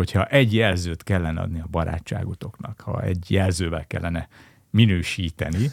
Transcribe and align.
hogyha 0.00 0.24
egy 0.24 0.54
jelzőt 0.54 1.02
kellene 1.02 1.40
adni 1.40 1.60
a 1.60 1.66
barátságotoknak, 1.70 2.80
ha 2.80 3.02
egy 3.02 3.24
jelzővel 3.30 3.84
kellene 3.86 4.28
minősíteni, 4.70 5.70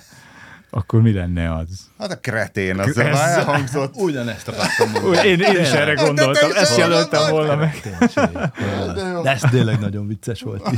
akkor 0.69 1.01
mi 1.01 1.13
lenne 1.13 1.55
az? 1.55 1.89
Hát 1.97 2.11
a 2.11 2.19
kretén, 2.19 2.79
az 2.79 2.97
Ez... 2.97 3.19
elhangzott. 3.19 3.95
Ugyanezt 4.07 4.47
akartam 4.47 4.91
mondani. 4.91 5.27
Én, 5.27 5.39
én 5.39 5.61
is 5.61 5.69
erre 5.71 5.93
gondoltam, 5.93 6.49
ezt 6.55 6.77
jelöltem 6.77 7.31
volna 7.31 7.55
meg. 7.55 7.81
De 9.23 9.31
ez 9.31 9.41
tényleg 9.49 9.79
nagyon 9.79 10.07
vicces 10.07 10.41
volt. 10.41 10.69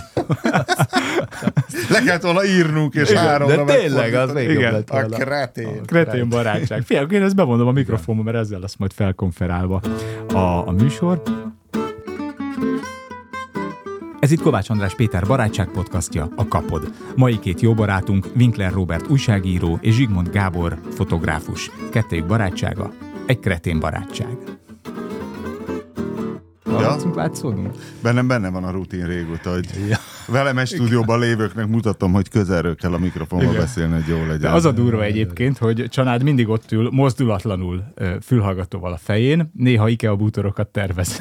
Le 1.90 2.02
kellett 2.06 2.22
volna 2.22 2.46
írnunk, 2.46 2.94
és 2.94 3.12
háromra 3.12 3.64
De 3.66 3.74
tényleg, 3.74 4.14
az 4.14 4.32
még 4.32 4.50
Igen, 4.50 4.72
lett 4.72 4.90
a 4.90 4.94
volna. 4.94 5.18
kretén. 5.18 5.86
Kretén 5.86 6.30
barátság. 6.30 6.82
Fiam, 6.82 7.10
én 7.10 7.24
ezt 7.24 7.36
bemondom 7.36 7.68
a 7.68 7.72
mikrofonba, 7.72 8.24
mert 8.24 8.38
ezzel 8.38 8.60
lesz 8.60 8.76
majd 8.76 8.94
felkonferálva 8.94 9.82
a, 10.34 10.68
a 10.68 10.72
műsor. 10.72 11.22
Ez 14.20 14.32
itt 14.32 14.42
Kovács 14.42 14.70
András 14.70 14.96
Péter 14.96 15.28
barátság 15.28 15.72
podcastja, 15.72 16.28
a 16.36 16.48
Kapod. 16.48 16.94
Mai 17.16 17.40
két 17.40 17.62
jó 17.62 17.74
barátunk, 17.74 18.28
Winkler 18.36 18.72
Robert 18.72 19.10
újságíró 19.10 19.78
és 19.82 19.96
Zsigmond 19.96 20.30
Gábor 20.30 20.80
fotográfus. 20.90 21.72
Kettőjük 21.92 22.26
barátsága, 22.26 22.92
egy 23.26 23.40
kretén 23.40 23.80
barátság. 23.80 24.38
Hallatszunk, 26.70 27.16
látszódunk? 27.16 27.76
Bennem 28.02 28.28
benne 28.28 28.50
van 28.50 28.64
a 28.64 28.72
rutin 28.72 29.06
régóta, 29.08 29.52
hogy 29.52 29.66
Ja. 29.90 29.98
velem 30.28 30.58
egy 30.58 30.68
stúdióban 30.68 31.20
lévőknek 31.20 31.68
mutatom, 31.68 32.14
hogy 32.14 32.30
közelről 32.30 32.76
kell 32.76 32.94
a 32.94 32.98
mikrofonba 32.98 33.46
Igen. 33.46 33.58
beszélni, 33.58 33.94
hogy 33.94 34.08
jó 34.08 34.20
legyen. 34.22 34.40
De 34.40 34.50
az 34.50 34.66
a 34.66 34.72
durva 34.72 35.04
egyébként, 35.04 35.58
hogy 35.58 35.86
Csanád 35.90 36.24
mindig 36.24 36.50
ott 36.50 36.72
ül, 36.72 36.90
mozdulatlanul 36.92 37.84
fülhallgatóval 38.22 38.92
a 38.94 38.98
fején, 38.98 39.52
néha 39.56 39.88
IKEA 39.88 40.16
bútorokat 40.16 40.68
tervez 40.68 41.20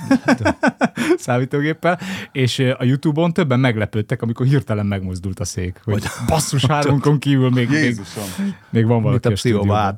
számítógéppel, 1.16 1.98
és 2.32 2.58
a 2.58 2.84
Youtube-on 2.84 3.32
többen 3.32 3.60
meglepődtek, 3.60 4.22
amikor 4.22 4.46
hirtelen 4.46 4.86
megmozdult 4.86 5.40
a 5.40 5.44
szék, 5.44 5.80
hogy 5.84 6.02
basszus 6.28 6.66
hárunkon 6.66 7.18
kívül 7.18 7.50
még, 7.50 7.68
még, 7.68 7.82
Jézusom. 7.82 8.24
még 8.70 8.86
van 8.86 8.92
Mint 8.92 9.04
valaki 9.04 9.26
a 9.26 9.30
a 9.30 9.34
pszichóba. 9.34 9.94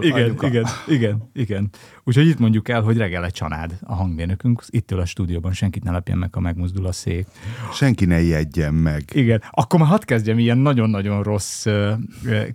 Igen, 0.00 0.36
igen, 0.40 0.66
igen, 0.86 1.30
igen. 1.32 1.70
Úgyhogy 2.04 2.26
itt 2.26 2.38
mondjuk 2.38 2.68
el, 2.68 2.82
hogy 2.82 2.96
reggel 2.96 3.24
egy 3.24 3.32
csanád 3.32 3.72
a 3.82 3.94
hangmérnökünk, 3.94 4.62
itt 4.68 4.90
ül 4.94 5.00
a 5.00 5.04
stúdióban, 5.04 5.52
senkit 5.52 5.84
ne 5.84 5.90
lepjen 5.90 6.18
meg, 6.18 6.34
ha 6.34 6.40
megmozdul 6.40 6.86
a 6.86 6.92
szék. 6.92 7.26
Senki 7.72 8.04
ne 8.04 8.20
ijedjen 8.20 8.74
meg. 8.74 9.04
Igen, 9.12 9.42
akkor 9.50 9.80
már 9.80 9.88
hadd 9.88 10.04
kezdjem 10.04 10.38
ilyen 10.38 10.58
nagyon-nagyon 10.58 11.22
rossz 11.22 11.66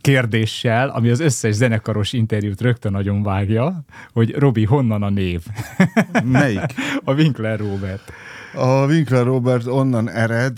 kérdéssel, 0.01 0.89
ami 0.89 1.09
az 1.09 1.19
összes 1.19 1.55
zenekaros 1.55 2.13
interjút 2.13 2.61
rögtön 2.61 2.91
nagyon 2.91 3.23
vágja, 3.23 3.83
hogy 4.13 4.35
Robi, 4.35 4.63
honnan 4.63 5.03
a 5.03 5.09
név? 5.09 5.45
Melyik? 6.23 6.73
a 7.03 7.13
Winkler 7.13 7.59
Robert. 7.59 8.11
A 8.53 8.85
Winkler 8.85 9.25
Robert 9.25 9.65
onnan 9.65 10.09
ered, 10.09 10.57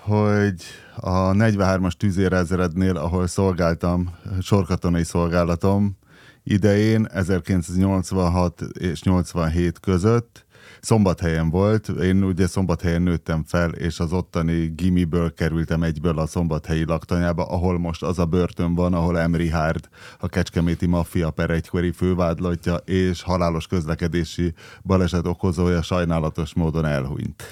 hogy 0.00 0.62
a 0.96 1.32
43-as 1.32 1.92
tűzérezrednél, 1.92 2.96
ahol 2.96 3.26
szolgáltam, 3.26 4.10
sorkatonai 4.40 5.04
szolgálatom 5.04 5.98
idején, 6.42 7.06
1986 7.12 8.60
és 8.60 9.02
87 9.02 9.80
között, 9.80 10.46
Szombathelyen 10.80 11.50
volt, 11.50 11.88
én 11.88 12.22
ugye 12.22 12.46
Szombathelyen 12.46 13.02
nőttem 13.02 13.44
fel, 13.44 13.70
és 13.70 14.00
az 14.00 14.12
ottani 14.12 14.72
gimiből 14.76 15.34
kerültem 15.34 15.82
egyből 15.82 16.18
a 16.18 16.26
szombathelyi 16.26 16.84
laktanyába, 16.84 17.44
ahol 17.44 17.78
most 17.78 18.02
az 18.02 18.18
a 18.18 18.24
börtön 18.24 18.74
van, 18.74 18.94
ahol 18.94 19.18
Emri 19.18 19.48
Hárd, 19.48 19.88
a 20.18 20.28
kecskeméti 20.28 20.86
maffia 20.86 21.30
per 21.30 21.50
egykori 21.50 21.90
fővádlottja, 21.90 22.74
és 22.74 23.22
halálos 23.22 23.66
közlekedési 23.66 24.52
baleset 24.82 25.26
okozója 25.26 25.82
sajnálatos 25.82 26.54
módon 26.54 26.84
elhunyt. 26.84 27.42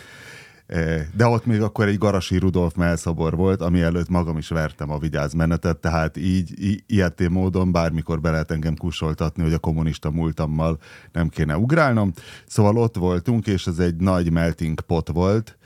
De 1.16 1.26
ott 1.26 1.46
még 1.46 1.62
akkor 1.62 1.86
egy 1.88 1.98
Garasi 1.98 2.38
Rudolf 2.38 2.74
melszobor 2.74 3.36
volt, 3.36 3.60
ami 3.60 3.80
előtt 3.80 4.08
magam 4.08 4.38
is 4.38 4.48
vertem 4.48 4.90
a 4.90 4.98
vigyázmenetet, 4.98 5.78
tehát 5.78 6.16
így, 6.16 6.62
i- 6.64 6.84
ilyetén 6.86 7.30
módon 7.30 7.72
bármikor 7.72 8.20
be 8.20 8.30
lehet 8.30 8.50
engem 8.50 8.76
kusoltatni, 8.76 9.42
hogy 9.42 9.52
a 9.52 9.58
kommunista 9.58 10.10
múltammal 10.10 10.78
nem 11.12 11.28
kéne 11.28 11.56
ugrálnom. 11.56 12.12
Szóval 12.46 12.76
ott 12.76 12.96
voltunk, 12.96 13.46
és 13.46 13.66
ez 13.66 13.78
egy 13.78 13.96
nagy 13.96 14.32
melting 14.32 14.80
pot 14.80 15.08
volt, 15.08 15.58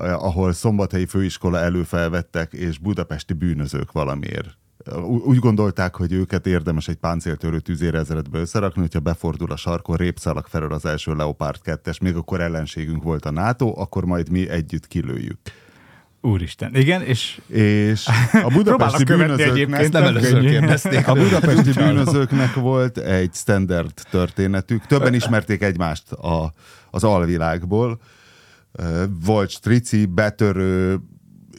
eh, 0.00 0.24
ahol 0.24 0.52
szombathelyi 0.52 1.06
főiskola 1.06 1.58
előfelvettek, 1.58 2.52
és 2.52 2.78
budapesti 2.78 3.32
bűnözők 3.32 3.92
valamiért. 3.92 4.56
Úgy 5.24 5.38
gondolták, 5.38 5.96
hogy 5.96 6.12
őket 6.12 6.46
érdemes 6.46 6.88
egy 6.88 6.96
páncéltörő 6.96 7.60
tüzérezredbe 7.60 8.38
összerakni, 8.38 8.80
hogyha 8.80 9.00
befordul 9.00 9.52
a 9.52 9.56
sarkon, 9.56 9.96
répszalak 9.96 10.46
felől 10.46 10.72
az 10.72 10.84
első 10.84 11.14
Leopard 11.14 11.60
2-es, 11.64 12.00
még 12.00 12.16
akkor 12.16 12.40
ellenségünk 12.40 13.02
volt 13.02 13.24
a 13.24 13.30
NATO, 13.30 13.74
akkor 13.76 14.04
majd 14.04 14.30
mi 14.30 14.48
együtt 14.48 14.86
kilőjük. 14.86 15.38
Úristen. 16.24 16.74
Igen, 16.74 17.02
és 17.02 17.40
És 17.46 18.08
a 18.46 18.48
budapesti 18.48 19.04
bűnözőknek, 19.04 19.92
nem 19.92 20.02
először 20.02 20.32
könnyű. 20.32 20.48
kérdezték. 20.48 21.08
a 21.08 21.12
budapesti 21.14 21.72
bűnözőknek 21.72 22.54
volt 22.54 22.98
egy 22.98 23.34
standard 23.34 23.92
történetük. 24.10 24.86
Többen 24.86 25.14
ismerték 25.14 25.62
egymást 25.62 26.12
a, 26.12 26.52
az 26.90 27.04
alvilágból. 27.04 28.00
Volt 29.24 29.50
strici, 29.50 30.06
betörő, 30.06 31.00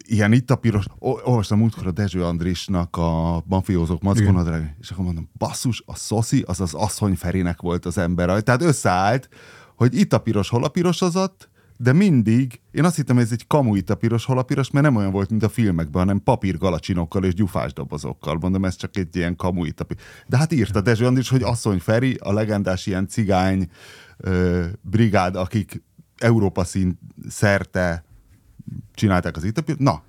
ilyen 0.07 0.33
itt 0.33 0.51
a 0.51 0.55
piros, 0.55 0.85
Ol- 0.99 1.21
olvastam 1.25 1.59
múltkor 1.59 1.87
a 1.87 1.91
Dezső 1.91 2.23
Andrisnak 2.23 2.97
a 2.97 3.43
mafiózók 3.45 4.01
mackonadrág, 4.01 4.75
és 4.79 4.89
akkor 4.89 5.05
mondom, 5.05 5.29
basszus, 5.37 5.83
a 5.85 5.95
szoszi, 5.95 6.43
az 6.47 6.61
az 6.61 6.73
asszony 6.73 7.15
Ferinek 7.15 7.61
volt 7.61 7.85
az 7.85 7.97
ember. 7.97 8.43
Tehát 8.43 8.61
összeállt, 8.61 9.29
hogy 9.75 9.99
itt 9.99 10.13
a 10.13 10.17
piros, 10.17 10.49
hol 10.49 10.63
a 10.63 10.67
pirosozott, 10.67 11.49
de 11.77 11.93
mindig, 11.93 12.61
én 12.71 12.83
azt 12.83 12.95
hittem, 12.95 13.15
hogy 13.15 13.25
ez 13.25 13.31
egy 13.31 13.47
kamu 13.47 13.75
itt 13.75 13.89
a 13.89 13.95
piros, 13.95 14.25
hol 14.25 14.37
a 14.37 14.43
piros, 14.43 14.71
mert 14.71 14.85
nem 14.85 14.95
olyan 14.95 15.11
volt, 15.11 15.29
mint 15.29 15.43
a 15.43 15.49
filmekben, 15.49 16.01
hanem 16.01 16.23
papírgalacsinokkal 16.23 17.23
és 17.23 17.33
gyufás 17.33 17.73
dobozokkal. 17.73 18.37
Mondom, 18.41 18.65
ez 18.65 18.75
csak 18.75 18.97
egy 18.97 19.15
ilyen 19.15 19.35
kamu 19.35 19.65
itt 19.65 19.79
a 19.79 19.83
piros. 19.83 20.03
De 20.27 20.37
hát 20.37 20.51
írta 20.51 20.81
Dezső 20.81 21.05
Andris, 21.05 21.29
hogy 21.29 21.43
asszony 21.43 21.79
Feri, 21.79 22.13
a 22.13 22.33
legendás 22.33 22.85
ilyen 22.85 23.07
cigány 23.07 23.67
ö, 24.17 24.65
brigád, 24.81 25.35
akik 25.35 25.83
Európa 26.17 26.63
szín 26.63 26.99
szerte 27.29 28.05
csinálták 28.93 29.35
az 29.35 29.43
itt 29.43 29.77
Na, 29.77 30.01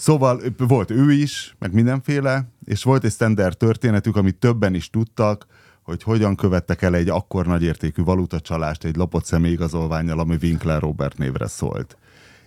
Szóval 0.00 0.40
volt 0.58 0.90
ő 0.90 1.12
is, 1.12 1.56
meg 1.58 1.72
mindenféle, 1.72 2.48
és 2.64 2.82
volt 2.82 3.04
egy 3.04 3.12
standard 3.12 3.56
történetük, 3.56 4.16
amit 4.16 4.36
többen 4.36 4.74
is 4.74 4.90
tudtak, 4.90 5.46
hogy 5.82 6.02
hogyan 6.02 6.36
követtek 6.36 6.82
el 6.82 6.94
egy 6.94 7.08
akkor 7.08 7.46
nagyértékű 7.46 8.02
valutacsalást 8.02 8.84
egy 8.84 8.96
lopott 8.96 9.24
személyigazolványjal, 9.24 10.18
ami 10.18 10.36
Winkler 10.42 10.80
Robert 10.80 11.18
névre 11.18 11.46
szólt. 11.46 11.96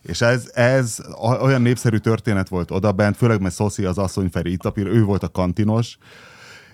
És 0.01 0.21
ez, 0.21 0.51
ez 0.53 0.97
olyan 1.41 1.61
népszerű 1.61 1.97
történet 1.97 2.49
volt 2.49 2.71
odabent, 2.71 3.17
főleg 3.17 3.41
mert 3.41 3.55
Szoszi 3.55 3.85
az 3.85 3.97
asszony 3.97 4.29
Feri 4.29 4.57
ő 4.75 5.03
volt 5.03 5.23
a 5.23 5.29
kantinos, 5.29 5.97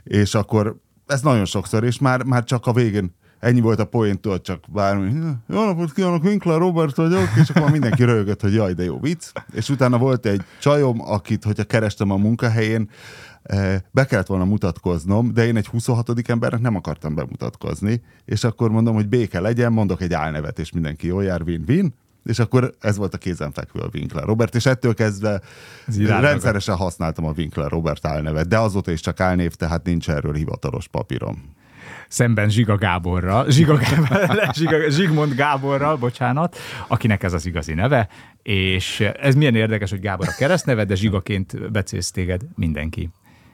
és 0.03 0.35
akkor 0.35 0.75
ez 1.05 1.21
nagyon 1.21 1.45
sokszor, 1.45 1.83
és 1.83 1.99
már, 1.99 2.23
már 2.23 2.43
csak 2.43 2.65
a 2.65 2.73
végén 2.73 3.15
ennyi 3.39 3.59
volt 3.59 3.79
a 3.79 3.85
poén, 3.85 4.19
tudod, 4.19 4.41
csak 4.41 4.63
bármi, 4.67 5.11
jó 5.47 5.65
napot 5.65 5.93
kívánok, 5.93 6.23
Winkler 6.23 6.57
Robert 6.57 6.95
vagyok, 6.95 7.27
és 7.41 7.49
akkor 7.49 7.71
mindenki 7.71 8.03
röhögött, 8.03 8.41
hogy 8.41 8.53
jaj, 8.53 8.73
de 8.73 8.83
jó 8.83 8.99
vicc. 8.99 9.31
És 9.53 9.69
utána 9.69 9.97
volt 9.97 10.25
egy 10.25 10.41
csajom, 10.59 11.01
akit, 11.01 11.43
hogyha 11.43 11.63
kerestem 11.63 12.11
a 12.11 12.17
munkahelyén, 12.17 12.89
eh, 13.43 13.79
be 13.91 14.05
kellett 14.05 14.27
volna 14.27 14.45
mutatkoznom, 14.45 15.33
de 15.33 15.45
én 15.45 15.57
egy 15.57 15.67
26. 15.67 16.29
embernek 16.29 16.61
nem 16.61 16.75
akartam 16.75 17.15
bemutatkozni, 17.15 18.01
és 18.25 18.43
akkor 18.43 18.71
mondom, 18.71 18.95
hogy 18.95 19.07
béke 19.07 19.39
legyen, 19.39 19.73
mondok 19.73 20.01
egy 20.01 20.13
álnevet, 20.13 20.59
és 20.59 20.71
mindenki 20.71 21.07
jól 21.07 21.23
jár, 21.23 21.41
win-win, 21.41 21.93
és 22.23 22.39
akkor 22.39 22.75
ez 22.79 22.97
volt 22.97 23.13
a 23.13 23.17
kézenfekvő 23.17 23.79
a 23.79 23.89
Winkler 23.93 24.23
Robert, 24.23 24.55
és 24.55 24.65
ettől 24.65 24.93
kezdve 24.93 25.41
rendszeresen 26.07 26.75
használtam 26.75 27.25
a 27.25 27.33
Winkler 27.37 27.69
Robert 27.69 28.05
álnevet, 28.05 28.47
de 28.47 28.57
azóta 28.57 28.91
is 28.91 28.99
csak 28.99 29.19
álnév, 29.19 29.53
tehát 29.53 29.85
nincs 29.85 30.09
erről 30.09 30.33
hivatalos 30.33 30.87
papírom. 30.87 31.57
Szemben 32.09 32.49
Zsiga 32.49 32.77
Gáborral, 32.77 33.49
Zsiga 33.49 33.77
Gáborral 33.77 34.51
Zsiga, 34.57 34.89
Zsigmond 34.89 35.33
Gáborral, 35.33 35.95
bocsánat, 35.95 36.57
akinek 36.87 37.23
ez 37.23 37.33
az 37.33 37.45
igazi 37.45 37.73
neve, 37.73 38.07
és 38.41 38.99
ez 38.99 39.35
milyen 39.35 39.55
érdekes, 39.55 39.89
hogy 39.89 39.99
Gábor 39.99 40.27
a 40.27 40.35
keresztneve, 40.37 40.85
de 40.85 40.95
Zsigaként 40.95 41.71
becész 41.71 42.11
téged 42.11 42.41
mindenki. 42.55 43.09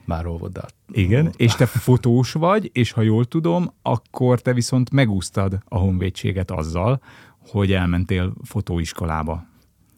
Már 0.05 0.25
óvodát. 0.25 0.73
Igen, 0.91 1.33
és 1.37 1.55
te 1.55 1.65
fotós 1.65 2.31
vagy, 2.31 2.69
és 2.73 2.91
ha 2.91 3.01
jól 3.01 3.25
tudom, 3.25 3.73
akkor 3.81 4.41
te 4.41 4.53
viszont 4.53 4.91
megúsztad 4.91 5.57
a 5.65 5.77
honvédséget 5.77 6.51
azzal, 6.51 7.01
hogy 7.49 7.71
elmentél 7.71 8.33
fotóiskolába. 8.43 9.45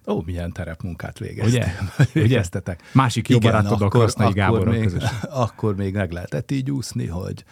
Ó, 0.07 0.21
milyen 0.25 0.51
terepmunkát 0.51 1.19
végeztem. 1.19 1.61
Ugye? 1.97 2.05
Végeztetek. 2.21 2.83
Másik 2.91 3.29
jó 3.29 3.39
barátod 3.39 3.81
a 3.81 3.87
Krasznai 3.87 4.31
Gáborral 4.31 4.73
még, 4.73 4.83
közös. 4.83 5.03
akkor 5.29 5.75
még 5.75 5.93
meg 5.93 6.11
lehetett 6.11 6.51
így 6.51 6.71
úszni, 6.71 7.07
hogy 7.07 7.43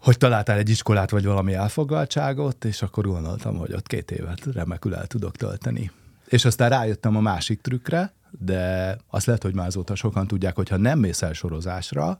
hogy 0.00 0.16
találtál 0.16 0.58
egy 0.58 0.68
iskolát, 0.68 1.10
vagy 1.10 1.24
valami 1.24 1.54
elfoglaltságot, 1.54 2.64
és 2.64 2.82
akkor 2.82 3.06
gondoltam, 3.06 3.56
hogy 3.56 3.72
ott 3.72 3.86
két 3.86 4.10
évet 4.10 4.46
remekül 4.52 4.94
el 4.94 5.06
tudok 5.06 5.36
tölteni. 5.36 5.90
És 6.26 6.44
aztán 6.44 6.68
rájöttem 6.68 7.16
a 7.16 7.20
másik 7.20 7.60
trükkre, 7.60 8.12
de 8.38 8.96
azt 9.10 9.26
lehet, 9.26 9.42
hogy 9.42 9.54
már 9.54 9.66
azóta 9.66 9.94
sokan 9.94 10.26
tudják, 10.26 10.56
hogy 10.56 10.68
ha 10.68 10.76
nem 10.76 10.98
mész 10.98 11.22
el 11.22 11.32
sorozásra, 11.32 12.18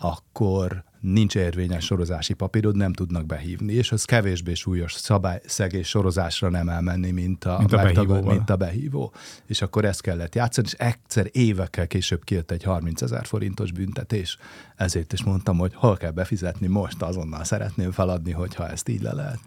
akkor 0.00 0.84
nincs 1.00 1.36
érvényes 1.36 1.84
sorozási 1.84 2.34
papírod, 2.34 2.76
nem 2.76 2.92
tudnak 2.92 3.26
behívni, 3.26 3.72
és 3.72 3.92
az 3.92 4.04
kevésbé 4.04 4.54
súlyos 4.54 4.92
szabályszegés 4.92 5.88
sorozásra 5.88 6.48
nem 6.48 6.68
elmenni, 6.68 7.10
mint 7.10 7.44
a, 7.44 7.58
Mint 7.58 7.72
a 7.72 7.76
megtagod- 7.76 8.24
mint 8.24 8.50
a 8.50 8.56
behívó. 8.56 9.12
És 9.46 9.62
akkor 9.62 9.84
ezt 9.84 10.02
kellett 10.02 10.34
játszani, 10.34 10.66
és 10.66 10.72
egyszer 10.72 11.28
évekkel 11.32 11.86
később 11.86 12.24
kijött 12.24 12.50
egy 12.50 12.62
30 12.62 13.02
ezer 13.02 13.26
forintos 13.26 13.72
büntetés. 13.72 14.38
Ezért 14.76 15.12
is 15.12 15.24
mondtam, 15.24 15.58
hogy 15.58 15.72
hol 15.74 15.96
kell 15.96 16.10
befizetni, 16.10 16.66
most 16.66 17.02
azonnal 17.02 17.44
szeretném 17.44 17.90
feladni, 17.90 18.32
hogyha 18.32 18.68
ezt 18.68 18.88
így 18.88 19.02
le 19.02 19.12
lehet. 19.12 19.40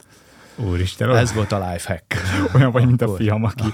Úristen, 0.56 1.16
Ez 1.16 1.34
volt 1.34 1.52
a 1.52 1.72
lifehack. 1.72 2.16
olyan 2.56 2.72
vagy, 2.72 2.86
mint 2.86 3.02
a 3.02 3.16
fiam, 3.16 3.44
aki 3.44 3.74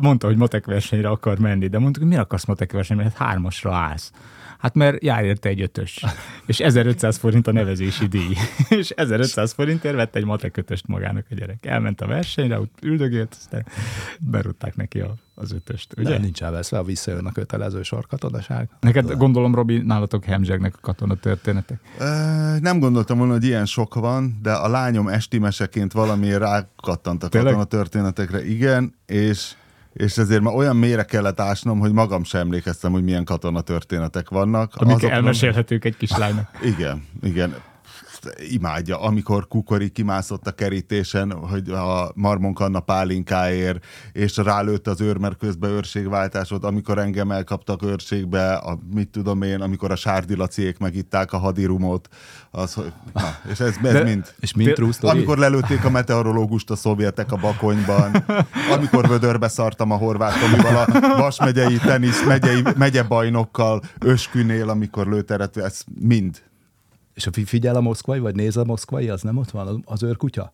mondta, 0.00 0.26
hogy 0.26 0.36
matek 0.36 0.66
versenyre 0.66 1.08
akar 1.08 1.38
menni, 1.38 1.68
de 1.68 1.78
mondtuk, 1.78 2.02
hogy 2.02 2.10
miért 2.10 2.24
akarsz 2.24 2.44
matek 2.44 2.72
versenyre, 2.72 3.02
hát 3.02 3.16
hármasra 3.16 3.74
állsz. 3.74 4.12
Hát 4.60 4.74
mert 4.74 5.02
jár 5.02 5.24
érte 5.24 5.48
egy 5.48 5.60
ötös. 5.60 6.04
És 6.46 6.60
1500 6.60 7.16
forint 7.16 7.46
a 7.46 7.52
nevezési 7.52 8.06
díj. 8.06 8.36
És 8.80 8.90
1500 8.90 9.52
forintért 9.52 9.94
vett 9.94 10.16
egy 10.16 10.24
matek 10.24 10.56
ötöst 10.56 10.86
magának 10.86 11.26
a 11.30 11.34
gyerek. 11.34 11.66
Elment 11.66 12.00
a 12.00 12.06
versenyre, 12.06 12.60
úgy 12.60 12.68
üldögélt, 12.82 13.36
aztán 13.38 13.66
berúgták 14.20 14.76
neki 14.76 15.00
a, 15.00 15.14
az 15.34 15.52
ötöst. 15.52 15.94
Ugye? 15.98 16.08
Ugye? 16.08 16.18
nincs 16.18 16.42
elveszve, 16.42 16.76
ha 16.76 16.82
visszajön 16.82 17.26
a 17.26 17.32
kötelező 17.32 17.82
sorkatonaság. 17.82 18.68
Neked 18.80 19.16
gondolom, 19.16 19.54
Robi, 19.54 19.78
nálatok 19.78 20.24
hemzsegnek 20.24 20.74
a 20.76 20.80
katona 20.80 21.14
történetek. 21.14 21.80
Ö, 21.98 22.04
Nem 22.60 22.78
gondoltam 22.78 23.18
volna, 23.18 23.32
hogy 23.32 23.44
ilyen 23.44 23.66
sok 23.66 23.94
van, 23.94 24.38
de 24.42 24.52
a 24.52 24.68
lányom 24.68 25.08
esti 25.08 25.38
meseként 25.38 25.92
valamiért 25.92 26.40
rákattant 26.40 27.22
a 27.22 27.28
katona 27.28 27.64
történetekre, 27.64 28.46
igen, 28.46 28.94
és, 29.06 29.52
és 29.92 30.18
ezért 30.18 30.40
már 30.42 30.54
olyan 30.54 30.76
mélyre 30.76 31.02
kellett 31.02 31.40
ásnom, 31.40 31.78
hogy 31.78 31.92
magam 31.92 32.24
sem 32.24 32.40
emlékeztem, 32.40 32.92
hogy 32.92 33.04
milyen 33.04 33.24
katona 33.24 33.60
történetek 33.60 34.28
vannak. 34.28 34.72
Amik 34.74 34.94
Azokról- 34.94 35.12
elmesélhetők 35.12 35.84
egy 35.84 35.96
kislánynak. 35.96 36.58
Igen, 36.62 37.04
igen. 37.22 37.54
Imádja, 38.50 39.00
amikor 39.00 39.48
Kukori 39.48 39.88
kimászott 39.88 40.46
a 40.46 40.52
kerítésen, 40.52 41.32
hogy 41.32 41.70
a 41.70 42.12
Marmonk 42.14 42.60
Anna 42.60 42.80
pálinkáért, 42.80 43.84
és 44.12 44.36
rálőtt 44.36 44.86
az 44.86 45.00
őr, 45.00 45.16
mert 45.16 45.36
közben 45.36 45.70
őrségváltás 45.70 46.48
volt, 46.48 46.64
amikor 46.64 46.98
engem 46.98 47.30
elkaptak 47.30 47.82
őrségbe, 47.82 48.54
a, 48.54 48.78
mit 48.94 49.08
tudom 49.08 49.42
én, 49.42 49.60
amikor 49.60 49.90
a 49.90 49.96
Sárdi 49.96 50.36
Laciék 50.36 50.78
megitták 50.78 51.32
a 51.32 51.38
hadirumot, 51.38 52.08
az, 52.50 52.74
hogy, 52.74 52.92
na, 53.12 53.36
és 53.50 53.60
ez, 53.60 53.76
ez 53.82 53.92
De- 53.92 54.02
mind. 54.02 54.34
És 54.40 54.54
mint 54.54 54.72
true? 54.72 54.92
Amikor 55.00 55.38
lelőtték 55.38 55.84
a 55.84 55.90
meteorológust 55.90 56.70
a 56.70 56.76
szovjetek 56.76 57.32
a 57.32 57.36
Bakonyban, 57.36 58.24
amikor 58.76 59.08
vödörbe 59.08 59.48
szartam 59.48 59.90
a 59.90 59.96
horvát 59.96 60.40
Tomival 60.40 60.76
a 60.76 61.16
Vas 61.16 61.38
megyei 61.38 61.76
tenisz 61.76 62.24
megyei, 62.24 62.62
megyebajnokkal 62.76 63.82
Öskünél, 63.98 64.68
amikor 64.68 65.06
lőteret, 65.06 65.56
ez 65.56 65.82
mind. 66.00 66.42
És 67.14 67.26
a 67.26 67.30
fi- 67.32 67.48
figyel 67.48 67.74
a 67.76 67.80
moszkvai, 67.80 68.18
vagy 68.18 68.34
néz 68.34 68.56
a 68.56 68.64
moszkvai, 68.64 69.08
az 69.08 69.22
nem 69.22 69.36
ott 69.36 69.50
van, 69.50 69.82
az, 69.84 70.02
őrkutya? 70.02 70.52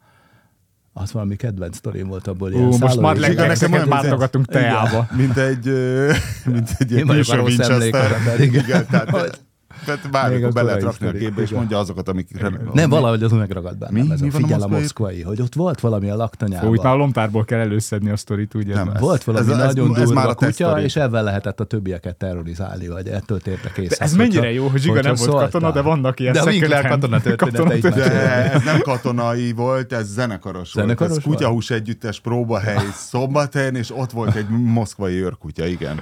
Az 0.93 1.13
valami 1.13 1.37
kedvenc 1.37 1.77
sztorim 1.77 2.07
volt 2.09 2.27
abból. 2.27 2.53
Ú, 2.53 2.77
most 2.77 3.01
már 3.01 3.17
nekem 3.17 3.73
olyan 3.73 3.89
váltogatunk 3.89 4.47
Igen. 4.49 4.63
teába. 4.63 5.09
mint 5.17 5.37
egy, 5.37 5.65
mint 6.53 6.71
egy 6.79 6.91
Én 6.91 6.95
ilyen 6.97 7.07
vagyok 7.07 7.29
a 7.29 7.35
rossz 7.35 7.47
Winchester. 7.49 8.13
emlékezet, 8.13 8.39
igen. 8.39 8.65
Igen, 8.65 8.87
tehát, 8.87 9.41
tehát 9.85 10.03
Még 10.03 10.13
bármikor 10.13 10.49
a 10.49 10.53
be 10.53 10.63
lehet 10.63 10.83
rakni 10.83 11.07
a 11.07 11.13
képbe, 11.13 11.43
és 11.43 11.51
mondja 11.51 11.79
azokat, 11.79 12.09
amik... 12.09 12.41
Nem, 12.73 12.89
valahogy 12.91 13.23
az 13.23 13.33
megragad 13.33 13.79
bennem. 13.79 14.05
Mi? 14.07 14.13
Ez 14.13 14.21
Mi 14.21 14.29
a 14.29 14.31
figyel 14.31 14.63
a 14.63 14.67
moszkvai- 14.67 15.23
hogy 15.23 15.41
ott 15.41 15.55
volt 15.55 15.81
valami 15.81 16.11
a 16.11 16.17
laktanyában. 16.17 16.69
Fú, 16.69 16.75
itt 16.75 16.83
már 16.83 16.93
a 16.93 16.97
lompárból 16.97 17.45
kell 17.45 17.59
előszedni 17.59 18.11
a 18.11 18.17
sztorit, 18.17 18.55
úgy 18.55 18.67
Nem, 18.67 18.87
érzem. 18.87 19.01
Volt 19.01 19.25
valami 19.25 19.45
Ez- 19.53 19.59
ez- 19.59 19.65
nagyon 19.65 19.91
ez 19.91 19.97
durva 19.97 20.13
már 20.15 20.29
a 20.29 20.35
kutya, 20.35 20.83
és 20.83 20.97
ebben 20.97 21.25
lehetett 21.25 21.61
a 21.61 21.65
többieket 21.65 22.17
terrorizálni, 22.17 22.89
vagy 22.89 23.09
ettől 23.09 23.41
tértek 23.41 23.77
észre. 23.77 24.05
Ez 24.05 24.15
mennyire 24.15 24.53
jó, 24.53 24.67
hogy 24.67 24.81
Zsiga 24.81 25.01
nem 25.01 25.15
volt 25.15 25.31
katona, 25.31 25.71
de 25.73 25.81
vannak 25.81 26.21
ilyen 26.21 26.33
De 26.33 26.41
a 26.41 26.45
Winkler 26.45 26.89
katona 26.89 27.19
De 27.19 28.51
ez 28.53 28.63
nem 28.63 28.81
katonai 28.81 29.53
volt, 29.53 29.93
ez 29.93 30.13
zenekaros, 30.13 30.73
volt. 30.73 31.01
Ez 31.01 31.19
kutyahús 31.23 31.71
együttes 31.71 32.21
próbahely 32.21 32.87
Szombathelyen, 33.11 33.75
és 33.77 33.91
ott 33.97 34.11
volt 34.11 34.35
egy 34.35 34.49
moszkvai 34.49 35.23
őrkutya, 35.23 35.67
igen. 35.67 36.01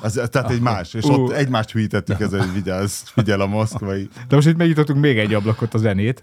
Az, 0.00 0.20
tehát 0.30 0.50
egy 0.50 0.60
más, 0.60 0.94
és 0.94 1.04
Ú. 1.04 1.12
ott 1.12 1.32
egymást 1.32 1.70
hűítettük 1.70 2.20
ezzel, 2.20 2.40
hogy 2.40 2.52
vigyázz, 2.52 2.92
figyel 3.04 3.40
a 3.40 3.46
moszkvai. 3.46 4.08
De 4.28 4.34
most 4.34 4.48
itt 4.48 4.56
megnyitottunk 4.56 5.00
még 5.00 5.18
egy 5.18 5.34
ablakot 5.34 5.74
a 5.74 5.78
zenét, 5.78 6.22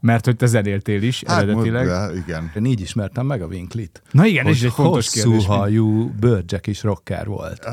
mert 0.00 0.24
hogy 0.24 0.36
te 0.36 0.46
zenéltél 0.46 1.02
is 1.02 1.22
Hát, 1.26 1.42
eredetileg. 1.42 1.86
de, 1.86 2.10
igen. 2.26 2.52
Én 2.56 2.64
így 2.64 2.80
ismertem 2.80 3.26
meg 3.26 3.42
a 3.42 3.46
Winklit. 3.46 4.02
Na 4.10 4.26
igen, 4.26 4.46
ez 4.46 4.62
egy 4.62 4.72
fontos 4.72 5.10
kérdés. 5.10 5.46
hajú 5.46 6.10
bőrcsek 6.20 6.66
is 6.66 6.82
rocker 6.82 7.26
volt. 7.26 7.66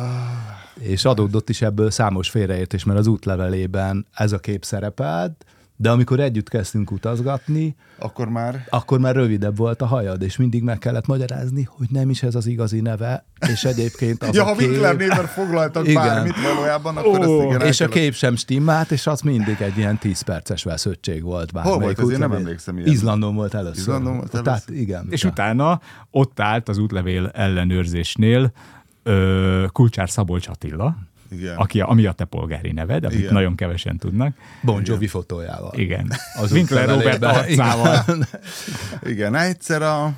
És 0.80 1.06
adódott 1.06 1.50
is 1.50 1.62
ebből 1.62 1.92
számos 1.92 2.30
félreértés, 2.30 2.84
mert 2.84 3.00
az 3.00 3.08
útlevelében 3.08 4.06
ez 4.14 4.32
a 4.32 4.40
kép 4.40 4.66
szerepelt, 4.66 5.46
de 5.82 5.90
amikor 5.90 6.20
együtt 6.20 6.50
kezdtünk 6.50 6.92
utazgatni, 6.92 7.76
Akkor 8.00 8.30
már 8.30 8.66
akkor 8.70 9.00
már 9.00 9.16
rövidebb 9.16 9.58
volt 9.58 9.82
a 9.82 9.86
hajad, 9.86 10.22
és 10.22 10.38
mindig 10.38 10.64
meg 10.64 10.78
kellett 10.78 11.08
magyarázni, 11.08 11.68
hogy 11.70 11.88
nem 11.90 12.10
is 12.10 12.24
ez 12.24 12.36
az 12.36 12.46
igazi 12.46 12.82
neve, 12.82 13.26
és 13.48 13.64
egyébként 13.64 14.24
az 14.24 14.36
ja, 14.36 14.42
a 14.44 14.46
ha 14.46 14.56
kép... 14.56 14.70
Winkler 14.70 14.96
néven 14.96 15.26
foglaltak 15.26 15.88
Igen. 15.88 16.04
bármit 16.04 16.42
valójában, 16.42 16.98
akkor 16.98 17.20
Ó, 17.20 17.22
ezt 17.22 17.44
igen 17.44 17.68
és 17.68 17.82
a 17.82 17.88
kép 17.88 18.14
sem 18.14 18.36
stimmelt, 18.36 18.92
és 18.92 19.08
az 19.08 19.22
mindig 19.22 19.62
egy 19.62 19.78
ilyen 19.78 19.98
10 19.98 20.22
perces 20.22 20.64
vesződtség 20.64 21.24
volt. 21.24 21.52
Hol 21.52 21.80
volt 21.80 22.00
ez? 22.00 22.10
Én 22.10 22.18
nem 22.18 22.32
emlékszem 22.32 22.78
ilyen. 22.78 22.90
Izlandon 22.90 23.36
volt 23.36 23.54
először. 23.54 23.78
Izlandon 23.78 24.18
volt 24.18 24.32
Tehát 24.32 24.48
először. 24.48 24.76
igen. 24.76 25.08
És 25.10 25.24
utána 25.24 25.82
ott 26.12 26.40
állt 26.40 26.70
az 26.70 26.78
útlevél 26.78 27.28
ellenőrzésnél 27.28 28.52
ö, 29.04 29.66
Kulcsár 29.72 30.10
Szabolcs 30.10 30.48
Attila, 30.48 30.96
Igen. 31.32 31.56
aki, 31.56 31.82
ami 31.82 32.06
a 32.06 32.12
te 32.12 32.26
polgári 32.26 32.72
neved, 32.72 33.04
amit 33.04 33.18
Igen. 33.20 33.34
nagyon 33.34 33.56
kevesen 33.56 33.98
tudnak. 33.98 34.36
Bon 34.64 34.82
Jovi 34.86 35.08
fotójával. 35.08 35.74
Igen. 35.76 36.12
Az 36.36 36.52
Winkler 36.52 36.88
Robert 36.90 37.24
arcával. 37.24 38.06
Igen, 39.04 39.36
egyszer 39.36 39.82
a 39.82 40.14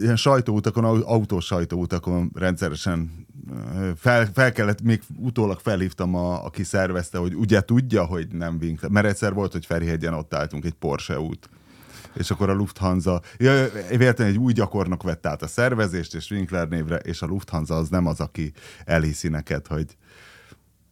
ilyen 0.00 0.16
sajtóutakon, 0.16 0.84
au- 0.84 1.02
autós 1.04 1.44
sajtóutakon 1.44 2.30
rendszeresen 2.34 3.26
fel, 3.96 4.28
fel 4.34 4.52
kellett, 4.52 4.82
még 4.82 5.02
utólag 5.16 5.58
felhívtam, 5.60 6.14
a, 6.14 6.44
aki 6.44 6.62
szervezte, 6.62 7.18
hogy 7.18 7.34
ugye 7.34 7.60
tudja, 7.60 8.04
hogy 8.04 8.26
nem 8.32 8.58
Winkler, 8.60 8.90
mert 8.90 9.06
egyszer 9.06 9.32
volt, 9.32 9.52
hogy 9.52 9.66
Ferihegyen 9.66 10.14
ott 10.14 10.34
álltunk, 10.34 10.64
egy 10.64 10.72
Porsche 10.72 11.20
út. 11.20 11.48
És 12.14 12.30
akkor 12.30 12.50
a 12.50 12.54
Lufthansa, 12.54 13.20
ja, 13.38 13.68
véletlenül 13.88 14.32
egy 14.32 14.38
új 14.38 14.52
gyakornok 14.52 15.02
vett 15.02 15.26
át 15.26 15.42
a 15.42 15.46
szervezést, 15.46 16.14
és 16.14 16.30
Winkler 16.30 16.68
névre, 16.68 16.96
és 16.96 17.22
a 17.22 17.26
Lufthansa 17.26 17.76
az 17.76 17.88
nem 17.88 18.06
az, 18.06 18.20
aki 18.20 18.52
elhiszi 18.84 19.28
neked, 19.28 19.66
hogy 19.66 19.96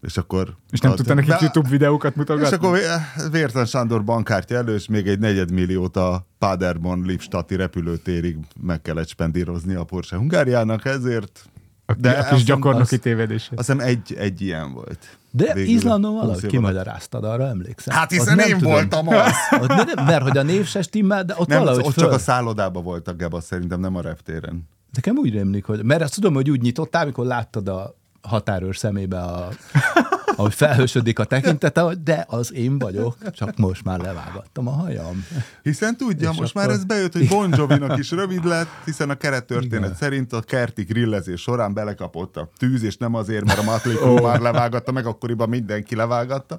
és 0.02 0.16
akkor... 0.16 0.56
És 0.70 0.80
nem 0.80 0.94
tudta 0.94 1.14
nekik 1.14 1.40
YouTube 1.40 1.68
videókat 1.68 2.10
és 2.10 2.16
mutogatni? 2.16 2.56
akkor 2.56 2.78
vé- 2.78 3.30
Vértan 3.30 3.64
Sándor 3.64 4.04
bankkártya 4.04 4.54
elő, 4.54 4.74
és 4.74 4.86
még 4.86 5.08
egy 5.08 5.18
negyedmilliót 5.18 5.96
a 5.96 6.26
Paderborn 6.38 7.06
Lipstati 7.06 7.56
repülőtérig 7.56 8.36
meg 8.60 8.82
kellett 8.82 9.08
spendírozni 9.08 9.74
a 9.74 9.84
Porsche 9.84 10.16
Hungáriának, 10.16 10.84
ezért 10.84 11.48
a, 11.86 11.94
de 11.94 12.10
a 12.10 12.34
kis 12.34 12.44
gyakornoki 12.44 12.98
tévedés. 12.98 13.42
azt 13.42 13.56
hiszem 13.56 13.80
egy, 13.80 14.14
egy 14.18 14.40
ilyen 14.40 14.72
volt. 14.72 15.18
De 15.38 15.54
Végül 15.54 15.74
Izlandon 15.74 16.10
20 16.10 16.20
valahogy 16.20 16.46
kimagyaráztad, 16.46 17.24
arra 17.24 17.46
emlékszem. 17.46 17.96
Hát 17.96 18.10
hiszen 18.10 18.36
nem 18.36 18.48
én 18.48 18.58
tudom. 18.58 18.72
voltam 18.72 19.08
az. 19.14 19.32
Ott 19.60 19.68
nem, 19.68 20.04
mert 20.06 20.22
hogy 20.22 20.38
a 20.38 20.42
név 20.42 20.66
se 20.66 20.82
stimmel, 20.82 21.24
de 21.24 21.34
ott 21.36 21.48
Nem, 21.48 21.58
valahogy 21.58 21.84
ott 21.86 21.92
föl. 21.92 22.04
csak 22.04 22.12
a 22.12 22.18
szállodában 22.18 22.82
volt 22.82 23.08
a 23.08 23.12
Geba, 23.12 23.40
szerintem 23.40 23.80
nem 23.80 23.96
a 23.96 24.00
reptéren. 24.00 24.68
Nekem 24.92 25.16
úgy 25.16 25.32
rémlik, 25.32 25.64
hogy... 25.64 25.84
Mert 25.84 26.02
azt 26.02 26.14
tudom, 26.14 26.34
hogy 26.34 26.50
úgy 26.50 26.60
nyitottál, 26.60 27.02
amikor 27.02 27.26
láttad 27.26 27.68
a 27.68 27.96
határőr 28.22 28.76
szemébe, 28.76 29.20
a, 29.20 29.48
ahogy 30.38 30.54
felhősödik 30.54 31.18
a 31.18 31.24
tekintete, 31.24 31.94
de 32.04 32.24
az 32.28 32.52
én 32.52 32.78
vagyok, 32.78 33.30
csak 33.30 33.56
most 33.56 33.84
már 33.84 34.00
levágattam 34.00 34.66
a 34.68 34.70
hajam. 34.70 35.24
Hiszen 35.62 35.96
tudja, 35.96 36.30
És 36.30 36.36
most 36.38 36.50
akkor- 36.56 36.66
már 36.66 36.76
ez 36.76 36.84
bejött, 36.84 37.12
hogy 37.12 37.28
Bon 37.28 37.52
Jovinak 37.56 37.98
is 37.98 38.10
rövid 38.20 38.44
lett, 38.44 38.68
hiszen 38.84 39.10
a 39.10 39.14
kerettörténet 39.14 39.84
Igen. 39.84 39.94
szerint 39.94 40.32
a 40.32 40.40
kerti 40.40 40.82
grillezés 40.82 41.40
során 41.40 41.74
belekapott 41.74 42.36
a 42.36 42.50
tűz, 42.56 42.82
és 42.82 42.96
nem 42.96 43.14
azért, 43.14 43.44
mert 43.44 43.58
a 43.58 43.62
Motley 43.62 43.94
Crue 43.96 44.20
már 44.20 44.40
levágatta 44.40 44.92
meg, 44.92 45.06
akkoriban 45.06 45.48
mindenki 45.48 45.94
levágatta. 45.96 46.58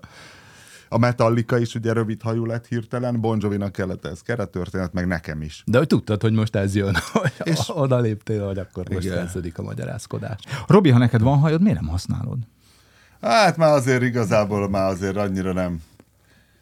A 0.91 0.97
Metallica 0.97 1.57
is 1.57 1.75
ugye 1.75 1.93
rövid 1.93 2.21
hajú 2.21 2.45
lett 2.45 2.67
hirtelen, 2.67 3.19
Bon 3.21 3.37
Jovinak 3.41 3.71
kellett 3.71 4.05
ez 4.05 4.21
kerettörténet, 4.21 4.93
meg 4.93 5.07
nekem 5.07 5.41
is. 5.41 5.63
De 5.65 5.77
hogy 5.77 5.87
tudtad, 5.87 6.21
hogy 6.21 6.33
most 6.33 6.55
ez 6.55 6.75
jön, 6.75 6.95
hogy 7.13 7.31
És- 7.43 7.69
oda 7.73 7.99
léptél, 7.99 8.45
hogy 8.45 8.57
akkor 8.57 8.89
most 8.91 9.09
kezdődik 9.13 9.57
a 9.57 9.61
magyarázkodás. 9.61 10.39
Robi, 10.67 10.89
ha 10.89 10.97
neked 10.97 11.21
van 11.21 11.37
hajod, 11.37 11.61
miért 11.61 11.79
nem 11.79 11.89
használod? 11.89 12.37
Hát 13.21 13.57
már 13.57 13.71
azért 13.71 14.01
igazából 14.01 14.69
már 14.69 14.89
azért 14.89 15.17
annyira 15.17 15.53
nem. 15.53 15.81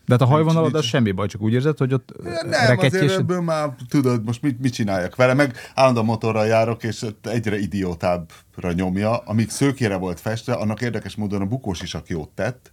De 0.06 0.14
hát 0.14 0.22
a 0.22 0.26
hajvonalad 0.26 0.74
az 0.74 0.86
semmi 0.86 1.12
baj, 1.12 1.28
csak 1.28 1.42
úgy 1.42 1.54
érzed, 1.54 1.78
hogy 1.78 1.94
ott 1.94 2.14
Nem, 2.24 2.34
azért 2.34 2.68
reketyés... 2.68 3.16
ebből 3.16 3.42
már 3.42 3.76
tudod, 3.90 4.24
most 4.24 4.42
mit, 4.42 4.60
mit 4.60 4.74
csináljak 4.74 5.16
vele, 5.16 5.34
meg 5.34 5.56
állandóan 5.76 6.06
motorral 6.06 6.46
járok, 6.46 6.84
és 6.84 7.06
egyre 7.22 7.60
idiótábbra 7.60 8.72
nyomja. 8.72 9.18
Amíg 9.18 9.50
szőkére 9.50 9.96
volt 9.96 10.20
festve, 10.20 10.54
annak 10.54 10.82
érdekes 10.82 11.16
módon 11.16 11.42
a 11.42 11.46
bukós 11.46 11.82
is, 11.82 11.94
aki 11.94 12.14
ott 12.14 12.32
tett, 12.36 12.72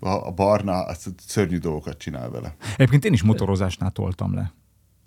a, 0.00 0.08
a 0.08 0.30
barna, 0.30 0.82
azt 0.82 1.08
szörnyű 1.26 1.58
dolgokat 1.58 1.98
csinál 1.98 2.30
vele. 2.30 2.56
Egyébként 2.74 3.04
én 3.04 3.12
is 3.12 3.22
motorozásnál 3.22 3.90
toltam 3.90 4.34
le. 4.34 4.52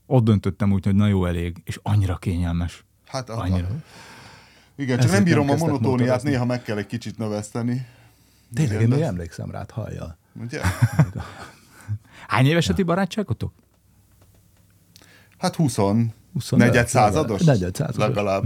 Ott 0.05 0.23
döntöttem 0.23 0.71
úgy, 0.71 0.85
hogy 0.85 0.95
na 0.95 1.07
jó 1.07 1.25
elég, 1.25 1.61
és 1.63 1.79
annyira 1.83 2.15
kényelmes. 2.15 2.85
Hát 3.05 3.29
Annyira. 3.29 3.67
Igen, 4.77 4.99
csak 4.99 5.11
nem 5.11 5.23
bírom 5.23 5.45
nem 5.45 5.55
a 5.55 5.65
monotóniát, 5.65 6.23
néha 6.23 6.45
meg 6.45 6.61
kell 6.61 6.77
egy 6.77 6.85
kicsit 6.85 7.17
növeszteni. 7.17 7.87
Tényleg, 8.53 8.73
Igen, 8.73 8.83
én 8.83 8.89
még 8.89 8.99
de- 8.99 9.05
emlékszem 9.05 9.51
rád, 9.51 9.71
hallja. 9.71 10.17
Ugye? 10.41 10.61
Hány 12.27 12.45
éves 12.45 12.69
a 12.69 12.73
ti 12.73 12.83
barátságotok? 12.83 13.53
Hát 15.37 15.55
20, 15.55 15.75
25, 15.75 16.11
negyed 16.67 16.87
százados? 16.87 17.41
negyed 17.41 17.75
százados. 17.75 18.07
Legalább. 18.07 18.43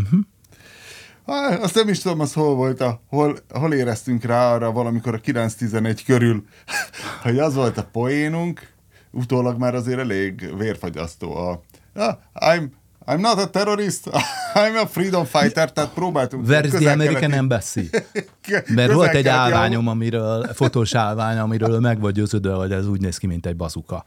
Há, 1.25 1.55
azt 1.55 1.75
nem 1.75 1.87
is 1.87 1.99
tudom, 1.99 2.19
az 2.19 2.33
hol 2.33 2.55
volt, 2.55 2.81
a, 2.81 3.01
hol, 3.07 3.37
hol 3.49 3.73
éreztünk 3.73 4.23
rá 4.23 4.53
arra 4.53 4.71
valamikor 4.71 5.13
a 5.13 5.19
9-11 5.19 6.01
körül, 6.05 6.45
hogy 7.23 7.39
az 7.39 7.55
volt 7.55 7.77
a 7.77 7.83
poénunk, 7.83 8.73
utólag 9.11 9.57
már 9.59 9.75
azért 9.75 9.99
elég 9.99 10.57
vérfagyasztó. 10.57 11.35
A, 11.35 11.61
ah, 11.93 12.17
I'm, 12.33 12.67
I'm 13.09 13.19
not 13.21 13.37
a 13.39 13.49
terrorist, 13.49 14.09
I'm 14.53 14.75
a 14.83 14.85
freedom 14.87 15.25
fighter, 15.25 15.71
tehát 15.71 15.89
próbáltunk. 15.93 16.47
Where's 16.47 16.69
the 16.79 16.91
American 16.91 17.31
Embassy? 17.33 17.89
Mert 18.75 18.91
volt 18.91 19.13
egy 19.13 19.27
állványom, 19.27 19.87
amiről, 19.87 20.49
fotós 20.53 20.95
állvány, 20.95 21.37
amiről 21.37 21.79
meg 21.79 21.99
vagy 21.99 22.13
győződve, 22.13 22.53
hogy 22.53 22.71
ez 22.71 22.87
úgy 22.87 23.01
néz 23.01 23.17
ki, 23.17 23.27
mint 23.27 23.45
egy 23.45 23.55
bazuka. 23.55 24.05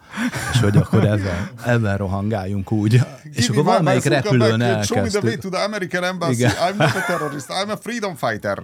És 0.53 0.61
hogy 0.61 0.77
akkor 0.77 1.05
ebben, 1.05 1.51
ebben 1.67 1.97
rohangáljunk 1.97 2.73
úgy. 2.73 2.93
És 2.93 3.01
Give 3.35 3.45
akkor 3.53 3.57
me 3.57 3.63
valamelyik 3.71 4.05
repülőn 4.05 4.59
back, 4.59 4.85
Show 4.85 5.03
me 5.03 5.09
the 5.09 5.19
way 5.19 5.27
elkezdtük. 5.29 5.41
to 5.41 5.49
the 5.49 5.63
American 5.65 6.05
Embassy. 6.05 6.33
Igen. 6.33 6.51
I'm 6.51 6.77
not 6.77 6.95
a 6.95 7.05
terrorist, 7.07 7.47
I'm 7.49 7.71
a 7.71 7.77
freedom 7.77 8.15
fighter. 8.17 8.59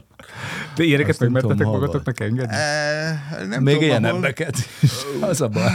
De 0.74 0.82
ilyeneket 0.84 1.18
megmertetek 1.18 1.66
magatoknak 1.66 2.20
engedni? 2.20 2.54
E, 2.56 3.46
nem 3.48 3.62
Még 3.62 3.74
tudom, 3.74 3.88
ilyen 3.88 4.04
ahol- 4.04 4.14
embereket 4.14 4.56
is. 4.80 4.90
Az 5.20 5.40
a 5.40 5.48
baj. 5.48 5.70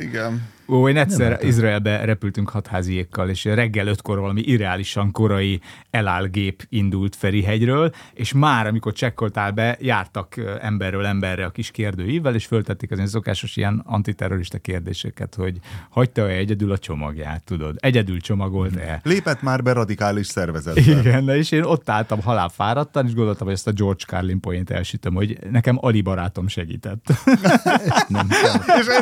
Igen. 0.00 0.56
Ó, 0.70 0.88
én 0.88 0.96
egyszer 0.96 1.38
Izraelbe 1.42 2.04
repültünk 2.04 2.48
hatháziékkal, 2.48 3.28
és 3.28 3.44
reggel 3.44 3.86
ötkor 3.86 4.18
valami 4.18 4.40
irreálisan 4.40 5.10
korai 5.10 5.60
elállgép 5.90 6.66
indult 6.68 7.16
Ferihegyről, 7.16 7.92
és 8.14 8.32
már, 8.32 8.66
amikor 8.66 8.92
csekkoltál 8.92 9.50
be, 9.50 9.76
jártak 9.80 10.34
emberről 10.60 11.06
emberre 11.06 11.44
a 11.44 11.50
kis 11.50 11.70
kérdőívvel, 11.70 12.34
és 12.34 12.46
föltették 12.46 12.90
az 12.90 12.96
ilyen 12.96 13.08
szokásos 13.08 13.56
ilyen 13.56 13.82
antiterrorista 13.86 14.58
kérdéseket, 14.58 15.34
hogy 15.34 15.58
hagyta-e 15.90 16.32
egyedül 16.32 16.72
a 16.72 16.78
csomagját, 16.78 17.42
tudod? 17.44 17.76
Egyedül 17.78 18.20
csomagolt-e? 18.20 19.00
Lépett 19.04 19.42
már 19.42 19.62
be 19.62 19.72
radikális 19.72 20.26
szervezetbe. 20.26 20.80
Igen, 20.80 21.28
és 21.28 21.50
én 21.50 21.62
ott 21.62 21.90
álltam 21.90 22.20
halálfáradtan, 22.20 23.06
és 23.06 23.14
gondoltam, 23.14 23.46
hogy 23.46 23.56
ezt 23.56 23.66
a 23.66 23.72
George 23.72 24.04
Carlin 24.06 24.40
poént 24.40 24.70
elsütöm, 24.70 25.14
hogy 25.14 25.38
nekem 25.50 25.78
Ali 25.80 26.00
barátom 26.00 26.48
segített. 26.48 27.06
Nem, 28.08 28.26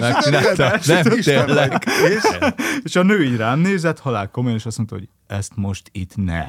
megcsinálta. 0.00 0.80
Nem, 0.86 1.55
tényleg. 1.56 1.82
És 2.10 2.22
És 2.84 2.96
a 2.96 3.02
nő 3.02 3.24
így 3.24 3.36
rám 3.36 3.58
nézett, 3.58 3.98
halál 3.98 4.30
komolyan, 4.30 4.56
és 4.56 4.66
azt 4.66 4.76
mondta, 4.76 4.94
hogy 4.94 5.08
ezt 5.26 5.52
most 5.56 5.88
itt 5.92 6.16
ne. 6.16 6.46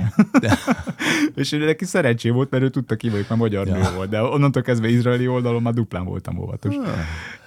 és 1.36 1.52
ő 1.52 1.66
neki 1.66 1.86
szerencsé 1.86 2.30
volt, 2.30 2.50
mert 2.50 2.64
ő 2.64 2.70
tudta 2.70 2.96
ki 2.96 3.10
vagyok, 3.10 3.28
mert 3.28 3.42
magyar 3.42 3.68
Ja. 3.68 3.74
nő 3.74 3.96
volt, 3.96 4.10
de 4.10 4.22
onnantól 4.22 4.62
kezdve 4.62 4.88
izraeli 4.90 5.28
oldalon 5.28 5.62
már 5.62 5.74
duplán 5.74 6.06
voltam 6.06 6.38
óvatos. 6.38 6.76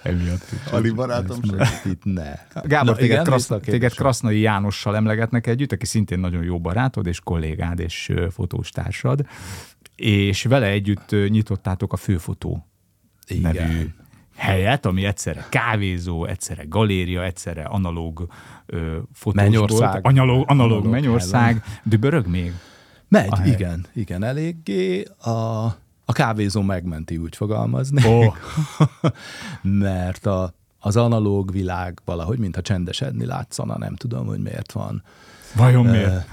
Emiatt. 0.03 0.45
Ali 0.71 0.89
barátom 0.89 1.37
most 1.51 1.85
Itt 1.85 2.03
ne. 2.03 2.33
Gábor, 2.63 2.89
Na, 2.89 2.95
téged, 2.95 3.11
igen, 3.11 3.23
Krasz, 3.23 3.49
téged. 3.61 3.93
Krasznai 3.93 4.39
Jánossal 4.39 4.95
emlegetnek 4.95 5.47
együtt, 5.47 5.71
aki 5.71 5.85
szintén 5.85 6.19
nagyon 6.19 6.43
jó 6.43 6.59
barátod 6.59 7.07
és 7.07 7.19
kollégád 7.19 7.79
és 7.79 8.11
fotóstársad, 8.31 9.25
és 9.95 10.43
vele 10.43 10.67
együtt 10.67 11.09
nyitottátok 11.29 11.93
a 11.93 11.97
főfotó 11.97 12.67
Igen. 13.27 13.41
nevű 13.41 13.89
helyet, 14.35 14.85
ami 14.85 15.05
egyszerre 15.05 15.45
kávézó, 15.49 16.25
egyszerre 16.25 16.63
galéria, 16.69 17.23
egyszerre 17.23 17.63
analóg 17.63 18.27
ö, 18.65 18.97
fotósbolt. 19.13 19.35
Mennyország. 19.35 20.05
Analóg, 20.05 20.43
analóg 20.49 20.71
Analóg 20.71 20.87
mennyország. 20.87 21.63
Dübörög 21.83 22.27
még? 22.27 22.53
Megy, 23.07 23.45
igen, 23.45 23.85
igen, 23.93 24.23
eléggé. 24.23 25.03
A, 25.17 25.65
a 26.05 26.13
kávézó 26.13 26.61
megmenti, 26.61 27.17
úgy 27.17 27.35
fogalmazni. 27.35 28.07
Ó. 28.07 28.33
Mert 29.61 30.25
a, 30.25 30.53
az 30.79 30.97
analóg 30.97 31.51
világ 31.51 31.99
valahogy, 32.05 32.37
mintha 32.39 32.61
csendesedni 32.61 33.25
látszana, 33.25 33.77
nem 33.77 33.95
tudom, 33.95 34.25
hogy 34.25 34.39
miért 34.39 34.71
van. 34.71 35.03
Vajon 35.55 35.85
miért? 35.85 36.27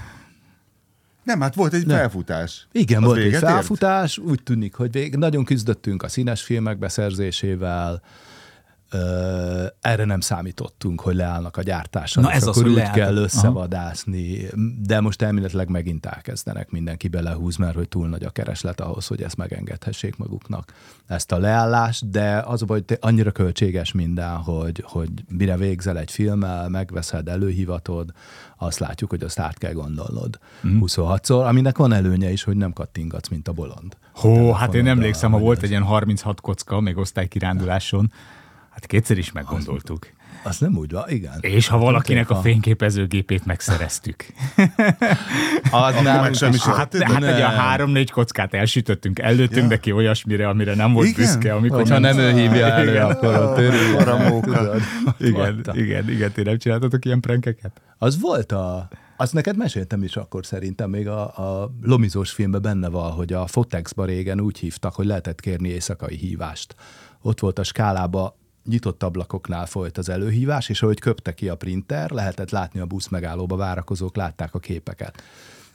Nem, 1.23 1.41
hát 1.41 1.55
volt 1.55 1.73
egy 1.73 1.85
Nem. 1.85 1.97
felfutás. 1.97 2.67
Igen, 2.71 2.97
Az 2.97 3.03
volt 3.05 3.17
egy 3.17 3.23
véget 3.23 3.41
ért? 3.41 3.51
felfutás, 3.51 4.17
úgy 4.17 4.43
tűnik, 4.43 4.73
hogy 4.75 4.91
vég... 4.91 5.15
nagyon 5.15 5.43
küzdöttünk 5.45 6.03
a 6.03 6.07
színes 6.07 6.41
filmek 6.41 6.77
beszerzésével, 6.77 8.01
Ö, 8.91 9.65
erre 9.81 10.05
nem 10.05 10.19
számítottunk, 10.19 11.01
hogy 11.01 11.15
leállnak 11.15 11.57
a 11.57 11.61
gyártással. 11.61 12.23
Na 12.23 12.31
ez 12.31 12.41
az, 12.41 12.47
akkor 12.47 12.61
hogy 12.61 12.71
úgy 12.71 12.77
leálltak. 12.77 12.99
kell 12.99 13.13
Aha. 13.13 13.21
összevadászni, 13.21 14.47
de 14.81 14.99
most 14.99 15.21
elméletileg 15.21 15.69
megint 15.69 16.05
elkezdenek 16.05 16.69
mindenki 16.71 17.07
belehúz, 17.07 17.55
mert 17.55 17.75
hogy 17.75 17.87
túl 17.87 18.07
nagy 18.07 18.23
a 18.23 18.29
kereslet 18.29 18.81
ahhoz, 18.81 19.07
hogy 19.07 19.21
ezt 19.21 19.37
megengedhessék 19.37 20.17
maguknak, 20.17 20.73
ezt 21.07 21.31
a 21.31 21.37
leállást, 21.37 22.09
de 22.09 22.37
az 22.45 22.61
a 22.61 22.65
baj, 22.65 22.83
hogy 22.87 22.97
annyira 23.01 23.31
költséges 23.31 23.91
minden, 23.91 24.35
hogy, 24.35 24.83
hogy 24.87 25.09
mire 25.37 25.57
végzel 25.57 25.97
egy 25.97 26.11
filmmel, 26.11 26.69
megveszed, 26.69 27.27
előhivatod, 27.27 28.11
azt 28.57 28.79
látjuk, 28.79 29.09
hogy 29.09 29.23
azt 29.23 29.39
át 29.39 29.57
kell 29.57 29.73
gondolnod 29.73 30.39
mm. 30.67 30.79
26-szor, 30.81 31.47
aminek 31.47 31.77
van 31.77 31.93
előnye 31.93 32.31
is, 32.31 32.43
hogy 32.43 32.55
nem 32.57 32.73
kattingatsz, 32.73 33.27
mint 33.27 33.47
a 33.47 33.51
bolond. 33.51 33.97
Hó, 34.13 34.51
hát 34.51 34.73
én 34.73 34.87
emlékszem, 34.87 35.31
ha 35.31 35.37
volt 35.39 35.57
az- 35.57 35.63
egy 35.63 35.69
ilyen 35.69 35.83
36 35.83 36.41
kocka, 36.41 36.79
még 36.79 36.97
osztálykiránduláson, 36.97 38.11
hát 38.79 38.85
kétszer 38.85 39.17
is 39.17 39.31
meggondoltuk. 39.31 40.07
Az 40.43 40.57
nem 40.57 40.77
úgy 40.77 40.91
van, 40.91 41.03
igen. 41.09 41.37
És 41.41 41.67
ha 41.67 41.77
valakinek 41.77 42.29
a 42.29 42.33
Ha- 42.33 42.41
fényképezőgépét 42.41 43.45
megszereztük. 43.45 44.25
Az 44.55 44.65
Akkor 45.71 46.03
nem 46.03 46.21
meg 46.21 46.33
semmi 46.33 46.57
sem. 46.57 46.73
Hát, 46.73 46.93
Hát, 46.97 47.11
hát 47.11 47.23
egy 47.23 47.37
ilyen 47.37 47.49
három-négy 47.49 48.11
kockát 48.11 48.53
elsütöttünk, 48.53 49.19
előttünk 49.19 49.61
Ja. 49.63 49.67
neki 49.67 49.91
olyasmire, 49.91 50.47
amire 50.47 50.75
nem 50.75 50.93
volt 50.93 51.07
Igen? 51.07 51.19
büszke, 51.19 51.53
amikor 51.53 51.77
Hogyha 51.77 51.99
nem 51.99 52.17
ő 52.17 52.31
hívja 52.31 52.65
elő, 52.65 52.89
Igen. 52.89 53.05
akkor 53.05 53.33
a. 53.33 53.53
Paramóka. 53.97 54.75
Igen, 55.17 55.63
igen, 55.73 56.09
igen, 56.09 56.31
ti 56.31 56.41
nem 56.41 56.57
csináltatok 56.57 57.05
ilyen 57.05 57.19
prankeket? 57.19 57.81
Az 57.97 58.19
volt 58.19 58.51
a... 58.51 58.87
Azt 59.17 59.33
neked 59.33 59.57
meséltem 59.57 60.03
is 60.03 60.15
akkor 60.15 60.45
szerintem, 60.45 60.89
még 60.89 61.07
a, 61.07 61.21
a 61.37 61.71
Lomizós 61.81 62.31
filmben 62.31 62.61
benne 62.61 62.89
van, 62.89 63.11
hogy 63.11 63.33
a 63.33 63.47
Fotexba 63.47 64.05
régen 64.05 64.39
úgy 64.39 64.57
hívtak, 64.57 64.93
hogy 64.95 65.05
lehetett 65.05 65.39
kérni 65.39 65.69
éjszakai 65.69 66.15
hívást. 66.15 66.75
Ott 67.21 67.39
volt 67.39 67.59
a 67.59 67.63
skálába, 67.63 68.38
nyitott 68.69 69.03
ablakoknál 69.03 69.65
folyt 69.65 69.97
az 69.97 70.09
előhívás, 70.09 70.69
és 70.69 70.81
ahogy 70.81 70.99
köpte 70.99 71.33
ki 71.33 71.49
a 71.49 71.55
printer, 71.55 72.09
lehetett 72.09 72.49
látni 72.49 72.79
a 72.79 72.85
busz 72.85 73.07
megállóba 73.07 73.55
várakozók, 73.55 74.15
látták 74.15 74.53
a 74.53 74.59
képeket. 74.59 75.23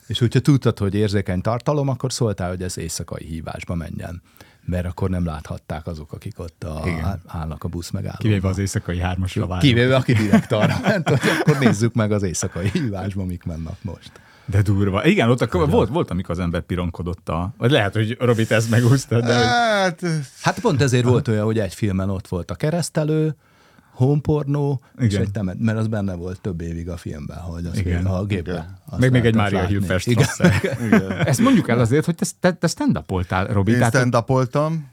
És 0.06 0.18
hogyha 0.18 0.40
tudtad, 0.40 0.78
hogy 0.78 0.94
érzékeny 0.94 1.40
tartalom, 1.40 1.88
akkor 1.88 2.12
szóltál, 2.12 2.48
hogy 2.48 2.62
ez 2.62 2.78
éjszakai 2.78 3.24
hívásba 3.24 3.74
menjen. 3.74 4.22
Mert 4.66 4.86
akkor 4.86 5.10
nem 5.10 5.24
láthatták 5.24 5.86
azok, 5.86 6.12
akik 6.12 6.38
ott 6.38 6.64
a, 6.64 6.82
Igen. 6.84 7.22
állnak 7.26 7.64
a 7.64 7.68
busz 7.68 7.90
megállóba. 7.90 8.18
Kivéve 8.18 8.48
az 8.48 8.58
éjszakai 8.58 8.98
hármasra 8.98 9.46
várunk. 9.46 9.62
Kivéve, 9.62 9.96
aki 9.96 10.12
direkt 10.12 10.52
arra 10.52 10.78
ment, 10.86 11.08
hogy 11.08 11.20
akkor 11.40 11.58
nézzük 11.58 11.94
meg 11.94 12.12
az 12.12 12.22
éjszakai 12.22 12.70
hívásban, 12.72 13.26
mik 13.26 13.44
mennek 13.44 13.82
most. 13.82 14.12
De 14.46 14.62
durva. 14.62 15.04
Igen, 15.04 15.30
ott 15.30 15.40
akkor 15.40 15.70
volt, 15.70 15.88
volt, 15.88 16.10
amikor 16.10 16.30
az 16.30 16.38
ember 16.38 16.60
pironkodott 16.60 17.28
a... 17.28 17.54
Vagy 17.58 17.70
lehet, 17.70 17.92
hogy 17.92 18.16
Robi, 18.20 18.46
te 18.46 18.54
ezt 18.54 18.70
megúsztad, 18.70 19.24
de... 19.24 19.36
hogy- 19.36 19.46
Hát, 19.46 20.00
Hát 20.42 20.58
pont 20.60 20.82
ezért 20.82 21.04
volt 21.04 21.28
olyan, 21.28 21.44
hogy 21.44 21.58
egy 21.58 21.74
filmen 21.74 22.10
ott 22.10 22.28
volt 22.28 22.50
a 22.50 22.54
keresztelő, 22.54 23.36
honpornó, 23.94 24.80
és 24.98 25.12
Igen. 25.12 25.22
egy 25.22 25.30
temet, 25.30 25.56
mert 25.58 25.78
az 25.78 25.86
benne 25.86 26.14
volt 26.14 26.40
több 26.40 26.60
évig 26.60 26.88
a 26.88 26.96
filmben, 26.96 27.36
hogy 27.38 27.64
az 27.66 27.78
Igen. 27.78 28.06
a 28.06 28.24
gépben. 28.24 28.78
Meg 28.98 29.10
még 29.10 29.24
egy 29.24 29.34
Mária. 29.34 29.64
Hilfest 29.66 30.06
Igen. 30.06 30.26
Igen. 30.86 31.10
Ezt 31.10 31.40
mondjuk 31.40 31.68
el 31.68 31.78
azért, 31.78 32.04
hogy 32.04 32.14
te, 32.14 32.26
te, 32.40 32.52
te 32.52 32.66
stand-upoltál, 32.66 33.46
Robi. 33.46 33.72
én 33.72 33.84
stand 33.84 34.16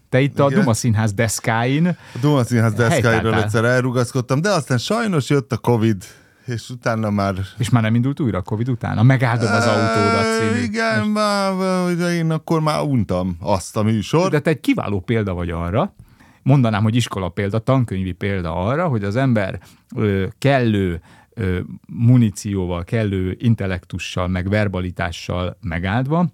te 0.09 0.21
itt 0.21 0.39
a 0.39 0.45
Igen. 0.49 0.59
Duma 0.59 0.73
Színház 0.73 1.13
deszkáin. 1.13 1.87
A 1.87 2.17
Duma 2.21 2.43
Színház 2.43 2.73
deszkáiról 2.73 3.35
egyszer 3.35 3.63
elrugaszkodtam, 3.63 4.41
de 4.41 4.49
aztán 4.49 4.77
sajnos 4.77 5.29
jött 5.29 5.51
a 5.51 5.57
Covid, 5.57 6.03
és 6.45 6.69
utána 6.69 7.09
már... 7.09 7.35
És 7.57 7.69
már 7.69 7.83
nem 7.83 7.95
indult 7.95 8.19
újra 8.19 8.37
a 8.37 8.41
Covid 8.41 8.69
után? 8.69 8.97
A 8.97 9.03
Megáldom 9.03 9.51
az 9.51 9.65
autódat 9.65 10.39
című. 10.39 10.63
Igen, 10.63 11.07
már, 11.07 11.53
de 11.95 12.13
én 12.13 12.31
akkor 12.31 12.61
már 12.61 12.81
untam 12.81 13.35
azt 13.39 13.77
a 13.77 13.83
műsort. 13.83 14.31
De 14.31 14.39
te 14.39 14.49
egy 14.49 14.59
kiváló 14.59 14.99
példa 14.99 15.33
vagy 15.33 15.49
arra, 15.49 15.95
mondanám, 16.43 16.83
hogy 16.83 16.95
iskola 16.95 17.29
példa, 17.29 17.59
tankönyvi 17.59 18.11
példa 18.11 18.55
arra, 18.55 18.87
hogy 18.87 19.03
az 19.03 19.15
ember 19.15 19.59
ö, 19.95 20.27
kellő 20.37 21.01
ö, 21.33 21.59
munícióval, 21.87 22.83
kellő 22.83 23.35
intellektussal, 23.39 24.27
meg 24.27 24.49
verbalitással 24.49 25.57
megáldva, 25.61 26.27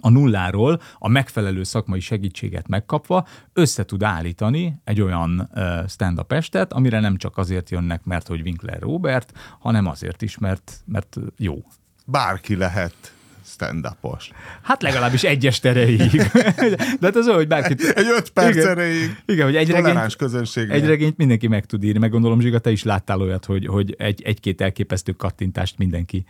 a 0.00 0.08
nulláról 0.08 0.80
a 0.98 1.08
megfelelő 1.08 1.62
szakmai 1.62 2.00
segítséget 2.00 2.68
megkapva 2.68 3.26
össze 3.52 3.84
tud 3.84 4.02
állítani 4.02 4.80
egy 4.84 5.00
olyan 5.00 5.50
uh, 5.54 5.88
stand-up 5.88 6.32
estet, 6.32 6.72
amire 6.72 7.00
nem 7.00 7.16
csak 7.16 7.36
azért 7.36 7.70
jönnek, 7.70 8.04
mert 8.04 8.26
hogy 8.26 8.40
Winkler 8.40 8.80
Robert, 8.80 9.32
hanem 9.58 9.86
azért 9.86 10.22
is, 10.22 10.38
mert, 10.38 10.72
mert 10.84 11.16
jó. 11.36 11.64
Bárki 12.06 12.56
lehet 12.56 13.12
stand-upos. 13.48 14.30
Hát 14.62 14.82
legalábbis 14.82 15.24
egyes 15.24 15.58
erejéig. 15.60 16.16
De 17.00 17.06
hát 17.06 17.16
az 17.16 17.26
olyan, 17.26 17.38
hogy 17.38 17.48
bárkit... 17.48 17.82
Egy 17.82 18.06
öt 18.16 18.30
perc 18.30 18.54
Igen. 18.54 18.68
erejéig. 18.68 19.22
Igen, 19.26 19.44
hogy 19.44 19.56
egy 19.56 19.70
regényt, 19.70 20.16
közönség. 20.16 20.70
egy 20.70 20.86
regényt 20.86 21.16
mindenki 21.16 21.46
meg 21.46 21.66
tud 21.66 21.84
írni. 21.84 21.98
Meg 21.98 22.10
gondolom, 22.10 22.40
Zsiga, 22.40 22.58
te 22.58 22.70
is 22.70 22.82
láttál 22.82 23.20
olyat, 23.20 23.44
hogy, 23.44 23.66
hogy 23.66 23.94
egy, 23.98 24.22
egy-két 24.22 24.60
elképesztő 24.60 25.12
kattintást 25.12 25.78
mindenki 25.78 26.24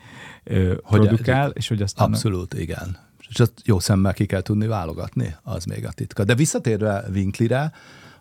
ö, 0.45 0.75
Hogy 0.83 1.01
produkál, 1.01 1.51
és 1.51 1.69
hogy 1.69 1.83
aztán... 1.83 2.07
Abszolút, 2.09 2.55
igen. 2.55 3.08
És 3.29 3.41
azt 3.41 3.53
jó 3.65 3.79
szemmel 3.79 4.15
ki 4.15 4.27
kell 4.27 4.41
tudni 4.41 4.67
válogatni, 4.67 5.37
az 5.43 5.65
még 5.65 5.87
a 5.87 5.93
titka. 5.93 6.25
De 6.25 6.35
visszatérve 6.35 7.05
Winklire, 7.13 7.73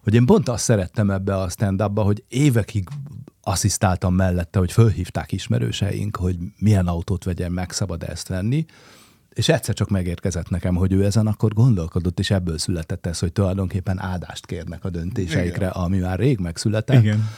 hogy 0.03 0.13
én 0.13 0.25
pont 0.25 0.49
azt 0.49 0.63
szerettem 0.63 1.09
ebbe 1.09 1.35
a 1.37 1.49
stand 1.49 1.81
hogy 1.95 2.23
évekig 2.27 2.87
asszisztáltam 3.41 4.13
mellette, 4.13 4.59
hogy 4.59 4.71
fölhívták 4.71 5.31
ismerőseink, 5.31 6.15
hogy 6.15 6.37
milyen 6.57 6.87
autót 6.87 7.23
vegyen, 7.23 7.51
meg 7.51 7.71
szabad 7.71 8.03
ezt 8.03 8.27
venni, 8.27 8.65
és 9.33 9.49
egyszer 9.49 9.75
csak 9.75 9.89
megérkezett 9.89 10.49
nekem, 10.49 10.75
hogy 10.75 10.93
ő 10.93 11.05
ezen 11.05 11.27
akkor 11.27 11.53
gondolkodott, 11.53 12.19
és 12.19 12.31
ebből 12.31 12.57
született 12.57 13.05
ez, 13.05 13.19
hogy 13.19 13.31
tulajdonképpen 13.31 13.99
áldást 13.99 14.45
kérnek 14.45 14.85
a 14.85 14.89
döntéseikre, 14.89 15.65
Igen. 15.65 15.83
ami 15.83 15.97
már 15.97 16.19
rég 16.19 16.39
megszületett. 16.39 17.01
Igen. 17.01 17.29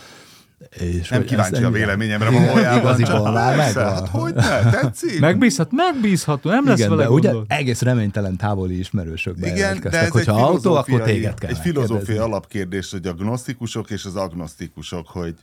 És 0.70 1.10
nem 1.10 1.24
kíváncsi 1.24 1.63
a 1.63 1.70
véleményemre 1.70 2.30
valójában. 2.39 3.00
Igaziból 3.00 3.32
már 3.32 3.56
megvan. 3.56 3.84
Hát, 3.84 4.08
hogy 4.08 4.34
ne, 4.34 4.70
tetszik? 4.70 5.20
Megbízhat, 5.20 5.72
megbízható, 5.72 6.50
nem 6.50 6.66
lesz 6.66 6.78
Igen, 6.78 6.89
vele 6.89 7.04
de 7.04 7.10
ugye 7.10 7.34
egész 7.48 7.82
reménytelen 7.82 8.38
távoli 8.38 8.80
ismerősök 8.80 9.38
Igen, 9.38 9.80
de 9.80 9.89
ez 9.89 10.06
egy 10.06 10.10
hogyha 10.10 10.46
autó, 10.46 10.75
akkor 10.75 11.01
téged 11.01 11.39
kell 11.39 11.50
Egy 11.50 11.58
filozófiai 11.58 12.18
alapkérdés, 12.18 12.92
hogy 12.92 13.08
a 13.08 13.13
gnosztikusok 13.13 13.89
és 13.89 14.06
az 14.06 14.16
agnosztikusok, 14.16 15.08
hogy, 15.08 15.36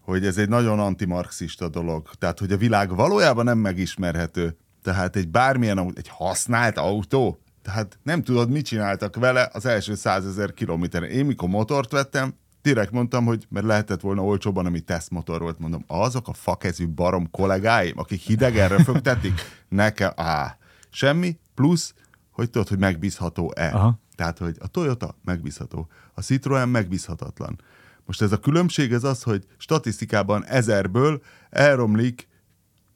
hogy 0.00 0.26
ez 0.26 0.36
egy 0.36 0.48
nagyon 0.48 0.78
antimarxista 0.78 1.68
dolog. 1.68 2.10
Tehát, 2.18 2.38
hogy 2.38 2.52
a 2.52 2.56
világ 2.56 2.94
valójában 2.94 3.44
nem 3.44 3.58
megismerhető. 3.58 4.56
Tehát 4.82 5.16
egy 5.16 5.28
bármilyen, 5.28 5.78
autó, 5.78 5.92
egy 5.96 6.08
használt 6.08 6.78
autó, 6.78 7.38
tehát 7.62 7.98
nem 8.02 8.22
tudod, 8.22 8.50
mit 8.50 8.66
csináltak 8.66 9.16
vele 9.16 9.50
az 9.52 9.66
első 9.66 9.94
százezer 9.94 10.52
kilométeren. 10.52 11.08
Én 11.08 11.24
mikor 11.24 11.48
motort 11.48 11.90
vettem, 11.90 12.34
direkt 12.64 12.90
mondtam, 12.90 13.24
hogy 13.24 13.46
mert 13.48 13.66
lehetett 13.66 14.00
volna 14.00 14.22
olcsóban, 14.22 14.66
ami 14.66 14.80
tesztmotor 14.80 15.40
volt, 15.40 15.58
mondom, 15.58 15.84
azok 15.86 16.28
a 16.28 16.32
fakezű 16.32 16.88
barom 16.88 17.30
kollégáim, 17.30 17.98
akik 17.98 18.20
hidegen 18.20 18.68
röfögtetik, 18.68 19.40
nekem, 19.68 20.12
á, 20.16 20.58
semmi, 20.90 21.38
plusz, 21.54 21.94
hogy 22.30 22.50
tudod, 22.50 22.68
hogy 22.68 22.78
megbízható-e. 22.78 23.70
Aha. 23.74 23.98
Tehát, 24.16 24.38
hogy 24.38 24.56
a 24.60 24.66
Toyota 24.66 25.16
megbízható, 25.24 25.88
a 26.14 26.20
Citroen 26.20 26.68
megbízhatatlan. 26.68 27.60
Most 28.06 28.22
ez 28.22 28.32
a 28.32 28.40
különbség 28.40 28.92
ez 28.92 29.04
az, 29.04 29.22
hogy 29.22 29.46
statisztikában 29.56 30.44
ezerből 30.44 31.22
elromlik 31.50 32.28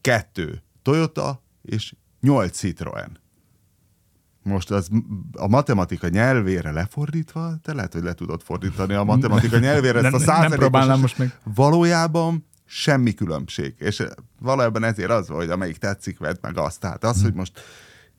kettő 0.01 0.63
Toyota 0.83 1.43
és 1.63 1.95
nyolc 2.21 2.57
Citroen. 2.57 3.19
Most 4.49 4.71
az 4.71 4.89
a 5.33 5.49
matematika 5.49 6.09
nyelvére 6.09 6.71
lefordítva, 6.73 7.57
te 7.63 7.75
lehet, 7.75 7.93
hogy 7.93 8.03
le 8.03 8.13
tudod 8.13 8.43
fordítani 8.43 8.95
a 8.95 9.05
matematika 9.05 9.59
nyelvére 9.59 10.03
ezt 10.03 10.15
a 10.15 10.19
százalékos. 10.19 11.01
most 11.01 11.19
meg. 11.19 11.39
Valójában 11.55 12.47
semmi 12.65 13.15
különbség. 13.15 13.75
És 13.79 14.03
valójában 14.41 14.85
ezért 14.85 15.11
az, 15.11 15.29
hogy 15.29 15.51
amelyik 15.51 15.77
tetszik, 15.77 16.19
vedd 16.19 16.37
meg 16.41 16.57
azt. 16.59 16.81
Tehát 16.81 17.05
az, 17.05 17.23
hogy 17.23 17.35
most 17.35 17.61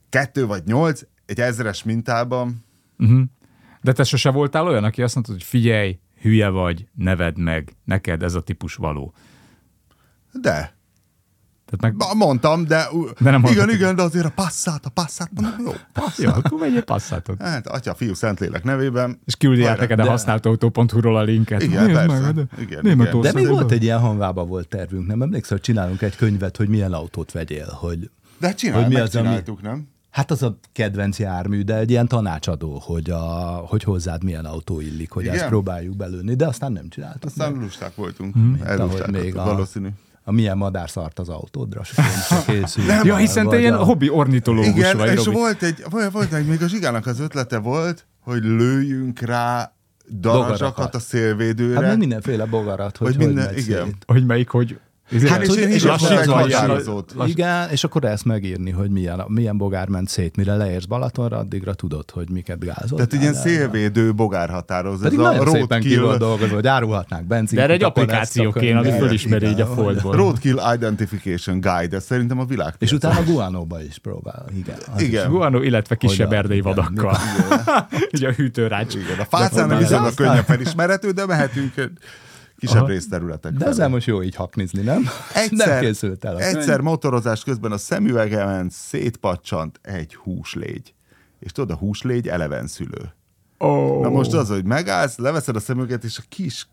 kettő 0.10 0.46
vagy 0.46 0.64
nyolc, 0.66 1.02
egy 1.26 1.40
ezres 1.40 1.84
mintában, 1.84 2.66
De 3.82 3.92
te 3.94 4.04
sose 4.04 4.30
voltál 4.30 4.68
olyan, 4.68 4.84
aki 4.84 5.02
azt 5.02 5.14
mondta, 5.14 5.32
hogy 5.34 5.44
figyelj, 5.44 6.00
hülye 6.22 6.50
vagy, 6.50 6.88
neved 6.96 7.38
meg, 7.38 7.74
neked 7.84 8.24
ez 8.24 8.34
a 8.34 8.42
típus 8.42 8.76
való. 8.76 9.14
de 10.32 10.78
Tehát 11.70 11.98
meg, 11.98 12.16
Mondtam, 12.18 12.66
de, 12.66 12.88
De 13.20 13.32
nem 13.32 13.44
igen, 13.46 13.70
igen, 13.70 13.96
de 13.96 14.02
azért 14.02 14.26
a 14.26 14.30
passzát, 14.36 14.86
a 14.86 14.90
passzát, 14.90 15.30
mondom, 15.36 15.54
jó, 15.66 15.72
passzát. 15.94 16.18
jó, 16.18 16.30
akkor 16.30 16.60
vegyél 16.60 16.84
passzátot. 16.84 17.42
Hát, 17.42 17.68
atya, 17.68 17.94
fiú, 17.94 18.14
szentlélek 18.14 18.64
nevében. 18.64 19.20
És 19.26 19.36
küldi 19.36 19.64
át 19.66 19.80
neked 19.80 20.00
a 20.00 20.04
De- 20.04 20.10
használtautó.hu-ról 20.10 21.18
a 21.18 21.22
linket. 21.24 21.62
Igen, 21.64 21.86
Nézd 21.86 21.98
persze. 21.98 22.20
meg, 22.20 22.34
de 22.34 22.44
Igen, 22.62 22.86
igen. 22.86 23.22
De 23.22 23.32
még 23.34 23.48
volt 23.48 23.72
egy 23.72 23.84
ilyen 23.84 24.00
hanvába 24.00 24.46
volt 24.46 24.68
tervünk, 24.68 25.08
nem 25.08 25.22
emlékszel, 25.22 25.58
hogy 25.58 25.66
csinálunk 25.66 26.02
egy 26.02 26.16
könyvet, 26.16 26.58
hogy 26.58 26.70
milyen 26.70 26.94
autót 26.94 27.32
vegyél, 27.32 27.68
hogy 27.80 28.10
De 28.40 28.48
hát 28.48 28.58
csinál, 28.58 28.82
Hogy 28.82 28.94
mi 28.94 29.00
az, 29.00 29.16
ami- 29.16 29.42
nem? 29.62 29.88
Hát 30.10 30.32
az 30.32 30.44
a 30.44 30.60
kedvenc 30.72 31.20
jármű, 31.20 31.62
de 31.62 31.76
egy 31.78 31.90
ilyen 31.90 32.08
tanácsadó, 32.08 32.80
hogy, 32.86 33.10
a, 33.10 33.20
hogy 33.68 33.84
hozzád 33.84 34.24
milyen 34.24 34.46
autó 34.46 34.80
illik, 34.80 35.12
hogy 35.12 35.24
Igen? 35.24 35.36
ezt 35.36 35.48
próbáljuk 35.48 35.96
belőni, 35.98 36.34
de 36.36 36.48
aztán 36.48 36.72
nem 36.72 36.90
csináltuk. 36.90 37.24
Aztán 37.26 37.52
meg. 37.52 37.62
lusták 37.62 37.96
voltunk. 37.96 38.36
ahogy 38.36 38.60
Ellusták, 38.80 39.12
még 39.12 39.36
a- 39.38 39.44
valószínű. 39.44 39.88
A 39.88 39.92
milyen 40.32 40.58
madár 40.58 40.90
szart 40.90 41.20
az 41.20 41.30
autódra, 41.30 41.82
készül. 42.48 42.84
Ja, 43.04 43.16
hiszen 43.16 43.48
te 43.48 43.60
ilyen 43.60 43.78
hobbi 43.78 44.10
ornitológus 44.10 44.68
Igen, 44.68 44.98
vagy, 44.98 45.12
és 45.12 45.24
Robi. 45.26 45.38
volt 45.38 45.64
egy, 45.64 45.84
volt, 45.90 46.12
volt 46.12 46.34
egy, 46.34 46.46
még 46.46 46.62
a 46.62 46.68
Zsigának 46.68 47.06
az 47.06 47.20
ötlete 47.20 47.58
volt, 47.58 48.06
hogy 48.20 48.44
lőjünk 48.44 49.20
rá 49.20 49.74
darazsakat 50.20 50.60
Bogarakat. 50.60 50.96
a 50.96 51.00
szélvédőre. 51.00 51.86
Hát 51.86 51.98
mindenféle 51.98 52.46
bogarat, 52.46 52.98
hogy 52.98 53.08
Hogy 53.08 53.16
hogy, 53.16 53.26
minden- 53.26 53.46
megy 53.54 53.58
igen. 53.58 53.86
szét. 53.86 54.04
Hogy 54.08 54.26
melyik, 54.26 54.50
hogy... 54.50 54.80
Hát 55.28 55.42
és 55.44 55.56
és 55.56 55.84
is 55.84 55.84
egy 55.84 56.02
ilyen- 56.02 56.28
határozót. 56.28 57.14
Igen, 57.26 57.70
és 57.70 57.84
akkor 57.84 58.04
ezt 58.04 58.26
megírni, 58.26 58.70
hogy 58.72 58.90
milyen, 58.90 59.24
milyen 59.28 59.58
bogár 59.58 59.88
ment 59.88 60.08
szét, 60.08 60.36
mire 60.36 60.56
leérsz 60.56 60.86
Balatonra, 60.86 61.38
addigra 61.38 61.74
tudod, 61.74 62.12
hogy 62.12 62.30
miket 62.30 62.60
gázolt. 62.60 62.96
Tehát 63.10 63.14
ilyen 63.24 63.34
szélvédő 63.34 64.14
bogár 64.14 64.50
határoz. 64.50 65.02
Pedig 65.02 65.20
ez 65.20 65.26
a 65.26 65.30
nagyon 65.30 65.48
szépen 65.48 65.82
ki 65.82 65.88
volt 65.88 66.00
roadkill, 66.00 66.18
dolgozva, 66.28 66.56
hogy 66.56 66.68
árulhatnák 66.68 67.24
benzin. 67.28 67.58
De 67.58 67.64
erre 67.64 67.74
egy 67.74 67.84
applikáció 67.84 68.52
kéne, 68.52 68.78
ami 68.80 68.92
fölismeri 68.92 69.48
így 69.48 69.62
a 69.62 69.66
foldból. 69.66 70.16
roadkill 70.16 70.60
Identification 70.76 71.60
Guide, 71.60 71.96
ez 71.96 72.04
szerintem 72.04 72.40
a 72.40 72.46
világ. 72.46 72.74
És 72.78 72.92
utána 72.92 73.24
Guanóba 73.24 73.82
is 73.84 73.98
próbál. 73.98 74.46
Igen. 74.58 74.78
Igen. 74.98 75.30
Guano, 75.30 75.62
illetve 75.62 75.96
kisebb 75.96 76.32
a- 76.32 76.36
erdei 76.36 76.62
vadakkal. 76.62 77.18
Ugye 78.14 78.28
a 78.28 78.32
hűtőrács. 78.32 78.96
Igen, 78.96 79.20
a 79.20 79.26
fácán 79.30 79.68
nem 79.68 79.78
viszonylag 79.78 80.06
aztán- 80.06 80.28
könnyen 80.28 80.44
felismerhető, 80.44 81.12
de 81.12 81.26
mehetünk 81.26 81.74
kisebb 82.60 82.78
Aha. 82.78 82.88
részterületek 82.88 83.54
De 83.54 83.66
ezzel 83.66 83.90
most 83.90 84.08
jó 84.08 84.24
így 84.24 84.36
haknizni, 84.36 84.82
nem? 84.82 85.10
Egyszer, 85.34 85.68
nem 85.68 85.80
készült 85.80 86.26
el. 86.26 86.36
könyv. 86.36 86.56
egyszer 86.56 86.82
motorozás 86.82 87.44
közben 87.44 87.72
a 87.72 87.78
szemüvegemen 87.78 88.70
szétpacsant 88.70 89.80
egy 89.84 90.16
húslégy. 90.16 90.94
És 91.40 91.52
tudod, 91.52 91.72
a 91.72 91.76
húslégy 91.76 92.28
eleven 92.28 92.68
szülő. 92.68 93.14
Oh. 93.58 94.02
Na 94.02 94.10
most 94.10 94.34
az, 94.34 94.50
hogy 94.50 94.66
megállsz, 94.66 95.18
leveszed 95.18 95.56
a 95.56 95.60
szemüveget, 95.60 96.04
és 96.04 96.18
a 96.18 96.24
kis 96.30 96.68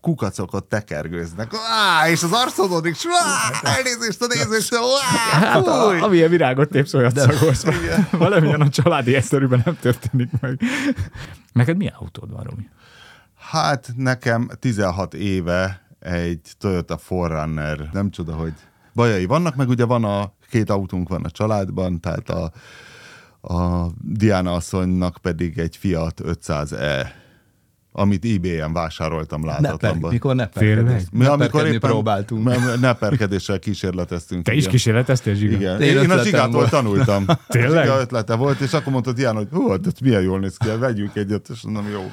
kukacokot 0.00 0.64
tekergőznek. 0.64 1.50
Á, 1.54 2.08
és 2.08 2.22
az 2.22 2.32
arcodon 2.32 2.86
is, 2.86 3.02
á, 3.10 3.76
elnézést 3.76 4.22
a 4.22 4.26
nézéstől, 4.26 4.80
á, 5.32 5.38
Hát, 5.38 5.66
amilyen 6.02 6.30
virágot 6.30 6.68
tépsz, 6.68 6.94
olyat 6.94 7.18
szagolsz. 7.18 7.64
Valamilyen 8.10 8.60
a 8.60 8.68
családi 8.68 9.14
egyszerűben 9.14 9.62
nem 9.64 9.78
történik 9.80 10.30
meg. 10.40 10.60
Neked 11.52 11.76
milyen 11.76 11.94
autód 11.98 12.32
van, 12.32 12.42
Romi? 12.42 12.68
Hát 13.50 13.92
nekem 13.96 14.48
16 14.58 15.14
éve 15.14 15.82
egy 15.98 16.40
Toyota 16.58 16.96
Forerunner, 16.96 17.88
nem 17.92 18.10
csoda, 18.10 18.32
hogy 18.34 18.52
bajai 18.94 19.24
vannak, 19.24 19.54
meg 19.56 19.68
ugye 19.68 19.84
van 19.84 20.04
a 20.04 20.32
két 20.50 20.70
autónk 20.70 21.08
van 21.08 21.24
a 21.24 21.30
családban, 21.30 22.00
tehát 22.00 22.30
a, 22.30 22.52
a 23.54 23.90
Diana 24.00 24.52
asszonynak 24.52 25.16
pedig 25.22 25.58
egy 25.58 25.76
Fiat 25.76 26.20
500e, 26.24 27.06
amit 27.92 28.24
eBay-en 28.24 28.72
vásároltam 28.72 29.44
látatlanban. 29.44 30.10
mikor 30.12 30.34
ne 30.34 30.46
Tényleg? 30.46 30.84
perkedés, 30.84 31.08
Mi, 31.12 31.24
amikor 31.24 31.66
éppen 31.66 31.90
próbáltunk. 31.90 32.80
Neperkedéssel 32.80 33.58
kísérleteztünk. 33.58 34.44
Te 34.44 34.52
is 34.52 34.58
igen. 34.58 34.70
kísérleteztél, 34.70 35.34
Zsiga? 35.34 35.56
Igen. 35.56 35.80
Én 35.82 35.98
Én, 35.98 36.10
a 36.10 36.22
Zsigától 36.22 36.52
volt. 36.52 36.70
tanultam. 36.70 37.24
Tényleg? 37.48 37.84
Zsiga 37.84 38.00
ötlete 38.00 38.34
volt, 38.34 38.60
és 38.60 38.72
akkor 38.72 38.92
mondta 38.92 39.12
Diana, 39.12 39.38
hogy 39.38 39.48
hú, 39.50 39.76
de 39.76 39.90
milyen 40.02 40.22
jól 40.22 40.38
néz 40.38 40.56
ki, 40.56 40.68
vegyünk 40.78 41.16
egyet, 41.16 41.48
és 41.48 41.62
mondom, 41.62 41.88
jó. 41.88 42.10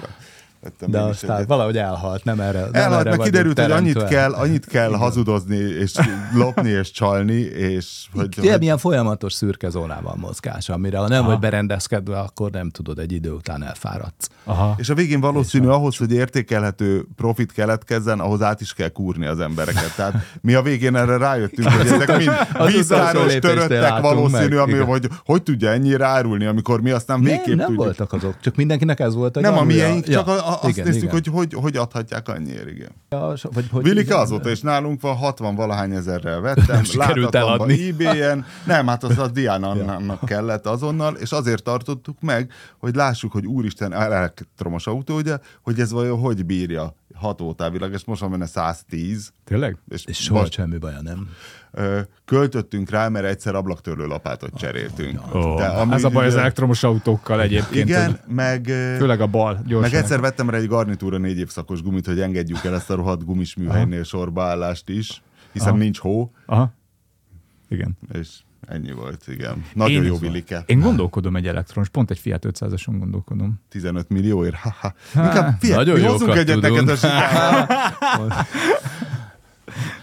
Vettem 0.62 0.92
De 0.92 1.00
aztán 1.00 1.36
egyet. 1.36 1.48
valahogy 1.48 1.78
elhalt, 1.78 2.24
nem 2.24 2.40
erre. 2.40 2.60
Nem 2.60 2.70
Elhalt, 2.72 3.00
erre 3.06 3.10
meg 3.18 3.26
kiderült, 3.26 3.60
hogy 3.60 3.72
annyit 3.72 4.04
kell, 4.04 4.34
annyit 4.34 4.66
kell 4.66 4.92
hazudozni, 4.92 5.56
és 5.56 5.94
lopni, 6.34 6.70
és 6.70 6.92
csalni, 6.92 7.34
és 7.40 8.06
hogy, 8.14 8.38
Ilyen, 8.42 8.54
hogy 8.54 8.64
ilyen 8.64 8.78
folyamatos 8.78 9.34
szürke 9.34 9.70
zónában 9.70 10.18
mozgás, 10.20 10.70
amire 10.70 10.98
ha 10.98 11.08
nem 11.08 11.26
vagy 11.26 11.40
berendezkedve, 11.40 12.20
akkor 12.20 12.52
nem 12.52 12.70
tudod, 12.70 13.00
egy 13.00 13.12
idő 13.12 13.32
után 13.32 13.64
elfáradsz. 13.64 14.28
Aha. 14.44 14.76
és 14.78 14.90
a 14.90 14.94
végén 14.94 15.20
valószínű 15.20 15.68
ahhoz, 15.68 15.98
hogy 15.98 16.12
értékelhető 16.12 17.06
profit 17.16 17.52
keletkezzen, 17.52 18.20
ahhoz 18.20 18.42
át 18.42 18.62
is 18.62 18.74
kell 18.74 18.90
kúrni 18.90 19.26
az 19.26 19.40
embereket. 19.40 19.96
Tehát 19.96 20.14
mi 20.42 20.54
a 20.54 20.62
végén 20.62 20.96
erre 20.96 21.18
rájöttünk, 21.18 21.68
hogy 21.70 21.88
ezek 21.88 22.18
mind 22.18 22.32
lépésnél 22.60 23.40
töröttek 23.40 24.00
valószínű, 24.00 24.48
meg, 24.48 24.58
ami, 24.58 24.72
igen. 24.74 24.86
hogy 24.86 25.08
hogy 25.26 25.44
tudja 25.44 25.70
ennyire 25.70 26.06
árulni, 26.06 26.46
amikor 26.46 26.82
mi 26.82 26.92
aztán 26.92 27.20
Nem, 27.20 27.30
végképp 27.32 27.56
nem 27.56 27.66
tudjuk. 27.66 27.84
voltak 27.84 28.14
azok, 28.14 28.36
csak 28.42 28.56
mindenkinek 28.56 29.00
ez 29.00 29.14
volt 29.16 29.38
a 29.38 29.40
Nem 29.40 29.58
a 29.58 29.64
miénk, 29.64 30.08
csak 30.08 30.28
a, 30.28 30.51
azt 30.54 30.68
igen, 30.68 30.86
néztük, 30.86 31.04
igen. 31.04 31.14
hogy, 31.14 31.28
hogy 31.28 31.54
hogy 31.54 31.78
adhatják 31.78 32.28
annyiért, 32.28 32.70
igen. 32.70 32.90
Ja, 33.10 33.36
so- 33.36 33.54
vagy, 33.54 33.68
hogy 33.72 33.84
Vilike 33.84 34.02
igen. 34.02 34.20
azóta 34.20 34.50
is 34.50 34.62
nálunk 34.62 35.02
van, 35.02 35.16
60 35.16 35.56
valahány 35.56 35.92
ezerrel 35.92 36.42
vettem, 36.42 36.84
eladni. 37.32 37.88
eBay-en, 37.88 38.46
nem, 38.66 38.88
hát 38.88 39.04
az 39.04 39.18
a 39.18 39.28
Diana-nak 39.28 40.26
kellett 40.26 40.66
azonnal, 40.66 41.16
és 41.16 41.32
azért 41.32 41.64
tartottuk 41.64 42.22
meg, 42.22 42.52
hogy 42.80 42.96
lássuk, 42.96 43.32
hogy 43.32 43.46
úristen, 43.46 43.94
elektromos 43.94 44.88
autó, 44.88 45.16
ugye, 45.16 45.38
hogy 45.62 45.80
ez 45.80 45.92
vajon 45.92 46.20
hogy 46.20 46.46
bírja 46.46 46.96
hatótávilag, 47.22 47.94
és 47.94 48.06
most 48.06 48.22
van 48.22 48.32
benne 48.32 48.46
110, 48.46 49.34
Tényleg? 49.44 49.78
és, 49.90 50.06
És 50.06 50.18
soha 50.18 50.40
most, 50.40 50.52
semmi 50.52 50.78
baja 50.78 51.02
nem. 51.02 51.30
ö, 51.72 52.00
költöttünk 52.26 52.90
rá, 52.90 53.08
mert 53.08 53.26
egyszer 53.26 53.56
ablaktörlő 53.56 54.06
lapátot 54.06 54.54
cseréltünk. 54.58 55.36
Ó, 55.36 55.56
De 55.56 55.66
ami 55.66 55.94
ez 55.94 56.04
a 56.04 56.10
baj 56.10 56.26
az 56.26 56.36
elektromos 56.36 56.84
autókkal 56.84 57.42
egyébként. 57.42 57.90
Igen, 57.90 58.06
hogy 58.06 58.34
meg... 58.36 58.66
Főleg 58.98 59.22
a 59.22 59.28
bal, 59.28 59.54
gyorsan. 59.66 59.92
meg 59.92 60.00
egyszer 60.02 60.20
vettem 60.20 60.50
rá 60.50 60.58
egy 60.58 60.68
garnitúra 60.68 61.18
négy 61.18 61.38
évszakos 61.38 61.82
gumit, 61.82 62.06
hogy 62.06 62.20
engedjük 62.20 62.64
el 62.64 62.74
ezt 62.76 62.90
a 62.90 62.96
rohadt 62.96 63.26
gumis 63.26 63.56
műhelynél 63.56 64.04
sorbaállást 64.04 64.90
is, 64.90 65.22
hiszen 65.52 65.68
Aha. 65.70 65.78
nincs 65.78 66.00
hó, 66.00 66.32
Aha. 66.46 66.74
Igen. 67.70 67.98
és 68.14 68.30
Ennyi 68.68 68.92
volt, 68.92 69.24
igen. 69.28 69.66
Nagyon 69.74 70.04
Én- 70.04 70.08
jó 70.08 70.18
vilike. 70.18 70.64
Én 70.66 70.80
gondolkodom 70.80 71.36
egy 71.36 71.48
elektronos, 71.48 71.90
pont 71.90 72.12
egy 72.12 72.20
Fiat 72.20 72.46
500-ason 72.48 72.96
gondolkodom. 73.00 73.62
15 73.70 74.10
millióért, 74.10 74.56
haha. 74.56 74.94
Inkább, 75.16 75.58
figyelj, 75.60 75.78
nagyon 75.86 76.00
mi 76.00 76.06
hozzunk 76.06 76.36
egyet 76.36 76.60
tudunk. 76.60 76.86
neked 76.86 77.04
a. 77.04 78.46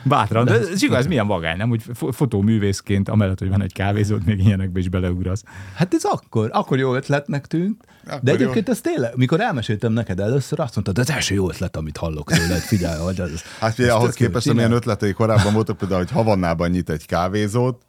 Bátran, 0.02 0.44
de 0.44 0.52
ez 0.52 0.82
igaz, 0.82 1.06
milyen 1.06 1.26
vagány, 1.26 1.56
nem? 1.56 1.68
Hogy 1.68 1.82
fo- 1.94 2.14
fotóművészként, 2.14 3.08
amellett, 3.08 3.38
hogy 3.38 3.48
van 3.48 3.62
egy 3.62 3.72
kávézód, 3.72 4.24
még 4.24 4.44
ilyenekbe 4.46 4.78
is 4.78 4.88
beleugrasz. 4.88 5.42
Hát 5.74 5.94
ez 5.94 6.04
akkor, 6.04 6.48
akkor 6.52 6.78
jó 6.78 6.94
ötletnek 6.94 7.46
tűnt. 7.46 7.84
Akkor 8.06 8.20
de 8.22 8.30
jó. 8.32 8.36
egyébként 8.36 8.68
ez 8.68 8.80
tényleg, 8.80 9.16
mikor 9.16 9.40
elmeséltem 9.40 9.92
neked 9.92 10.20
először, 10.20 10.60
azt 10.60 10.74
mondtad, 10.74 10.98
ez 10.98 11.10
első 11.10 11.34
jó 11.34 11.48
ötlet, 11.48 11.76
amit 11.76 11.96
hallok 11.96 12.32
tőled, 12.32 12.58
figyelj, 12.60 13.00
hogy 13.00 13.20
az. 13.20 13.42
Hát 13.60 13.74
figyelj, 13.74 13.94
ahhoz 13.94 14.18
jó, 14.18 14.26
képest, 14.26 14.48
amilyen 14.48 14.72
ötletei 14.72 15.12
korábban 15.12 15.52
voltak, 15.52 15.76
például, 15.76 16.00
hogy 16.00 16.10
Havannában 16.10 16.70
nyit 16.70 16.90
egy 16.90 17.06
kávézót, 17.06 17.82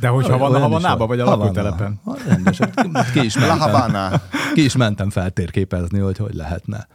De 0.00 0.08
hogyha 0.08 0.38
van 0.38 0.54
a 0.54 0.68
volt. 0.68 1.08
vagy 1.08 1.20
a 1.20 1.24
lakótelepen? 1.24 2.00
Ha, 2.04 2.16
Rendesen. 2.26 2.72
Ki 3.12 3.24
is 3.24 3.38
mentem, 3.46 4.20
ki 4.54 4.64
is 4.64 4.76
mentem 4.76 5.10
feltérképezni, 5.10 5.98
hogy 5.98 6.16
hogy 6.18 6.34
lehetne. 6.34 6.86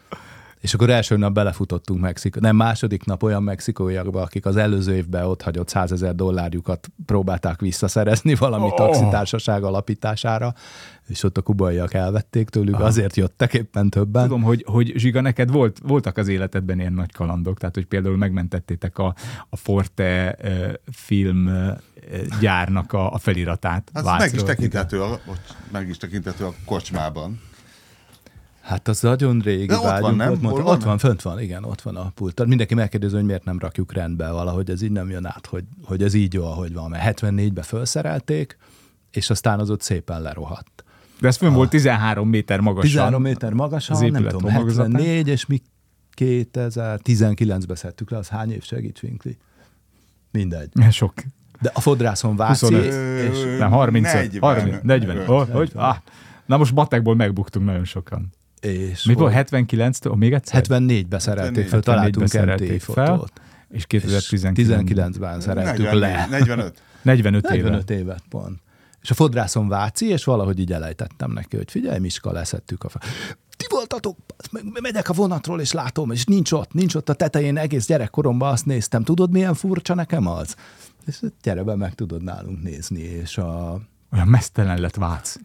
És 0.59 0.73
akkor 0.73 0.89
első 0.89 1.17
nap 1.17 1.33
belefutottunk 1.33 2.01
Mexikó, 2.01 2.39
nem 2.39 2.55
második 2.55 3.05
nap 3.05 3.23
olyan 3.23 3.43
mexikóiakba, 3.43 4.21
akik 4.21 4.45
az 4.45 4.55
előző 4.55 4.95
évben 4.95 5.25
ott 5.25 5.41
hagyott 5.41 5.67
100 5.69 5.91
ezer 5.91 6.15
dollárjukat 6.15 6.87
próbálták 7.05 7.59
visszaszerezni 7.59 8.35
valami 8.35 8.63
Oh. 8.65 8.75
taxitársaság 8.75 9.63
alapítására, 9.63 10.53
és 11.07 11.23
ott 11.23 11.37
a 11.37 11.41
kubaiak 11.41 11.93
elvették 11.93 12.49
tőlük, 12.49 12.79
azért 12.79 13.15
jöttek 13.15 13.53
éppen 13.53 13.89
többen. 13.89 14.23
Tudom, 14.23 14.41
hogy, 14.41 14.63
hogy 14.67 14.93
Zsiga, 14.95 15.21
neked 15.21 15.51
volt, 15.51 15.79
voltak 15.83 16.17
az 16.17 16.27
életedben 16.27 16.79
ilyen 16.79 16.93
nagy 16.93 17.11
kalandok, 17.11 17.57
tehát 17.59 17.75
hogy 17.75 17.85
például 17.85 18.17
megmentettétek 18.17 18.97
a, 18.97 19.15
a 19.49 19.55
Forte 19.55 20.37
film 20.91 21.49
gyárnak 22.39 22.93
a, 22.93 23.13
a 23.13 23.17
feliratát. 23.17 23.89
Az 23.93 24.03
meg 24.03 24.13
is 24.13 24.19
Vácról. 24.19 24.43
tekintető, 24.43 25.01
a, 25.01 25.19
meg 25.71 25.89
is 25.89 25.97
tekintető 25.97 26.45
a 26.45 26.53
kocsmában. 26.65 27.41
Hát 28.61 28.87
az 28.87 29.01
nagyon 29.01 29.39
régi 29.39 29.65
De 29.65 29.75
ott 29.75 29.99
van, 29.99 30.15
nem? 30.15 30.37
mondta, 30.41 30.63
van? 30.63 30.75
ott 30.75 30.83
van, 30.83 30.97
fönt 30.97 31.21
van, 31.21 31.39
igen, 31.39 31.63
ott 31.63 31.81
van 31.81 31.95
a 31.95 32.11
pult. 32.15 32.45
Mindenki 32.45 32.73
megkérdezi, 32.73 33.15
hogy 33.15 33.23
miért 33.23 33.43
nem 33.43 33.59
rakjuk 33.59 33.93
rendbe 33.93 34.31
valahogy, 34.31 34.69
ez 34.69 34.81
így 34.81 34.91
nem 34.91 35.09
jön 35.09 35.25
át, 35.25 35.45
hogy, 35.45 35.63
hogy 35.83 36.03
ez 36.03 36.13
így 36.13 36.33
jó, 36.33 36.43
ahogy 36.45 36.73
van, 36.73 36.89
mert 36.89 37.19
74-ben 37.21 37.63
felszerelték, 37.63 38.57
és 39.11 39.29
aztán 39.29 39.59
az 39.59 39.69
ott 39.69 39.81
szépen 39.81 40.21
lerohadt. 40.21 40.83
De 41.19 41.27
ez 41.27 41.37
fönn 41.37 41.53
volt 41.53 41.69
13 41.69 42.29
méter 42.29 42.59
magasan. 42.59 42.89
13 42.89 43.21
méter 43.21 43.53
magasan, 43.53 43.95
az 43.95 44.01
nem 44.01 44.23
tudom, 44.23 44.51
homlokzatán. 44.51 44.91
74, 44.91 45.27
és 45.27 45.45
mi 45.45 45.61
2019-ben 46.17 47.75
szedtük 47.75 48.09
le, 48.09 48.17
az 48.17 48.27
hány 48.27 48.51
év 48.51 48.63
segíts, 48.63 48.99
Vinkli? 48.99 49.37
Mindegy. 50.31 50.71
Sok. 50.91 51.13
De 51.63 51.71
a 51.73 51.79
fodrászon 51.79 52.35
Váci, 52.35 52.65
25. 52.65 52.85
és 53.33 53.57
Nem, 53.57 53.71
30, 53.71 54.13
40. 54.13 54.41
30 54.41 54.83
40. 54.83 55.29
Oh, 55.29 55.49
hogy? 55.49 55.71
Ah. 55.75 55.95
Na 56.45 56.57
most 56.57 56.73
matekból 56.73 57.15
megbuktunk 57.15 57.65
nagyon 57.65 57.85
sokan. 57.85 58.29
és 58.61 59.03
Mi 59.03 59.13
volt 59.13 59.33
volt? 59.33 59.49
79-től? 59.51 60.15
Még 60.15 60.33
egyszer? 60.33 60.63
74-ben 60.67 61.19
szerelték 61.19 61.67
fel, 61.67 61.79
74-ben 61.79 61.81
találtunk 61.81 62.27
fel, 62.27 62.77
fotót. 62.79 63.31
és 63.69 63.77
És 63.77 63.85
2019 63.85 65.17
19-ben 65.17 65.41
szereltük 65.41 65.83
40, 65.83 65.99
le. 65.99 66.27
45. 66.29 66.81
45 67.01 67.43
éve. 67.51 67.69
45 67.69 67.89
évet 67.89 68.23
pont. 68.29 68.59
És 69.01 69.11
a 69.11 69.13
fodrászon 69.13 69.67
Váci, 69.67 70.09
és 70.09 70.23
valahogy 70.23 70.59
így 70.59 70.71
elejtettem 70.71 71.31
neki, 71.31 71.55
hogy 71.55 71.71
figyelj, 71.71 71.99
Miska, 71.99 72.31
leszettük 72.31 72.83
a 72.83 72.89
fel. 72.89 73.01
Voltatok, 73.87 74.17
megyek 74.81 75.09
a 75.09 75.13
vonatról, 75.13 75.61
és 75.61 75.71
látom, 75.71 76.11
és 76.11 76.25
nincs 76.25 76.51
ott, 76.51 76.73
nincs 76.73 76.95
ott 76.95 77.09
a 77.09 77.13
tetején, 77.13 77.57
egész 77.57 77.85
gyerekkoromban 77.85 78.51
azt 78.51 78.65
néztem. 78.65 79.03
Tudod, 79.03 79.31
milyen 79.31 79.53
furcsa 79.53 79.93
nekem 79.93 80.27
az? 80.27 80.55
És 81.05 81.19
gyere 81.41 81.63
be, 81.63 81.75
meg 81.75 81.95
tudod 81.95 82.23
nálunk 82.23 82.63
nézni, 82.63 82.99
és 83.01 83.37
a... 83.37 83.79
Olyan 84.11 84.27
mesztelen 84.27 84.79
lett 84.79 84.95
Vác. 84.95 85.35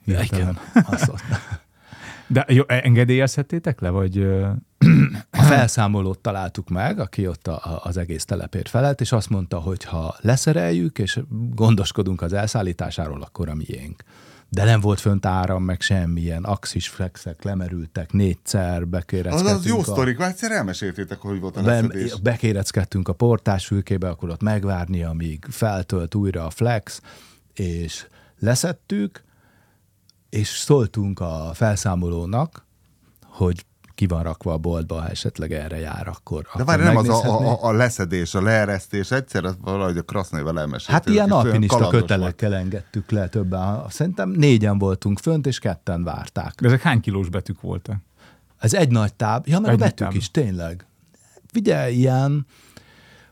ott. 1.08 1.20
De 2.26 2.44
jó, 2.48 2.62
engedélyezhettétek 2.66 3.80
le, 3.80 3.90
vagy... 3.90 4.18
A 5.30 5.42
felszámolót 5.42 6.18
találtuk 6.18 6.68
meg, 6.68 6.98
aki 6.98 7.26
ott 7.26 7.46
a, 7.46 7.52
a, 7.52 7.80
az 7.82 7.96
egész 7.96 8.24
telepért 8.24 8.68
felelt, 8.68 9.00
és 9.00 9.12
azt 9.12 9.28
mondta, 9.28 9.58
hogy 9.58 9.84
ha 9.84 10.16
leszereljük, 10.20 10.98
és 10.98 11.20
gondoskodunk 11.54 12.22
az 12.22 12.32
elszállításáról, 12.32 13.22
akkor 13.22 13.48
a 13.48 13.54
miénk. 13.54 14.02
De 14.50 14.64
nem 14.64 14.80
volt 14.80 15.00
fönt 15.00 15.26
áram, 15.26 15.62
meg 15.64 15.80
semmilyen 15.80 16.44
axis 16.44 16.88
flexek 16.88 17.42
lemerültek, 17.42 18.12
négyszer 18.12 18.82
Az 18.82 18.88
bekéreckedtünk. 18.88 19.56
az 19.58 19.66
jó 19.66 19.78
a- 19.78 19.82
sztorik, 19.82 20.18
már 20.18 20.28
egyszer 20.28 20.50
elmeséltétek, 20.50 21.18
hogy 21.18 21.40
volt 21.40 21.56
a 21.56 21.62
be, 21.62 21.70
leszedés. 21.80 22.20
bekéreckedtünk 22.20 23.08
a 23.08 23.12
portásfülkébe, 23.12 24.08
akkor 24.08 24.28
ott 24.30 24.42
megvárni, 24.42 25.02
amíg 25.02 25.44
feltölt 25.50 26.14
újra 26.14 26.44
a 26.46 26.50
flex, 26.50 27.00
és 27.54 28.06
leszettük, 28.38 29.22
és 30.30 30.48
szóltunk 30.48 31.20
a 31.20 31.50
felszámolónak, 31.54 32.66
hogy 33.24 33.64
ki 33.98 34.06
van 34.06 34.22
rakva 34.22 34.52
a 34.52 34.58
boltba, 34.58 35.00
ha 35.00 35.08
esetleg 35.08 35.52
erre 35.52 35.78
jár, 35.78 36.08
akkor, 36.08 36.46
De 36.56 36.64
várj, 36.64 36.82
nem 36.82 36.96
az 36.96 37.08
a, 37.08 37.50
a, 37.50 37.64
a, 37.64 37.72
leszedés, 37.72 38.34
a 38.34 38.42
leeresztés, 38.42 39.10
egyszer 39.10 39.44
az 39.44 39.56
valahogy 39.60 39.96
a 39.96 40.02
krasznével 40.02 40.58
elmeséltétek. 40.58 40.94
Hát 40.94 41.14
ilyen 41.14 41.30
alpinista 41.30 41.88
kötelekkel 41.88 42.54
engedtük 42.54 43.10
le 43.10 43.28
többen. 43.28 43.82
Szerintem 43.88 44.30
négyen 44.30 44.78
voltunk 44.78 45.18
fönt, 45.18 45.46
és 45.46 45.58
ketten 45.58 46.04
várták. 46.04 46.54
De 46.60 46.66
ezek 46.66 46.82
hány 46.82 47.00
kilós 47.00 47.28
betűk 47.28 47.60
voltak? 47.60 47.96
Ez 48.58 48.74
egy 48.74 48.90
nagy 48.90 49.14
táb. 49.14 49.48
Ja, 49.48 49.58
meg 49.58 49.70
Egy 49.70 49.80
a 49.80 49.84
betűk 49.84 50.06
táb. 50.06 50.14
is, 50.14 50.30
tényleg. 50.30 50.86
Figyelj, 51.46 51.94
ilyen, 51.94 52.46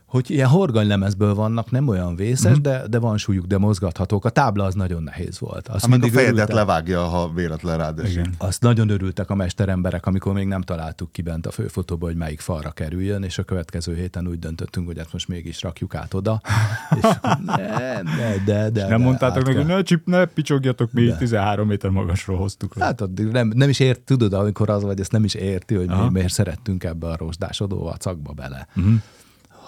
hogy 0.07 0.29
ilyen 0.31 0.47
horganylemezből 0.47 1.33
vannak, 1.33 1.71
nem 1.71 1.87
olyan 1.87 2.15
vészes, 2.15 2.51
Mhm. 2.51 2.59
mm. 2.59 2.61
de, 2.61 2.87
de 2.87 2.99
van 2.99 3.17
súlyuk, 3.17 3.45
de 3.45 3.57
mozgathatók. 3.57 4.25
A 4.25 4.29
tábla 4.29 4.63
az 4.63 4.73
nagyon 4.73 5.03
nehéz 5.03 5.39
volt. 5.39 5.67
Azt 5.67 5.81
Hát 5.81 5.89
meg 5.89 6.03
a 6.03 6.07
fejedet 6.07 6.33
örültek, 6.33 6.55
levágja, 6.55 7.03
ha 7.03 7.31
véletlen 7.33 7.77
rád 7.77 7.99
esik. 7.99 8.29
Azt 8.37 8.61
nagyon 8.61 8.89
örültek 8.89 9.29
a 9.29 9.35
mesteremberek, 9.35 10.05
amikor 10.05 10.33
még 10.33 10.47
nem 10.47 10.61
találtuk 10.61 11.11
ki 11.11 11.21
bent 11.21 11.45
a 11.45 11.51
főfotóba, 11.51 12.05
hogy 12.05 12.15
melyik 12.15 12.39
falra 12.39 12.71
kerüljön, 12.71 13.23
és 13.23 13.37
a 13.37 13.43
következő 13.43 13.95
héten 13.95 14.27
úgy 14.27 14.39
döntöttünk, 14.39 14.87
hogy 14.87 14.97
ezt 14.97 15.13
most 15.13 15.27
mégis 15.27 15.61
rakjuk 15.61 15.95
át 15.95 16.13
oda. 16.13 16.41
És 16.97 17.03
akkor 17.03 17.37
nem, 17.45 18.05
de, 18.05 18.35
de, 18.45 18.69
de, 18.69 18.81
Nem 18.87 18.89
de 18.89 18.97
mondtátok 19.05 19.43
kell. 19.43 19.53
hogy 19.55 19.65
ne 19.65 19.81
csip, 19.81 20.05
ne 20.05 20.25
picsogjatok, 20.25 20.91
mi 20.91 21.05
De. 21.05 21.15
13 21.17 21.67
méter 21.67 21.89
magasról 21.89 22.37
hoztuk 22.37 22.75
le. 22.75 22.83
Hát 22.85 23.01
addig 23.01 23.27
nem, 23.27 23.51
nem 23.55 23.69
is 23.69 23.79
ért, 23.79 24.01
tudod, 24.01 24.33
amikor 24.33 24.69
az 24.69 24.83
vagy, 24.83 24.99
ezt 24.99 25.11
nem 25.11 25.23
is 25.23 25.33
érti, 25.33 25.75
hogy 25.75 25.87
mi, 25.87 25.93
Aha. 25.93 26.09
miért 26.09 26.33
szerettünk 26.33 26.83
ebbe 26.83 27.07
a 27.07 27.15
rozsdásodó 27.17 27.83
vacakba 27.83 28.31
bele. 28.33 28.67
Uh-huh. 28.75 28.93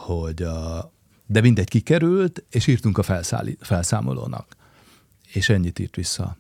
Hogy 0.10 0.43
a, 0.43 0.91
de 1.26 1.41
mindegy 1.41 1.67
kikerült, 1.67 2.43
és 2.50 2.67
írtunk 2.67 2.98
a 2.98 3.04
felszállí, 3.04 3.58
felszámolónak. 3.62 4.56
És 5.34 5.50
ennyit 5.50 5.80
írt 5.80 5.95
vissza. 5.95 6.38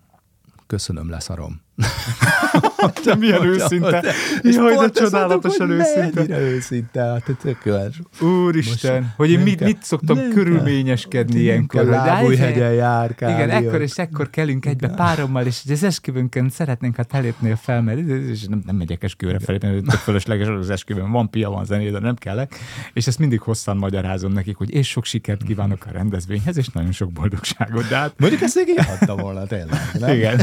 Köszönöm, 0.67 1.09
leszarom. 1.09 1.61
De 3.03 3.15
milyen 3.15 3.45
őszinte. 3.45 4.03
Jaj, 4.41 4.75
de 4.75 4.89
csodálatosan 4.89 5.69
őszinte. 5.69 6.11
Mennyire 6.13 6.39
őszinte, 6.39 7.01
hát 7.01 7.37
tökéletes. 7.41 8.01
Úristen, 8.21 9.01
Most 9.01 9.13
hogy 9.15 9.31
én 9.31 9.39
mit, 9.39 9.59
mit 9.59 9.83
szoktam 9.83 10.19
körülményeskedni 10.33 11.39
ilyenkor. 11.39 11.85
Lábújhegyen 11.85 12.73
járkálni. 12.73 13.35
Igen, 13.35 13.49
ekkor 13.49 13.81
és 13.81 13.95
ekkor 13.95 14.29
kelünk 14.29 14.65
egybe 14.65 14.87
párommal, 14.87 15.45
és 15.45 15.61
az 15.69 15.83
esküvőnkön 15.83 16.49
szeretnénk, 16.49 16.95
ha 16.95 17.03
te 17.03 17.19
lépnél 17.19 17.55
fel, 17.55 17.81
mert 17.81 17.97
és 18.07 18.45
nem, 18.45 18.61
nem 18.65 18.75
megyek 18.75 19.03
esküvőre 19.03 19.39
felé, 19.39 19.57
mert 19.61 19.99
fölösleges 19.99 20.47
az 20.47 20.69
esküvőn, 20.69 21.11
van 21.11 21.29
pia, 21.29 21.49
van 21.49 21.65
zené, 21.65 21.89
de 21.89 21.99
nem 21.99 22.15
kellek. 22.15 22.55
És 22.93 23.07
ezt 23.07 23.19
mindig 23.19 23.39
hosszan 23.39 23.77
magyarázom 23.77 24.31
nekik, 24.31 24.55
hogy 24.55 24.73
és 24.73 24.87
sok 24.89 25.05
sikert 25.05 25.43
kívánok 25.43 25.85
a 25.85 25.91
rendezvényhez, 25.91 26.57
és 26.57 26.67
nagyon 26.67 26.91
sok 26.91 27.11
boldogságot. 27.11 27.87
De 27.87 27.95
hát 27.95 28.13
Mondjuk 28.17 28.41
ezt 28.41 28.55
még 28.55 28.67
volna 29.05 29.45
tényleg. 29.45 29.79
Nem? 29.99 30.15
igen, 30.15 30.41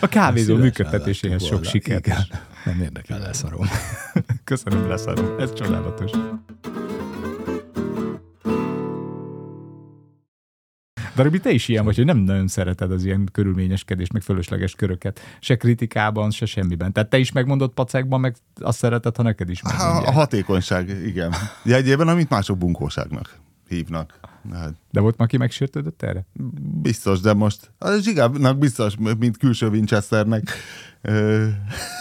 a 0.00 0.06
kávézó 0.06 0.56
működtetéséhez 0.56 1.39
vettük 1.40 1.46
sok 1.46 1.64
volna. 1.64 1.68
sikert. 1.68 2.06
Igen. 2.06 2.24
Nem 2.64 2.80
érdekel, 2.80 3.18
leszarom. 3.18 3.66
Köszönöm, 4.44 4.88
leszarom. 4.88 5.38
Ez 5.38 5.52
csodálatos. 5.52 6.10
De 11.14 11.22
Robi, 11.22 11.38
te 11.40 11.50
is 11.50 11.68
ilyen 11.68 11.84
vagy, 11.84 11.96
hogy 11.96 12.04
nem 12.04 12.16
nagyon 12.18 12.48
szereted 12.48 12.92
az 12.92 13.04
ilyen 13.04 13.28
körülményeskedést, 13.32 14.12
meg 14.12 14.22
fölösleges 14.22 14.74
köröket. 14.74 15.20
Se 15.40 15.56
kritikában, 15.56 16.30
se 16.30 16.46
semmiben. 16.46 16.92
Tehát 16.92 17.10
te 17.10 17.18
is 17.18 17.32
megmondod 17.32 17.70
pacekban, 17.72 18.20
meg 18.20 18.36
azt 18.54 18.78
szereted, 18.78 19.16
ha 19.16 19.22
neked 19.22 19.50
is 19.50 19.62
A, 19.62 19.68
a 19.68 19.76
megmondják. 19.84 20.14
hatékonyság, 20.14 20.88
igen. 20.88 21.34
Jegyében, 21.64 22.08
amit 22.08 22.28
mások 22.28 22.58
bunkóságnak 22.58 23.38
hívnak. 23.68 24.18
Hát, 24.52 24.74
De 24.90 25.00
volt 25.00 25.16
ma, 25.16 25.24
aki 25.24 25.36
megsértődött 25.36 26.02
erre? 26.02 26.24
biztos, 26.82 27.20
de 27.20 27.32
most 27.32 27.70
a 27.78 27.96
Zsigának 27.96 28.58
biztos, 28.58 28.94
mint 29.18 29.36
külső 29.36 29.68
Winchesternek. 29.68 30.50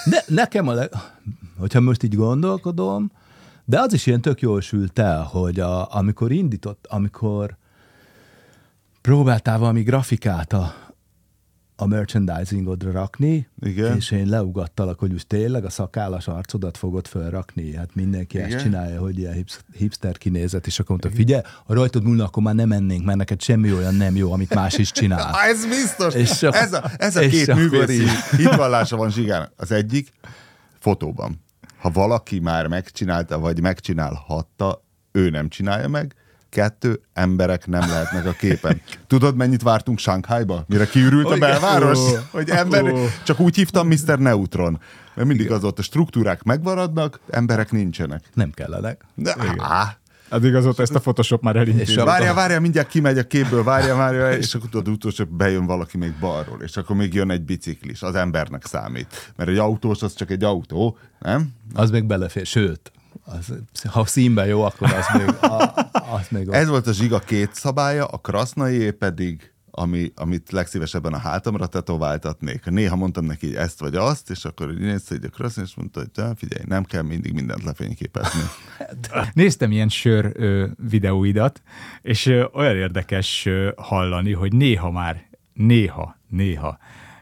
Ne, 0.04 0.19
nekem 0.28 0.67
a 0.67 0.73
leg... 0.73 0.91
hogyha 1.58 1.80
most 1.80 2.04
így 2.04 2.15
gondolkodom, 2.15 3.12
de 3.65 3.80
az 3.80 3.93
is 3.93 4.06
ilyen 4.06 4.21
tök 4.21 4.41
jól 4.41 4.62
sült 4.62 4.99
el, 4.99 5.23
hogy 5.23 5.60
a, 5.60 5.95
amikor 5.95 6.32
indított, 6.32 6.86
amikor 6.89 7.58
próbáltál 9.02 9.60
valami 9.60 9.82
grafikát 9.82 10.54
a, 10.54 10.73
a 11.82 11.86
merchandisingodra 11.86 12.92
rakni, 12.92 13.48
Igen. 13.62 13.96
és 13.96 14.12
én 14.12 14.28
leugattalak, 14.28 15.00
hogy 15.00 15.12
most 15.12 15.28
tényleg 15.28 15.65
a 15.65 15.70
szakállas 15.70 16.28
arcodat 16.28 16.78
fogod 16.78 17.08
felrakni. 17.08 17.76
Hát 17.76 17.96
mindenki 17.96 18.38
Igen. 18.38 18.54
ezt 18.54 18.63
csinálja, 18.63 19.00
hogy 19.00 19.18
ilyen 19.18 19.34
hips- 19.34 19.63
hipster 19.78 20.18
kinézet, 20.18 20.68
és 20.68 20.80
akkor 20.80 20.98
mondta, 21.00 21.18
figyelj, 21.18 21.42
ha 21.65 21.74
rajtad 21.74 22.04
múlna, 22.04 22.24
akkor 22.24 22.44
már 22.44 22.56
nem 22.56 22.68
mennénk, 22.68 23.06
mert 23.06 23.18
neked 23.18 23.42
semmi 23.42 23.74
olyan 23.74 23.96
nem 23.96 24.15
jó, 24.15 24.32
amit 24.32 24.54
más 24.54 24.78
is 24.78 24.92
csinál. 24.92 25.34
Á, 25.36 25.48
ez 25.48 25.65
biztos. 25.65 26.13
És 26.13 26.44
akkor- 26.44 26.60
ez 26.62 26.74
a, 26.74 26.92
ez 26.98 27.15
a 27.15 27.22
és 27.22 27.32
két 27.32 27.56
művészi 27.56 28.04
hitvallása 28.38 28.96
van 28.96 29.12
Zsigán. 29.12 29.52
Az 29.56 29.72
egyik 29.72 30.12
fotóban. 30.80 31.42
Ha 31.78 31.89
valaki 31.89 32.39
már 32.39 32.68
megcsinálta, 32.68 33.39
vagy 33.39 33.62
megcsinálhatta, 33.62 34.84
ő 35.12 35.30
nem 35.30 35.50
csinálja 35.50 35.88
meg. 35.88 36.13
Kettő, 36.50 37.02
emberek 37.14 37.68
nem 37.68 37.90
lehetnek 37.90 38.26
a 38.26 38.32
képen. 38.32 38.82
Tudod, 39.08 39.36
mennyit 39.36 39.62
vártunk 39.62 40.00
Sánkhájba, 40.00 40.64
mire 40.68 40.86
kiürült 40.86 41.30
a 41.30 41.38
belváros? 41.38 42.00
Hogy 42.32 42.50
ember, 42.50 42.94
csak 43.24 43.40
úgy 43.40 43.56
hívtam 43.56 43.88
Mr. 43.88 44.20
Neutron. 44.20 44.80
Mert 45.14 45.28
mindig 45.28 45.52
az 45.52 45.64
ott 45.64 45.80
a 45.80 45.82
struktúrák 45.82 46.44
megmaradnak, 46.44 47.20
emberek 47.30 47.72
nincsenek. 47.72 48.24
Nem 48.34 48.52
kellenek. 48.52 49.06
De, 49.16 49.36
á, 49.58 49.98
Addig 50.32 50.56
azóta 50.56 50.82
ezt 50.82 50.96
a 50.96 51.00
Photoshop 51.00 51.42
már 51.42 51.58
a- 51.58 52.06
Várja, 52.06 52.34
várja, 52.34 52.60
mindjárt 52.60 52.88
kimegy 52.88 53.18
a 53.18 53.24
képből, 53.24 53.64
várja, 53.64 53.96
várja, 53.96 54.32
és 54.38 54.56
akkor 54.56 54.70
tudod, 54.70 54.94
utolsó 54.94 55.26
bejön 55.26 55.66
valaki 55.66 55.98
még 55.98 56.14
balról, 56.20 56.62
és 56.62 56.78
akkor 56.78 56.96
még 56.96 57.14
jön 57.14 57.32
egy 57.32 57.42
biciklis, 57.42 58.02
az 58.02 58.16
embernek 58.16 58.66
számít. 58.66 59.32
Mert 59.36 59.50
egy 59.50 59.58
autós 59.58 60.02
az 60.02 60.14
csak 60.16 60.32
egy 60.32 60.44
autó, 60.44 60.98
nem? 61.20 61.50
Az 61.74 61.90
még 61.90 62.06
belefér, 62.06 62.46
sőt, 62.46 62.92
az, 63.24 63.54
ha 63.89 64.06
színben 64.06 64.48
jó, 64.48 64.62
akkor 64.62 64.93
az 64.93 65.06
még, 65.17 65.30
a, 65.41 65.74
az 66.15 66.28
még. 66.30 66.48
Ez 66.48 66.67
volt 66.67 66.88
a 66.88 66.93
zsiga 66.93 67.19
két 67.19 67.54
szabálya, 67.54 68.06
a 68.06 68.17
krasznaié 68.17 68.91
pedig, 68.91 69.54
ami, 69.72 70.12
amit 70.15 70.52
legszívesebben 70.52 71.13
a 71.13 71.17
hátamra 71.17 71.65
tetováltatnék. 71.67 72.65
Néha 72.65 72.95
mondtam 72.95 73.26
neki 73.26 73.58
ezt 73.58 73.80
vagy 73.80 73.95
azt, 73.95 74.30
és 74.30 74.45
akkor 74.45 74.72
így 74.72 74.80
nézte 74.80 75.15
egy 75.15 75.26
a 75.26 75.30
krasznai, 75.30 75.65
és 75.65 75.76
mondta, 75.76 76.00
hogy 76.00 76.10
"Te, 76.12 76.32
figyelj, 76.36 76.63
nem 76.67 76.84
kell 76.84 77.02
mindig 77.02 77.34
mindent 77.34 77.63
lefényképezni. 77.63 78.41
Néztem 79.34 79.72
ilyen 79.72 79.89
sör 79.89 80.32
ö, 80.36 80.67
videóidat, 80.89 81.62
és 82.02 82.26
ö, 82.26 82.45
olyan 82.54 82.76
érdekes 82.76 83.45
ö, 83.45 83.69
hallani, 83.78 84.34
hogy 84.34 84.54
néha 84.54 84.91
már, 84.91 85.28
néha, 85.54 86.17
néha 86.28 86.78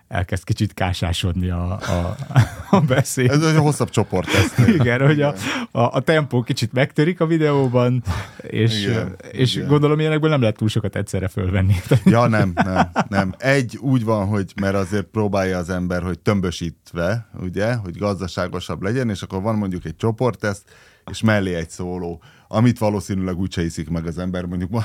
elkezd 0.08 0.44
kicsit 0.44 0.74
kásásodni 0.74 1.50
a, 1.50 1.72
a, 1.72 2.16
a 2.78 2.80
beszéd. 2.80 3.30
Ez 3.30 3.44
egy 3.44 3.58
hosszabb 3.58 3.90
csoport 3.90 4.28
ezt. 4.28 4.60
Igen, 4.80 5.06
hogy 5.06 5.22
a, 5.22 5.34
a, 5.72 5.82
a 5.82 6.00
tempó 6.00 6.42
kicsit 6.42 6.74
megtörik 6.74 7.20
a 7.22 7.26
videóban, 7.26 8.04
és, 8.42 8.84
Igen, 8.84 9.16
és 9.32 9.56
igen. 9.56 9.68
gondolom 9.68 10.00
ilyenekből 10.00 10.30
nem 10.30 10.42
lehet 10.42 10.58
túl 10.58 10.68
sokat 10.68 10.96
egyszerre 10.96 11.28
fölvenni. 11.28 11.76
Ja, 12.04 12.28
nem, 12.28 12.52
nem, 12.56 12.92
nem. 13.08 13.34
Egy 13.38 13.78
úgy 13.82 14.04
van, 14.04 14.28
hogy 14.28 14.54
mert 14.62 14.76
azért 14.76 15.06
próbálja 15.06 15.58
az 15.58 15.70
ember, 15.70 16.02
hogy 16.02 16.20
tömbösítve, 16.20 17.30
ugye, 17.42 17.74
hogy 17.74 17.98
gazdaságosabb 17.98 18.82
legyen, 18.82 19.10
és 19.10 19.22
akkor 19.22 19.42
van 19.42 19.56
mondjuk 19.56 19.86
egy 19.86 19.96
csoportteszt, 19.96 20.64
és 21.12 21.22
mellé 21.22 21.54
egy 21.54 21.70
szóló, 21.70 22.22
amit 22.48 22.78
valószínűleg 22.78 23.38
úgyse 23.38 23.64
iszik 23.64 23.90
meg 23.90 24.06
az 24.06 24.18
ember, 24.18 24.46
mondjuk 24.46 24.70
ma, 24.70 24.84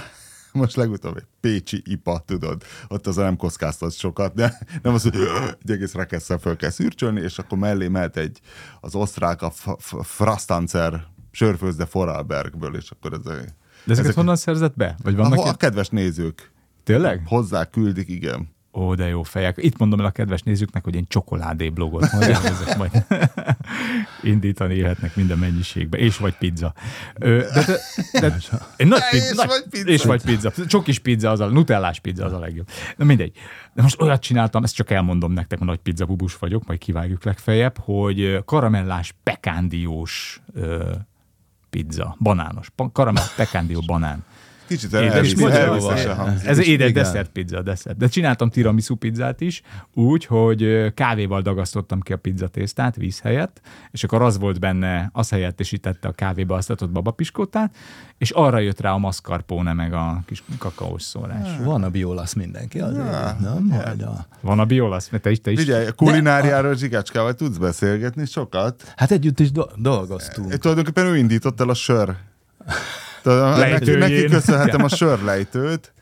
most 0.60 0.76
legutóbb 0.76 1.16
egy 1.16 1.26
pécsi 1.40 1.82
ipa, 1.84 2.22
tudod, 2.26 2.62
ott 2.88 3.06
az 3.06 3.16
nem 3.16 3.36
kockáztat 3.36 3.92
sokat, 3.92 4.34
de 4.34 4.58
nem 4.82 4.94
az, 4.94 5.02
hogy 5.02 5.16
egy 5.62 5.70
egész 5.70 5.94
rekesszel 5.94 6.38
föl 6.38 6.56
kell 6.56 6.70
szürcsölni, 6.70 7.20
és 7.20 7.38
akkor 7.38 7.58
mellé 7.58 7.88
mehet 7.88 8.16
egy 8.16 8.40
az 8.80 8.94
osztrák, 8.94 9.42
a 9.42 9.52
Frastanzer 10.02 11.04
sörfőzde 11.30 11.86
Foralbergből, 11.86 12.76
és 12.76 12.90
akkor 12.90 13.12
ez 13.12 13.26
a, 13.26 13.30
De 13.34 13.42
ezeket 13.84 13.98
ezek- 13.98 14.14
honnan 14.14 14.36
szerzett 14.36 14.76
be? 14.76 14.96
Vagy 15.02 15.16
vannak 15.16 15.38
a, 15.38 15.48
a 15.48 15.54
kedves 15.54 15.88
nézők 15.88 16.50
Tényleg? 16.84 17.22
hozzá 17.26 17.64
küldik, 17.64 18.08
igen. 18.08 18.50
Ó, 18.74 18.94
de 18.94 19.06
jó 19.08 19.22
fejek. 19.22 19.56
Itt 19.60 19.78
mondom 19.78 20.00
el 20.00 20.06
a 20.06 20.10
kedves 20.10 20.42
nézőknek, 20.42 20.84
hogy 20.84 20.94
én 20.94 21.06
csokoládé 21.08 21.68
blogot 21.68 22.12
majd 22.12 22.30
elvezek, 22.30 22.76
majd 22.76 23.04
indítani 24.22 24.74
élhetnek 24.74 25.16
minden 25.16 25.38
mennyiségbe, 25.38 25.98
és 25.98 26.16
vagy 26.16 26.34
pizza. 26.34 26.74
Ö, 27.14 27.38
de, 27.54 27.64
de, 27.64 27.78
de, 28.76 28.84
nagy, 28.84 29.02
És 29.10 29.18
pizza, 29.18 29.34
nagy, 29.34 29.46
vagy 29.46 29.64
pizza. 29.70 29.88
És 29.88 30.04
vagy 30.04 30.22
pizza. 30.22 30.52
Csokis 30.66 30.98
pizza, 30.98 31.30
az 31.30 31.40
a 31.40 31.46
nutellás 31.46 32.00
pizza 32.00 32.24
az 32.24 32.32
a 32.32 32.38
legjobb. 32.38 32.68
Na 32.96 33.04
mindegy. 33.04 33.32
De 33.74 33.82
most 33.82 34.00
olyat 34.00 34.22
csináltam, 34.22 34.62
ezt 34.62 34.74
csak 34.74 34.90
elmondom 34.90 35.32
nektek, 35.32 35.60
a 35.60 35.64
nagy 35.64 35.78
pizza 35.78 36.06
bubus 36.06 36.36
vagyok, 36.36 36.66
majd 36.66 36.78
kivágjuk 36.78 37.24
legfeljebb, 37.24 37.78
hogy 37.78 38.38
karamellás, 38.44 39.14
pekándiós 39.22 40.40
ö, 40.54 40.90
pizza, 41.70 42.16
banános, 42.20 42.68
karamell, 42.92 43.24
pekándió, 43.36 43.82
banán. 43.86 44.24
Kicsit 44.72 44.92
Édes 44.92 45.14
elvisz, 45.14 45.32
pizza. 45.32 45.50
elviszesen. 45.50 46.40
Ez 46.44 46.58
egy 46.58 46.66
édes 46.66 46.92
desszert 46.92 47.30
pizza, 47.30 47.62
desszert. 47.62 47.96
De 47.96 48.08
csináltam 48.08 48.50
tiramisu 48.50 48.94
pizzát 48.94 49.40
is, 49.40 49.62
úgy, 49.94 50.24
hogy 50.24 50.92
kávéval 50.94 51.40
dagasztottam 51.40 52.00
ki 52.00 52.12
a 52.12 52.16
pizza 52.16 52.48
tésztát 52.48 52.96
víz 52.96 53.20
helyett, 53.20 53.60
és 53.90 54.04
akkor 54.04 54.22
az 54.22 54.38
volt 54.38 54.60
benne, 54.60 55.10
az 55.12 55.30
helyettesítette 55.30 56.08
a 56.08 56.12
kávéba 56.12 56.54
asztatott 56.54 56.90
babapiskótát, 56.90 57.74
és 58.18 58.30
arra 58.30 58.58
jött 58.58 58.80
rá 58.80 58.92
a 58.92 58.98
mascarpone 58.98 59.72
meg 59.72 59.92
a 59.92 60.22
kis 60.26 60.42
kakaós 60.58 61.02
szórás. 61.02 61.48
Van 61.64 61.82
a 61.82 61.90
biolasz 61.90 62.32
mindenki 62.32 62.80
azért, 62.80 63.40
nem? 63.40 63.68
Vagy 63.84 64.02
a... 64.02 64.26
Van 64.40 64.58
a 64.58 64.64
biolasz, 64.64 65.08
mert 65.08 65.22
te 65.22 65.30
is, 65.30 65.40
te 65.40 65.50
is. 65.50 65.68
A 65.68 65.92
kulináriáról 65.92 66.76
Zsigácskával 66.76 67.34
tudsz 67.34 67.56
beszélgetni 67.56 68.26
sokat. 68.26 68.92
Hát 68.96 69.10
együtt 69.10 69.40
is 69.40 69.52
do- 69.52 69.72
dolgoztunk. 69.76 70.58
Tulajdonképpen 70.58 71.06
ő 71.06 71.16
indított 71.16 71.60
el 71.60 71.68
a 71.68 71.74
sör. 71.74 72.16
Neki, 73.24 73.60
Lejtőjén. 73.60 73.98
neki 73.98 74.24
köszönhetem 74.24 74.84
a 74.84 74.88
sörlejtőt, 74.88 75.92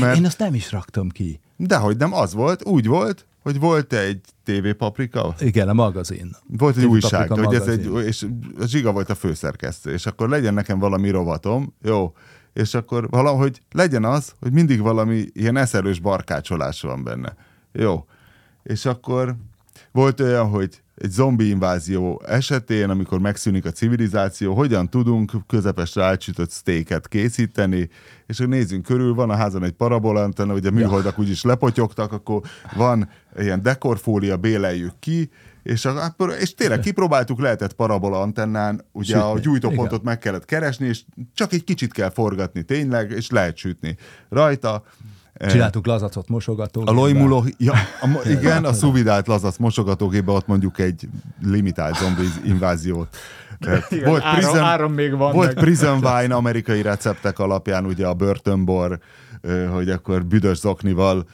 mert 0.00 0.16
Én 0.16 0.24
azt 0.24 0.38
nem 0.38 0.54
is 0.54 0.72
raktam 0.72 1.08
ki. 1.08 1.40
dehogy 1.56 1.96
nem 1.96 2.12
az 2.12 2.34
volt, 2.34 2.64
úgy 2.64 2.86
volt, 2.86 3.26
hogy 3.42 3.58
volt 3.60 3.92
egy 3.92 4.20
TV 4.44 4.68
Paprika, 4.78 5.34
Igen, 5.40 5.68
a 5.68 5.72
magazin. 5.72 6.36
volt 6.58 6.76
egy 6.76 6.82
TV 6.84 6.90
újság, 6.90 7.30
hogy 7.30 7.54
ez 7.54 7.66
egy, 7.66 7.90
és 8.06 8.26
a 8.60 8.66
Zsiga 8.66 8.92
volt 8.92 9.10
a 9.10 9.14
főszerkesztő, 9.14 9.92
és 9.92 10.06
akkor 10.06 10.28
legyen 10.28 10.54
nekem 10.54 10.78
valami 10.78 11.10
rovatom, 11.10 11.74
jó, 11.82 12.12
és 12.52 12.74
akkor 12.74 13.08
valahogy 13.10 13.60
legyen 13.72 14.04
az, 14.04 14.32
hogy 14.40 14.52
mindig 14.52 14.80
valami 14.80 15.24
ilyen 15.32 15.56
eszelős 15.56 16.00
barkácsolás 16.00 16.80
van 16.80 17.02
benne. 17.04 17.34
Jó. 17.72 18.04
És 18.62 18.84
akkor 18.84 19.36
volt 19.96 20.20
olyan, 20.20 20.48
hogy 20.48 20.82
egy 20.94 21.10
zombi 21.10 21.48
invázió 21.48 22.22
esetén, 22.26 22.90
amikor 22.90 23.18
megszűnik 23.18 23.64
a 23.64 23.70
civilizáció, 23.70 24.54
hogyan 24.54 24.90
tudunk 24.90 25.32
közepesre 25.46 26.04
átsütött 26.04 26.50
sztéket 26.50 27.08
készíteni, 27.08 27.88
és 28.26 28.38
akkor 28.38 28.52
nézzünk 28.52 28.84
körül, 28.84 29.14
van 29.14 29.30
a 29.30 29.36
házon 29.36 29.64
egy 29.64 29.72
parabolantenna, 29.72 30.54
ugye 30.54 30.68
a 30.68 30.72
műholdak 30.72 31.18
úgyis 31.18 31.42
lepotyogtak, 31.42 32.12
akkor 32.12 32.40
van 32.76 33.08
ilyen 33.38 33.62
dekorfólia, 33.62 34.36
béleljük 34.36 34.92
ki, 34.98 35.30
és, 35.62 35.84
akkor, 35.84 36.34
és 36.40 36.54
tényleg 36.54 36.80
kipróbáltuk, 36.80 37.40
lehetett 37.40 37.72
parabola 37.72 38.20
antennán, 38.20 38.84
ugye 38.92 39.16
Sütni. 39.16 39.30
a 39.30 39.38
gyújtópontot 39.38 40.00
Igen. 40.00 40.04
meg 40.04 40.18
kellett 40.18 40.44
keresni, 40.44 40.86
és 40.86 41.02
csak 41.34 41.52
egy 41.52 41.64
kicsit 41.64 41.92
kell 41.92 42.10
forgatni 42.10 42.62
tényleg, 42.62 43.10
és 43.10 43.30
lehet 43.30 43.56
sütni 43.56 43.96
rajta. 44.28 44.84
Csináltuk 45.48 45.86
lazacot 45.86 46.28
mosogató. 46.28 46.82
A 46.86 46.90
lojmuló, 46.90 47.44
ja, 47.58 47.72
a, 48.00 48.28
igen, 48.28 48.64
a 48.64 48.72
szuvidált 48.72 49.26
lazac 49.26 49.56
mosogatógébe 49.56 50.32
ott 50.32 50.46
mondjuk 50.46 50.78
egy 50.78 51.08
limitált 51.42 51.96
zombi 51.96 52.22
inváziót. 52.44 53.16
Igen, 53.90 54.08
Volt 54.08 54.22
áram- 54.22 54.38
prison, 54.38 54.58
áram 54.64 54.92
még 54.92 55.16
van, 55.16 55.32
Volt 55.32 55.54
prison 55.54 56.04
wine 56.04 56.34
amerikai 56.34 56.82
receptek 56.82 57.38
alapján, 57.38 57.84
ugye 57.86 58.06
a 58.06 58.14
börtönbor, 58.14 58.98
ö, 59.40 59.64
hogy 59.66 59.90
akkor 59.90 60.24
büdös 60.24 60.58
zoknival 60.58 61.26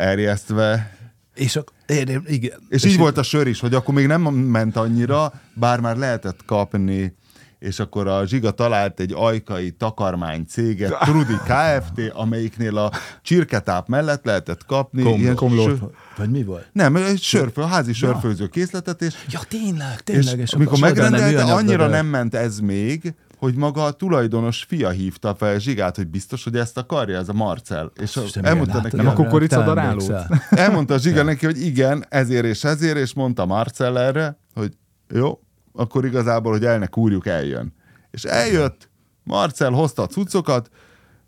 erjesztve, 0.00 0.96
És 1.34 1.60
én, 1.86 2.22
igen. 2.26 2.58
és 2.68 2.84
így 2.84 2.98
volt 2.98 3.18
a 3.18 3.22
sör 3.22 3.46
is, 3.46 3.60
hogy 3.60 3.74
akkor 3.74 3.94
még 3.94 4.06
nem 4.06 4.22
ment 4.34 4.76
annyira, 4.76 5.32
bár 5.54 5.80
már 5.80 5.96
lehetett 5.96 6.44
kapni, 6.46 7.14
és 7.58 7.78
akkor 7.78 8.06
a 8.06 8.26
Zsiga 8.26 8.50
talált 8.50 9.00
egy 9.00 9.12
ajkai 9.16 9.70
takarmány 9.70 10.44
céget, 10.48 10.98
Trudi 10.98 11.36
Kft., 11.44 12.12
amelyiknél 12.12 12.76
a 12.76 12.90
csirketáp 13.22 13.88
mellett 13.88 14.24
lehetett 14.24 14.66
kapni. 14.66 15.02
Kom, 15.02 15.20
ilyen 15.20 15.34
komló, 15.34 15.62
sör- 15.62 15.80
vagy 16.16 16.30
mi 16.30 16.44
volt? 16.44 16.68
Nem, 16.72 16.96
egy 16.96 17.20
sörfő, 17.20 17.62
házi 17.62 17.92
sörfőző 17.92 18.46
készletet, 18.46 19.02
és, 19.02 19.14
Ja, 19.30 19.40
tényleg, 19.48 19.94
és 19.94 20.02
tényleg. 20.04 20.38
És, 20.38 20.52
amikor 20.52 20.76
soda 20.76 21.02
nem 21.02 21.10
megrendelte, 21.10 21.52
annyira 21.52 21.86
nem 21.86 22.06
ment 22.06 22.34
ez 22.34 22.58
még, 22.58 23.14
hogy 23.38 23.54
maga 23.54 23.84
a 23.84 23.90
tulajdonos 23.90 24.64
fia 24.68 24.90
hívta 24.90 25.34
fel 25.34 25.58
Zsigát, 25.58 25.96
hogy 25.96 26.06
biztos, 26.06 26.44
hogy 26.44 26.56
ezt 26.56 26.78
akarja, 26.78 27.18
ez 27.18 27.28
a 27.28 27.32
Marcel. 27.32 27.92
És 28.00 28.16
Isten, 28.24 28.44
elmondta 28.44 28.72
milyen 28.72 28.82
neki, 28.82 28.96
Nem 28.96 29.06
a 29.06 29.12
kukorica 29.12 29.64
darálót? 29.64 30.12
elmondta 30.50 30.98
Zsiga 30.98 31.22
neki, 31.22 31.44
hogy 31.44 31.60
igen, 31.60 32.04
ezért 32.08 32.44
és 32.44 32.64
ezért, 32.64 32.96
és 32.96 33.14
mondta 33.14 33.46
Marcel 33.46 33.98
erre, 33.98 34.38
hogy 34.54 34.72
jó, 35.08 35.40
akkor 35.76 36.04
igazából, 36.04 36.52
hogy 36.52 36.64
el 36.64 36.78
ne 36.78 36.86
kúrjuk, 36.86 37.26
eljön. 37.26 37.74
És 38.10 38.24
eljött, 38.24 38.88
Marcel 39.22 39.70
hozta 39.70 40.02
a 40.02 40.06
cuccokat, 40.06 40.70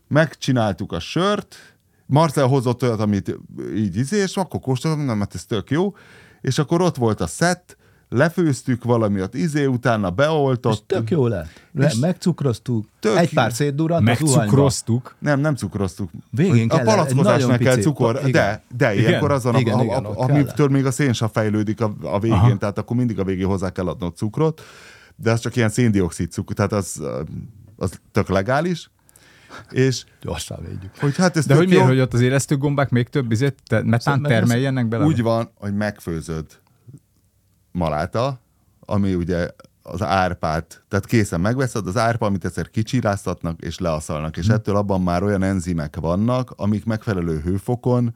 megcsináltuk 0.09 0.93
a 0.93 1.01
sört, 1.01 1.57
Marcel 2.07 2.47
hozott 2.47 2.83
olyat, 2.83 3.01
amit 3.01 3.39
így 3.75 3.97
izé, 3.97 4.17
és 4.17 4.37
akkor 4.37 4.61
kóstoltam, 4.61 5.05
nem, 5.05 5.19
hát 5.19 5.35
ez 5.35 5.45
tök 5.45 5.71
jó, 5.71 5.95
és 6.41 6.59
akkor 6.59 6.81
ott 6.81 6.97
volt 6.97 7.21
a 7.21 7.27
szett, 7.27 7.77
lefőztük 8.09 8.85
valamiat, 8.85 9.35
izé, 9.35 9.65
utána 9.65 10.09
És 10.09 10.15
beoltott. 10.15 10.85
tök 10.87 11.11
jó 11.11 11.27
lett. 11.27 11.67
Le, 11.73 11.87
És 11.87 11.95
megcukroztuk, 11.95 12.87
tök 13.01 13.17
egy 13.17 13.33
pár 13.35 13.53
zuhanyba. 13.53 14.01
Megcukroztuk. 14.01 15.15
Nem, 15.19 15.41
nem 15.41 15.55
cukroztuk. 15.55 16.11
Végén 16.31 16.69
a 16.69 16.83
palackozásnak 16.83 17.59
kell 17.59 17.77
cukor, 17.77 18.15
igen. 18.17 18.31
de, 18.31 18.63
de 18.77 18.95
Igen. 18.95 19.09
ilyenkor 19.09 19.31
azon, 19.31 19.55
a, 19.55 19.59
Igen, 19.59 19.79
a, 19.79 19.83
igen, 19.83 20.05
a, 20.05 20.23
amitől 20.23 20.69
még 20.69 20.87
a 20.87 20.91
szénsav 20.91 21.31
fejlődik 21.33 21.81
a, 21.81 21.95
a 22.03 22.19
végén, 22.19 22.37
Aha. 22.37 22.57
tehát 22.57 22.79
akkor 22.79 22.97
mindig 22.97 23.19
a 23.19 23.25
végén 23.25 23.47
hozzá 23.47 23.71
kell 23.71 23.89
adnod 23.89 24.17
cukrot, 24.17 24.61
de 25.17 25.31
az 25.31 25.41
csak 25.41 25.57
ilyen 25.57 25.69
széndiokszid 25.69 26.31
cukor, 26.31 26.55
tehát 26.55 26.73
az, 26.73 27.03
az 27.77 28.01
tök 28.13 28.29
legális, 28.29 28.91
és 29.71 30.05
Gyorsan 30.23 30.59
védjük. 30.69 30.91
hogy 30.99 31.17
hát 31.17 31.37
ez 31.37 31.47
De 31.47 31.55
hogy 31.55 31.69
miért, 31.69 31.83
jó, 31.83 31.89
hogy 31.89 32.01
ott 32.01 32.13
az 32.15 32.21
élesztőgombák 32.21 32.91
még 32.91 33.09
több 33.09 33.33
izét, 33.33 33.55
te, 33.67 33.83
metán 33.83 34.23
termeljenek 34.23 34.87
bele? 34.89 35.05
úgy 35.05 35.23
van, 35.23 35.51
hogy 35.55 35.75
megfőzöd 35.75 36.47
maláta, 37.79 38.41
ami 38.81 39.15
ugye 39.15 39.51
az 39.83 40.03
árpát, 40.03 40.83
tehát 40.89 41.07
készen 41.07 41.41
megveszed, 41.41 41.87
az 41.87 41.97
árpa, 41.97 42.27
amit 42.27 42.45
egyszer 42.45 42.71
kicsiráztatnak 42.71 43.61
és 43.61 43.79
leaszalnak, 43.79 44.37
és 44.37 44.49
ettől 44.49 44.77
abban 44.77 45.03
már 45.03 45.23
olyan 45.23 45.43
enzimek 45.43 45.97
vannak, 45.97 46.53
amik 46.57 46.85
megfelelő 46.85 47.41
hőfokon 47.41 48.15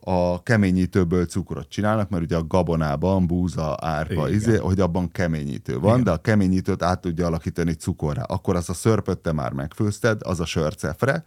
a 0.00 0.42
keményítőből 0.42 1.26
cukrot 1.26 1.68
csinálnak, 1.68 2.08
mert 2.08 2.22
ugye 2.22 2.36
a 2.36 2.46
gabonában 2.46 3.26
búza, 3.26 3.76
árpa, 3.80 4.28
Igen. 4.28 4.32
izé, 4.32 4.56
hogy 4.56 4.80
abban 4.80 5.10
keményítő 5.10 5.78
van, 5.78 5.92
Igen. 5.92 6.04
de 6.04 6.10
a 6.10 6.16
keményítőt 6.16 6.82
át 6.82 7.00
tudja 7.00 7.26
alakítani 7.26 7.72
cukorra. 7.72 8.22
Akkor 8.22 8.56
azt 8.56 8.68
a 8.68 8.74
szörpöt 8.74 9.18
te 9.18 9.32
már 9.32 9.52
megfőzted, 9.52 10.20
az 10.22 10.40
a 10.40 10.44
sörcefre, 10.44 11.24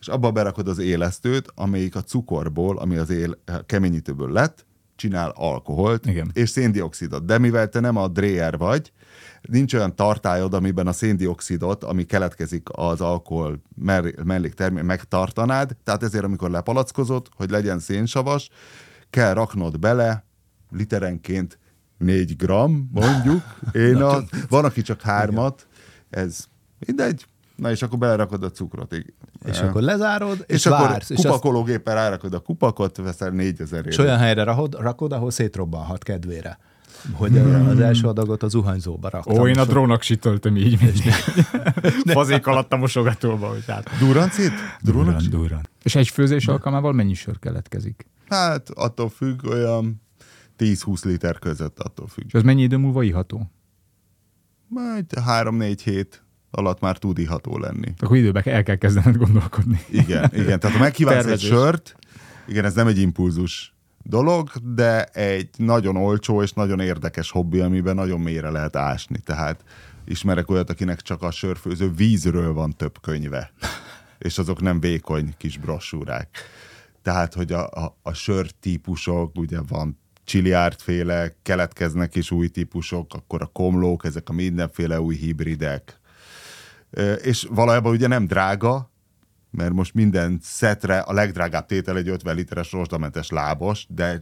és 0.00 0.08
abba 0.08 0.30
berakod 0.30 0.68
az 0.68 0.78
élesztőt, 0.78 1.52
amelyik 1.54 1.96
a 1.96 2.02
cukorból, 2.02 2.78
ami 2.78 2.96
az 2.96 3.10
él, 3.10 3.38
keményítőből 3.66 4.32
lett, 4.32 4.64
csinál 4.96 5.32
alkoholt 5.36 6.06
Igen. 6.06 6.30
és 6.32 6.48
széndiokszidot. 6.48 7.24
De 7.24 7.38
mivel 7.38 7.68
te 7.68 7.80
nem 7.80 7.96
a 7.96 8.08
Dreyer 8.08 8.56
vagy, 8.56 8.92
nincs 9.42 9.74
olyan 9.74 9.96
tartályod, 9.96 10.54
amiben 10.54 10.86
a 10.86 10.92
széndiokszidot, 10.92 11.84
ami 11.84 12.04
keletkezik 12.04 12.68
az 12.72 13.00
alkohol 13.00 13.62
melléktermék, 14.24 14.82
megtartanád, 14.82 15.76
tehát 15.84 16.02
ezért 16.02 16.24
amikor 16.24 16.50
lepalackozod, 16.50 17.28
hogy 17.36 17.50
legyen 17.50 17.78
szénsavas, 17.78 18.48
kell 19.10 19.34
raknod 19.34 19.78
bele 19.78 20.24
literenként 20.70 21.58
4 21.98 22.36
gram, 22.36 22.90
mondjuk. 22.92 23.42
Én 23.88 23.96
a, 23.96 24.22
van, 24.48 24.64
aki 24.64 24.82
csak 24.82 25.00
hármat, 25.00 25.66
ez 26.10 26.46
mindegy. 26.86 27.26
Na 27.56 27.70
és 27.70 27.82
akkor 27.82 27.98
belerakod 27.98 28.42
a 28.42 28.50
cukrot. 28.50 28.92
És 28.92 29.58
Eh, 29.58 29.68
akkor 29.68 29.82
lezárod, 29.82 30.44
és, 30.46 30.54
és 30.54 30.66
akkor 30.66 30.88
vársz. 30.88 31.10
És, 31.10 31.16
azt, 31.16 31.26
kupakológéppel 31.26 31.94
rárakod 31.94 32.34
a 32.34 32.38
kupakot, 32.38 32.96
veszel 32.96 33.30
4000 33.30 33.86
és 33.86 33.98
olyan 33.98 34.18
helyre 34.18 34.42
rakod, 34.44 34.74
rakod, 34.80 35.12
ahol 35.12 35.30
szétrobbanhat 35.30 36.02
kedvére. 36.02 36.58
Hogy 37.12 37.38
az 37.38 37.80
első 37.80 38.06
adagot 38.06 38.42
a 38.42 38.48
zuhanyzóba 38.48 39.08
raktam. 39.08 39.38
Ó, 39.38 39.48
én 39.48 39.58
a 39.58 39.64
drónak 39.64 40.02
sitöltöm 40.02 40.56
így, 40.56 40.80
mint 40.80 41.02
fazék 42.16 42.46
alatt 42.46 42.72
a 42.72 42.76
mosogatóba, 42.76 43.48
hogy 43.48 43.64
hát. 43.66 43.90
Durancit? 43.98 44.52
Drónak? 44.80 45.20
Durran, 45.20 45.30
durran. 45.30 45.68
És 45.82 45.94
egy 45.94 46.08
főzés 46.08 46.46
alkalmával 46.46 46.92
mennyi 46.92 47.14
sör 47.14 47.38
keletkezik? 47.38 48.06
Hát 48.28 48.70
attól 48.70 49.08
függ, 49.08 49.44
olyan 49.44 50.02
10-20 50.58 51.04
liter 51.04 51.38
között 51.38 51.78
attól 51.78 52.06
függ. 52.06 52.24
És 52.26 52.34
az 52.34 52.42
mennyi 52.42 52.62
idő 52.62 52.76
múlva 52.76 53.02
iható? 53.02 53.50
Majd 54.68 55.04
3-4 55.26 55.78
hét 55.84 56.23
alatt 56.54 56.80
már 56.80 56.98
tud 56.98 57.18
iható 57.18 57.58
lenni. 57.58 57.94
Akkor 57.98 58.16
időbe 58.16 58.42
el 58.44 58.62
kell 58.62 58.76
kezdened 58.76 59.16
gondolkodni. 59.16 59.80
Igen, 59.90 60.30
igen. 60.32 60.60
Tehát 60.60 60.76
ha 60.76 60.82
megkívánsz 60.82 61.26
egy 61.26 61.40
sört, 61.40 61.96
igen, 62.46 62.64
ez 62.64 62.74
nem 62.74 62.86
egy 62.86 62.98
impulzus 62.98 63.74
dolog, 64.02 64.50
de 64.74 65.04
egy 65.04 65.48
nagyon 65.56 65.96
olcsó 65.96 66.42
és 66.42 66.52
nagyon 66.52 66.80
érdekes 66.80 67.30
hobbi, 67.30 67.60
amiben 67.60 67.94
nagyon 67.94 68.20
mélyre 68.20 68.50
lehet 68.50 68.76
ásni. 68.76 69.18
Tehát 69.18 69.64
ismerek 70.04 70.50
olyat, 70.50 70.70
akinek 70.70 71.00
csak 71.00 71.22
a 71.22 71.30
sörfőző 71.30 71.92
vízről 71.92 72.52
van 72.52 72.72
több 72.76 73.00
könyve, 73.00 73.52
és 74.18 74.38
azok 74.38 74.60
nem 74.60 74.80
vékony 74.80 75.34
kis 75.36 75.58
brossúrák. 75.58 76.28
Tehát, 77.02 77.34
hogy 77.34 77.52
a, 77.52 77.66
a, 77.70 77.96
a 78.02 78.12
sör 78.12 78.50
típusok, 78.50 79.38
ugye 79.38 79.58
van 79.68 79.98
csiliárdféle, 80.24 81.32
keletkeznek 81.42 82.14
is 82.14 82.30
új 82.30 82.48
típusok, 82.48 83.14
akkor 83.14 83.42
a 83.42 83.46
komlók, 83.46 84.04
ezek 84.04 84.28
a 84.28 84.32
mindenféle 84.32 85.00
új 85.00 85.16
hibridek. 85.16 86.00
És 87.22 87.46
valójában 87.50 87.92
ugye 87.92 88.06
nem 88.06 88.26
drága, 88.26 88.92
mert 89.50 89.72
most 89.72 89.94
minden 89.94 90.38
szetre 90.42 90.98
a 90.98 91.12
legdrágább 91.12 91.66
tétel 91.66 91.96
egy 91.96 92.08
50 92.08 92.36
literes 92.36 92.72
rozsdamentes 92.72 93.30
lábos, 93.30 93.86
de 93.88 94.20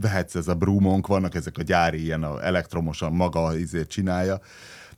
vehetsz 0.00 0.34
ez 0.34 0.48
a 0.48 0.54
brúmonk, 0.54 1.06
vannak 1.06 1.34
ezek 1.34 1.58
a 1.58 1.62
gyári 1.62 2.02
ilyen 2.02 2.22
a 2.22 2.44
elektromosan 2.44 3.12
maga 3.12 3.56
izét 3.56 3.88
csinálja, 3.88 4.40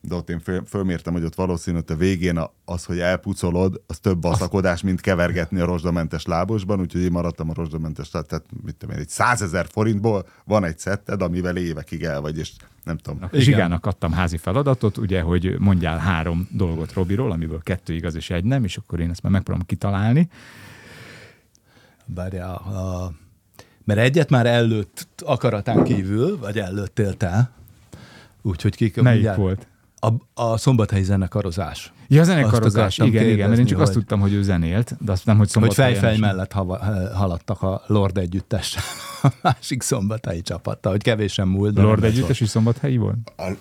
de 0.05 0.15
ott 0.15 0.31
én 0.31 0.39
föl, 0.41 0.63
fölmértem, 0.67 1.13
hogy 1.13 1.25
ott 1.25 1.35
valószínű, 1.35 1.77
hogy 1.77 1.85
a 1.89 1.95
végén 1.99 2.37
a- 2.37 2.53
az, 2.65 2.85
hogy 2.85 2.99
elpucolod, 2.99 3.83
az 3.87 3.99
több 3.99 4.19
baszakodás, 4.19 4.83
mint 4.83 5.01
kevergetni 5.01 5.61
a 5.61 5.65
rozsdamentes 5.65 6.25
lábosban, 6.27 6.81
úgyhogy 6.81 7.01
én 7.03 7.11
maradtam 7.11 7.51
a 7.51 7.55
rozsdamentes, 7.55 8.09
tehát, 8.09 8.27
tehát 8.27 8.45
mit 8.65 8.77
tudom 8.77 8.95
én, 8.95 9.01
egy 9.01 9.09
százezer 9.09 9.67
forintból 9.71 10.27
van 10.45 10.65
egy 10.65 10.79
szetted, 10.79 11.23
amivel 11.23 11.57
évekig 11.57 12.03
el 12.03 12.21
vagy, 12.21 12.39
és 12.39 12.53
nem 12.85 12.97
tudom. 12.97 13.19
Igen. 13.29 13.41
Zsigának 13.41 13.87
adtam 13.87 14.13
házi 14.13 14.37
feladatot, 14.37 14.97
ugye, 14.97 15.21
hogy 15.21 15.59
mondjál 15.59 15.99
három 15.99 16.49
dolgot 16.51 16.93
Robiról, 16.93 17.31
amiből 17.33 17.61
kettő 17.63 17.95
igaz 17.95 18.15
és 18.15 18.31
egy 18.31 18.45
nem, 18.45 18.65
és 18.65 18.77
akkor 18.77 19.01
én 19.01 19.11
ezt 19.11 19.23
már 19.23 19.33
megpróbálom 19.33 19.67
kitalálni. 19.67 20.29
Bárja, 22.05 22.55
a, 22.55 23.13
mert 23.85 24.01
egyet 24.01 24.31
már 24.31 24.47
előtt 24.47 25.07
akaratán 25.25 25.85
kívül, 25.85 26.39
vagy 26.39 26.59
előttél 26.59 27.15
te, 27.17 27.51
úgyhogy 28.43 28.77
kik 28.77 28.95
Melyik 28.97 29.13
mindjárt- 29.13 29.39
volt? 29.39 29.67
A, 30.05 30.43
a 30.43 30.57
szombathelyi 30.57 31.03
zenekarozás. 31.03 31.93
Ja, 32.09 32.25
zenekarozás, 32.25 32.99
igen, 32.99 33.09
igen, 33.09 33.25
mert 33.25 33.39
én 33.39 33.47
csak 33.49 33.49
kérdezni, 33.57 33.83
azt 33.83 33.93
hogy- 33.93 34.01
tudtam, 34.01 34.21
hogy 34.21 34.33
ő 34.33 34.43
zenélt, 34.43 34.97
de 35.01 35.13
azt 35.13 35.27
nem, 35.27 35.37
hogy 35.37 35.45
Hogy 35.45 35.53
szombathelyen 35.53 35.93
fejfej 35.93 36.15
is. 36.15 36.21
mellett 36.21 36.53
hava, 36.53 36.79
haladtak 37.15 37.63
a 37.63 37.83
Lord 37.87 38.19
együttessel, 38.19 38.83
a 39.23 39.29
másik 39.43 39.83
szombathelyi 39.83 40.41
csapattal, 40.43 40.93
hogy 40.93 41.03
kevésen 41.03 41.49
múlt. 41.49 41.77
Lord 41.77 42.05
együttes 42.05 42.41
is 42.41 42.49
szombathelyi 42.49 42.97
volt? 42.97 43.17
A, 43.37 43.53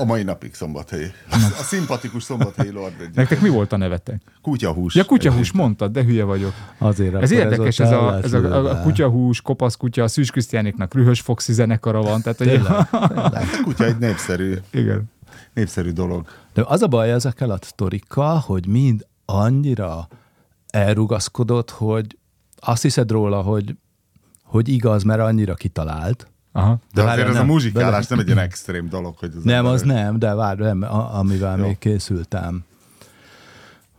a 0.00 0.04
mai 0.04 0.22
napig 0.22 0.54
szombathelyi. 0.54 1.06
A 1.30 1.62
szimpatikus 1.62 2.22
szombathelyi 2.22 2.70
Lord 2.70 2.94
egy 3.00 3.14
Nektek 3.14 3.40
mi 3.40 3.48
volt 3.48 3.72
a 3.72 3.76
nevetek? 3.76 4.20
kutyahús. 4.42 4.94
Ja, 4.94 5.04
kutyahús, 5.04 5.52
mondtad, 5.52 5.92
de 5.92 6.02
hülye 6.04 6.24
vagyok. 6.24 6.52
Azért 6.78 7.14
Ez 7.14 7.30
érdekes, 7.30 7.78
ez, 7.80 7.90
a, 7.90 8.18
ez 8.22 8.32
a, 8.32 8.38
a, 8.38 8.70
a 8.70 8.80
kutyahús, 8.82 9.40
kopasz 9.40 9.76
kutya, 9.76 10.02
a 10.02 10.08
Szűs 10.08 10.30
Krisztiánéknak 10.30 10.94
Rühös 10.94 11.20
Foxi 11.20 11.52
zenekara 11.52 12.02
van, 12.02 12.22
tehát 12.22 12.38
hogy 12.38 12.46
Tényleg, 12.46 12.88
tényleg. 12.90 13.32
A 13.32 13.62
kutya 13.64 13.84
egy 13.84 13.98
népszerű, 13.98 14.54
igen. 14.70 15.12
Népszerű 15.54 15.90
dolog. 15.90 16.26
De 16.52 16.62
az 16.66 16.82
a 16.82 16.86
baj 16.86 17.12
ezekkel 17.12 17.50
a 17.50 17.58
sztorikkal, 17.60 18.38
hogy 18.38 18.66
mind 18.66 19.06
annyira 19.24 20.08
elrugaszkodott, 20.70 21.70
hogy 21.70 22.18
azt 22.56 22.82
hiszed 22.82 23.10
róla, 23.10 23.42
hogy, 23.42 23.76
hogy 24.44 24.68
igaz, 24.68 25.02
mert 25.02 25.20
annyira 25.20 25.54
kitalált. 25.54 26.28
Aha. 26.52 26.78
De, 26.92 27.02
De 27.02 27.10
azért 27.10 27.28
ez 27.28 27.34
a 27.34 27.38
nem, 27.38 27.46
muzsikálás 27.46 28.06
de- 28.06 28.14
nem 28.14 28.18
egy 28.18 28.26
ilyen 28.26 28.38
extrém 28.38 28.88
dolog, 28.88 29.16
hogy 29.18 29.32
az 29.36 29.42
Nem, 29.42 29.66
az 29.66 29.82
nem, 29.82 30.18
de 30.18 30.34
várj, 30.34 30.62
nem, 30.62 30.82
a, 30.82 31.18
amivel 31.18 31.58
Jó. 31.58 31.66
még 31.66 31.78
készültem. 31.78 32.64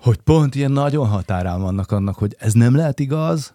Hogy 0.02 0.18
pont 0.18 0.56
ilyen 0.56 0.72
nagyon 0.72 1.08
határán 1.08 1.62
vannak 1.62 1.92
annak, 1.92 2.16
hogy 2.16 2.36
ez 2.40 2.54
nem 2.54 2.76
lehet 2.76 3.00
igaz, 3.00 3.54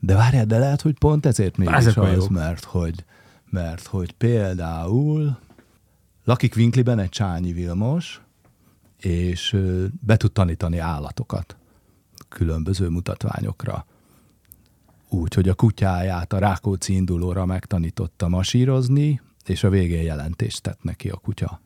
de 0.00 0.14
várjál, 0.14 0.44
de 0.44 0.58
lehet, 0.58 0.82
hogy 0.82 0.98
pont 0.98 1.26
ezért 1.26 1.56
mégis 1.56 1.74
Ezek 1.74 1.96
a 1.96 2.02
az, 2.02 2.26
mert 2.26 2.64
hogy, 2.64 3.04
mert 3.50 3.86
hogy 3.86 4.12
például 4.12 5.38
lakik 6.28 6.56
Winkliben 6.56 6.98
egy 6.98 7.08
Csányi 7.08 7.52
Vilmos, 7.52 8.20
és 8.96 9.56
be 10.00 10.16
tud 10.16 10.32
tanítani 10.32 10.78
állatokat 10.78 11.56
különböző 12.28 12.88
mutatványokra. 12.88 13.86
Úgy, 15.08 15.34
hogy 15.34 15.48
a 15.48 15.54
kutyáját 15.54 16.32
a 16.32 16.38
Rákóczi 16.38 16.94
indulóra 16.94 17.44
megtanította 17.44 18.28
masírozni, 18.28 19.20
és 19.46 19.64
a 19.64 19.70
végén 19.70 20.02
jelentést 20.02 20.62
tett 20.62 20.82
neki 20.82 21.08
a 21.08 21.16
kutya. 21.16 21.60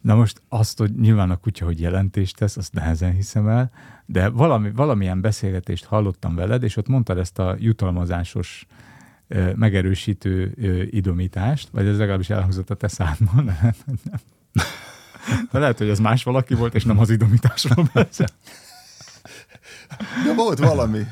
Na 0.00 0.14
most 0.14 0.42
azt, 0.48 0.78
hogy 0.78 0.94
nyilván 0.94 1.30
a 1.30 1.36
kutya, 1.36 1.64
hogy 1.64 1.80
jelentést 1.80 2.36
tesz, 2.36 2.56
azt 2.56 2.72
nehezen 2.72 3.12
hiszem 3.12 3.48
el, 3.48 3.70
de 4.06 4.28
valami, 4.28 4.70
valamilyen 4.70 5.20
beszélgetést 5.20 5.84
hallottam 5.84 6.34
veled, 6.34 6.62
és 6.62 6.76
ott 6.76 6.88
mondtad 6.88 7.18
ezt 7.18 7.38
a 7.38 7.56
jutalmazásos 7.58 8.66
megerősítő 9.54 10.52
idomítást, 10.90 11.68
vagy 11.70 11.86
ez 11.86 11.98
legalábbis 11.98 12.30
elhangzott 12.30 12.70
a 12.70 12.74
te 12.74 12.88
szádban. 12.88 13.56
de 15.50 15.58
lehet, 15.58 15.78
hogy 15.78 15.88
ez 15.88 15.98
más 15.98 16.22
valaki 16.22 16.54
volt, 16.54 16.74
és 16.74 16.84
nem 16.84 16.98
az 16.98 17.10
idomításról 17.10 17.88
beszél. 17.92 18.26
De 20.24 20.34
volt 20.34 20.58
valami. 20.58 21.02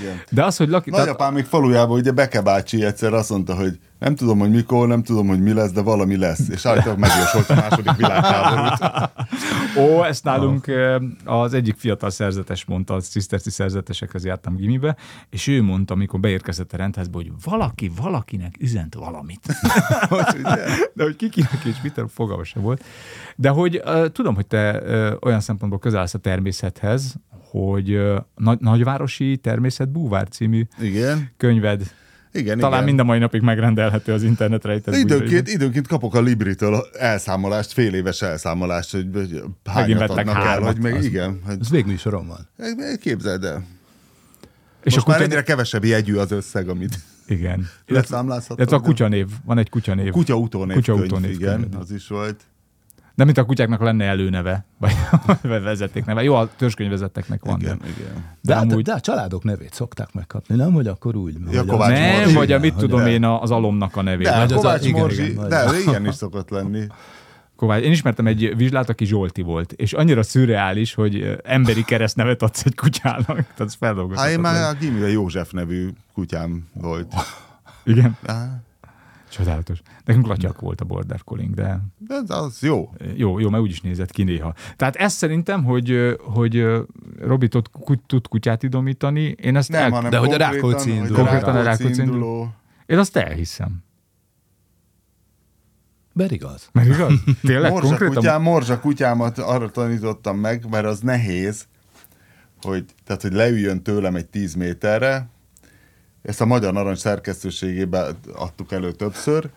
Igen. 0.00 0.20
De 0.30 0.44
az, 0.44 0.56
hogy 0.56 0.68
laki... 0.68 0.90
tehát- 0.90 1.06
Nagyapám 1.06 1.32
még 1.34 1.44
falujában, 1.44 1.98
ugye 1.98 2.10
Beke 2.10 2.40
bácsi 2.42 2.84
egyszer 2.84 3.12
azt 3.12 3.30
mondta, 3.30 3.54
hogy 3.54 3.78
nem 3.98 4.14
tudom, 4.14 4.38
hogy 4.38 4.50
mikor, 4.50 4.88
nem 4.88 5.02
tudom, 5.02 5.26
hogy 5.26 5.40
mi 5.40 5.52
lesz, 5.52 5.70
de 5.72 5.80
valami 5.80 6.16
lesz. 6.16 6.48
És 6.48 6.66
állítólag 6.66 6.98
megjósolt 6.98 7.50
a 7.50 7.54
második 7.54 7.92
világháborút. 7.96 8.92
Ó, 9.78 10.04
ezt 10.04 10.24
nálunk 10.24 10.66
az 11.24 11.54
egyik 11.54 11.76
fiatal 11.76 12.10
szerzetes 12.10 12.64
mondta, 12.64 12.94
a 12.94 13.00
ciszterci 13.00 13.50
szerzetesekhez 13.50 14.24
jártam 14.24 14.56
gimibe, 14.56 14.96
és 15.30 15.46
ő 15.46 15.62
mondta, 15.62 15.94
amikor 15.94 16.20
beérkezett 16.20 16.72
a 16.72 16.76
rendházba, 16.76 17.16
hogy 17.18 17.32
valaki 17.44 17.90
valakinek 18.00 18.54
üzent 18.60 18.94
valamit. 18.94 19.40
De 20.94 21.02
hogy 21.02 21.16
kikinek 21.16 21.64
és 21.64 21.76
mit, 21.82 22.00
fogalma 22.08 22.44
sem 22.44 22.62
volt. 22.62 22.84
De 23.36 23.48
hogy 23.48 23.82
tudom, 24.12 24.34
hogy 24.34 24.46
te 24.46 24.82
olyan 25.22 25.40
szempontból 25.40 25.78
közel 25.78 26.00
állsz 26.00 26.14
a 26.14 26.18
természethez, 26.18 27.14
hogy 27.50 28.00
nagy, 28.36 28.58
Nagyvárosi 28.60 29.36
Természet 29.36 29.88
Búvár 29.88 30.28
című 30.28 30.62
Igen. 30.80 31.30
könyved 31.36 31.82
Igen, 32.32 32.58
talán 32.58 32.72
igen. 32.74 32.84
mind 32.84 32.98
a 33.00 33.04
mai 33.04 33.18
napig 33.18 33.40
megrendelhető 33.42 34.12
az 34.12 34.22
internetre. 34.22 34.68
rejtett 34.70 34.94
Időnként, 34.94 35.48
időnként 35.48 35.86
kapok 35.86 36.14
a 36.14 36.20
Libritől 36.20 36.86
elszámolást, 36.98 37.72
fél 37.72 37.94
éves 37.94 38.22
elszámolást, 38.22 38.90
hogy 38.92 39.42
hányat 39.64 40.10
adnak 40.10 40.26
el, 40.36 40.42
hármat. 40.42 40.72
hogy 40.72 40.82
meg, 40.82 40.94
Az- 40.94 41.04
igen, 41.04 41.40
hogy, 41.46 41.56
Ez 41.60 41.70
végműsorom 41.70 42.26
van. 42.26 42.48
képzeld 43.00 43.44
el. 43.44 43.64
És 44.84 44.94
Most 44.94 45.06
a 45.06 45.10
már 45.10 45.18
kutya... 45.18 45.30
egyre 45.30 45.42
kevesebb 45.42 45.84
jegyű 45.84 46.16
az 46.16 46.30
összeg, 46.32 46.68
amit 46.68 46.98
Igen. 47.26 47.68
Leszámlázhatok. 47.86 48.58
illetve 48.58 48.76
a 48.76 48.80
kutyanév. 48.80 49.26
Van 49.44 49.58
egy 49.58 49.68
kutyanév. 49.70 50.10
Kutya 50.12 50.34
utónév 50.36 50.76
Kutya 50.76 50.92
könyv, 50.94 51.04
utónév 51.04 51.30
igen, 51.30 51.60
könyv. 51.60 51.76
az 51.80 51.90
is 51.90 52.06
volt. 52.08 52.40
Nem, 53.20 53.28
mint 53.28 53.38
a 53.38 53.44
kutyáknak 53.48 53.80
lenne 53.82 54.04
előneve, 54.04 54.64
vagy 54.78 54.92
vagy 55.42 55.62
vezetékneve. 55.62 56.22
Jó, 56.22 56.34
a 56.34 56.48
törzskönyvezetteknek 56.56 57.44
van. 57.44 57.60
Igen, 57.60 57.78
de. 57.78 57.88
igen. 57.88 58.12
De, 58.14 58.22
De, 58.40 58.54
hát, 58.54 58.62
amúgy 58.62 58.82
de 58.84 58.92
a 58.92 59.00
családok 59.00 59.44
nevét 59.44 59.74
szokták 59.74 60.12
megkapni, 60.12 60.54
nem? 60.56 60.72
Hogy 60.72 60.86
akkor 60.86 61.16
úgy. 61.16 61.34
Ja, 61.50 61.58
hogy 61.58 61.68
Kovács 61.68 61.92
az- 61.92 61.98
nem, 61.98 62.16
Morzsi. 62.18 62.34
vagy 62.34 62.52
a 62.52 62.58
mit 62.58 62.74
tudom 62.74 63.00
de. 63.02 63.10
én 63.10 63.24
a- 63.24 63.42
az 63.42 63.50
alomnak 63.50 63.96
a 63.96 64.02
nevét. 64.02 64.26
De, 64.26 64.36
Vagy 64.36 64.42
az 64.42 64.52
a- 64.52 64.54
Kovács 64.56 64.84
igen, 64.86 65.00
Morzsi, 65.00 65.30
igen, 65.30 65.48
de 65.48 65.64
vagy- 65.64 65.84
ilyen 65.86 66.06
is 66.06 66.14
szokott 66.14 66.50
lenni. 66.50 66.86
Kovács. 67.56 67.82
Én 67.82 67.90
ismertem 67.90 68.26
egy 68.26 68.56
vizslát, 68.56 68.88
aki 68.88 69.04
Zsolti 69.04 69.42
volt, 69.42 69.72
és 69.72 69.92
annyira 69.92 70.22
szürreális, 70.22 70.94
hogy 70.94 71.36
emberi 71.44 71.84
keresztnevet 71.84 72.42
adsz 72.42 72.64
egy 72.64 72.74
kutyának. 72.74 73.24
Tehát 73.26 73.40
ez 73.40 73.56
Hát 73.56 73.60
én 73.60 73.76
feldolgozhatatlan. 73.78 74.40
már 74.40 74.74
a 74.74 74.78
gimiben 74.78 75.10
József 75.10 75.50
nevű 75.50 75.88
kutyám 76.14 76.68
volt. 76.72 77.14
Igen, 77.84 78.16
csodálatos. 79.30 79.82
Nekünk 80.04 80.26
latyak 80.26 80.60
volt 80.60 80.80
a 80.80 80.84
Border 80.84 81.24
Collie, 81.24 81.48
de 81.54 81.80
De 81.98 82.34
az- 82.34 82.62
jó. 82.62 82.90
jó, 83.16 83.38
jó, 83.38 83.50
mert 83.50 83.62
úgy 83.62 83.70
is 83.70 83.80
nézett 83.80 84.10
ki 84.10 84.22
néha. 84.22 84.54
Tehát 84.76 84.96
ezt 84.96 85.16
szerintem, 85.16 85.64
hogy, 85.64 86.16
hogy 86.20 86.66
Robi 87.20 87.48
tud, 87.48 87.66
ku- 87.70 88.02
tud 88.06 88.28
kutyát 88.28 88.62
idomítani, 88.62 89.22
én 89.22 89.56
ezt 89.56 89.68
Nem, 89.68 89.82
el, 89.82 89.90
hanem 89.90 90.10
de 90.10 90.16
hogy 90.18 90.32
a 90.32 90.36
Rákóczi 90.36 90.90
induló. 90.90 91.14
Konkrétan 91.14 91.56
a 91.56 91.62
Rákóczi 91.62 92.00
induló. 92.00 92.52
én 92.86 92.98
azt 92.98 93.16
elhiszem. 93.16 93.82
Ber 96.12 96.32
igaz? 96.32 96.68
Mert 96.72 96.88
igaz? 96.88 97.12
Tényleg 97.42 97.70
Morzsa 97.72 97.88
konkrétan? 97.88 98.14
kutyám, 98.14 98.42
morzsa 98.42 98.80
kutyámat 98.80 99.38
arra 99.38 99.70
tanítottam 99.70 100.38
meg, 100.38 100.68
mert 100.70 100.84
az 100.86 101.00
nehéz, 101.00 101.66
hogy, 102.62 102.84
tehát, 103.04 103.22
hogy 103.22 103.32
leüljön 103.32 103.82
tőlem 103.82 104.14
egy 104.14 104.26
10 104.26 104.54
méterre, 104.54 105.28
ezt 106.22 106.40
a 106.40 106.44
Magyar 106.44 106.72
Narancs 106.72 106.98
szerkesztőségében 106.98 108.16
adtuk 108.34 108.72
elő 108.72 108.92
többször, 108.92 109.50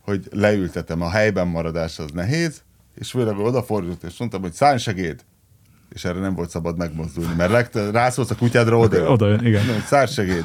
hogy 0.00 0.28
leültetem, 0.30 1.02
a 1.02 1.10
helyben 1.10 1.48
maradás 1.48 1.98
az 1.98 2.10
nehéz, 2.10 2.62
és 2.94 3.10
főleg 3.10 3.38
odafordult, 3.38 4.02
és 4.02 4.18
mondtam, 4.18 4.40
hogy 4.40 4.52
szállj 4.52 4.78
segéd, 4.78 5.20
és 5.88 6.04
erre 6.04 6.20
nem 6.20 6.34
volt 6.34 6.50
szabad 6.50 6.76
megmozdulni, 6.76 7.34
mert 7.36 7.50
legtöbb, 7.50 7.92
rászólsz 7.92 8.30
a 8.30 8.34
kutyádra, 8.34 8.78
oda, 8.78 9.10
Oda 9.10 9.28
jön, 9.28 9.46
igen. 9.46 9.58
Mondom, 9.58 9.74
hogy 9.74 9.84
szállj 9.84 10.06
segéd, 10.06 10.44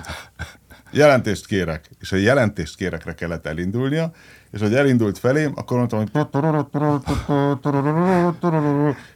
jelentést 0.92 1.46
kérek, 1.46 1.90
és 2.00 2.12
a 2.12 2.16
jelentést 2.16 2.76
kérekre 2.76 3.14
kellett 3.14 3.46
elindulnia, 3.46 4.12
és 4.52 4.60
hogy 4.60 4.76
elindult 4.76 5.18
felém, 5.18 5.52
akkor 5.56 5.78
mondtam, 5.78 6.00
hogy 6.00 6.10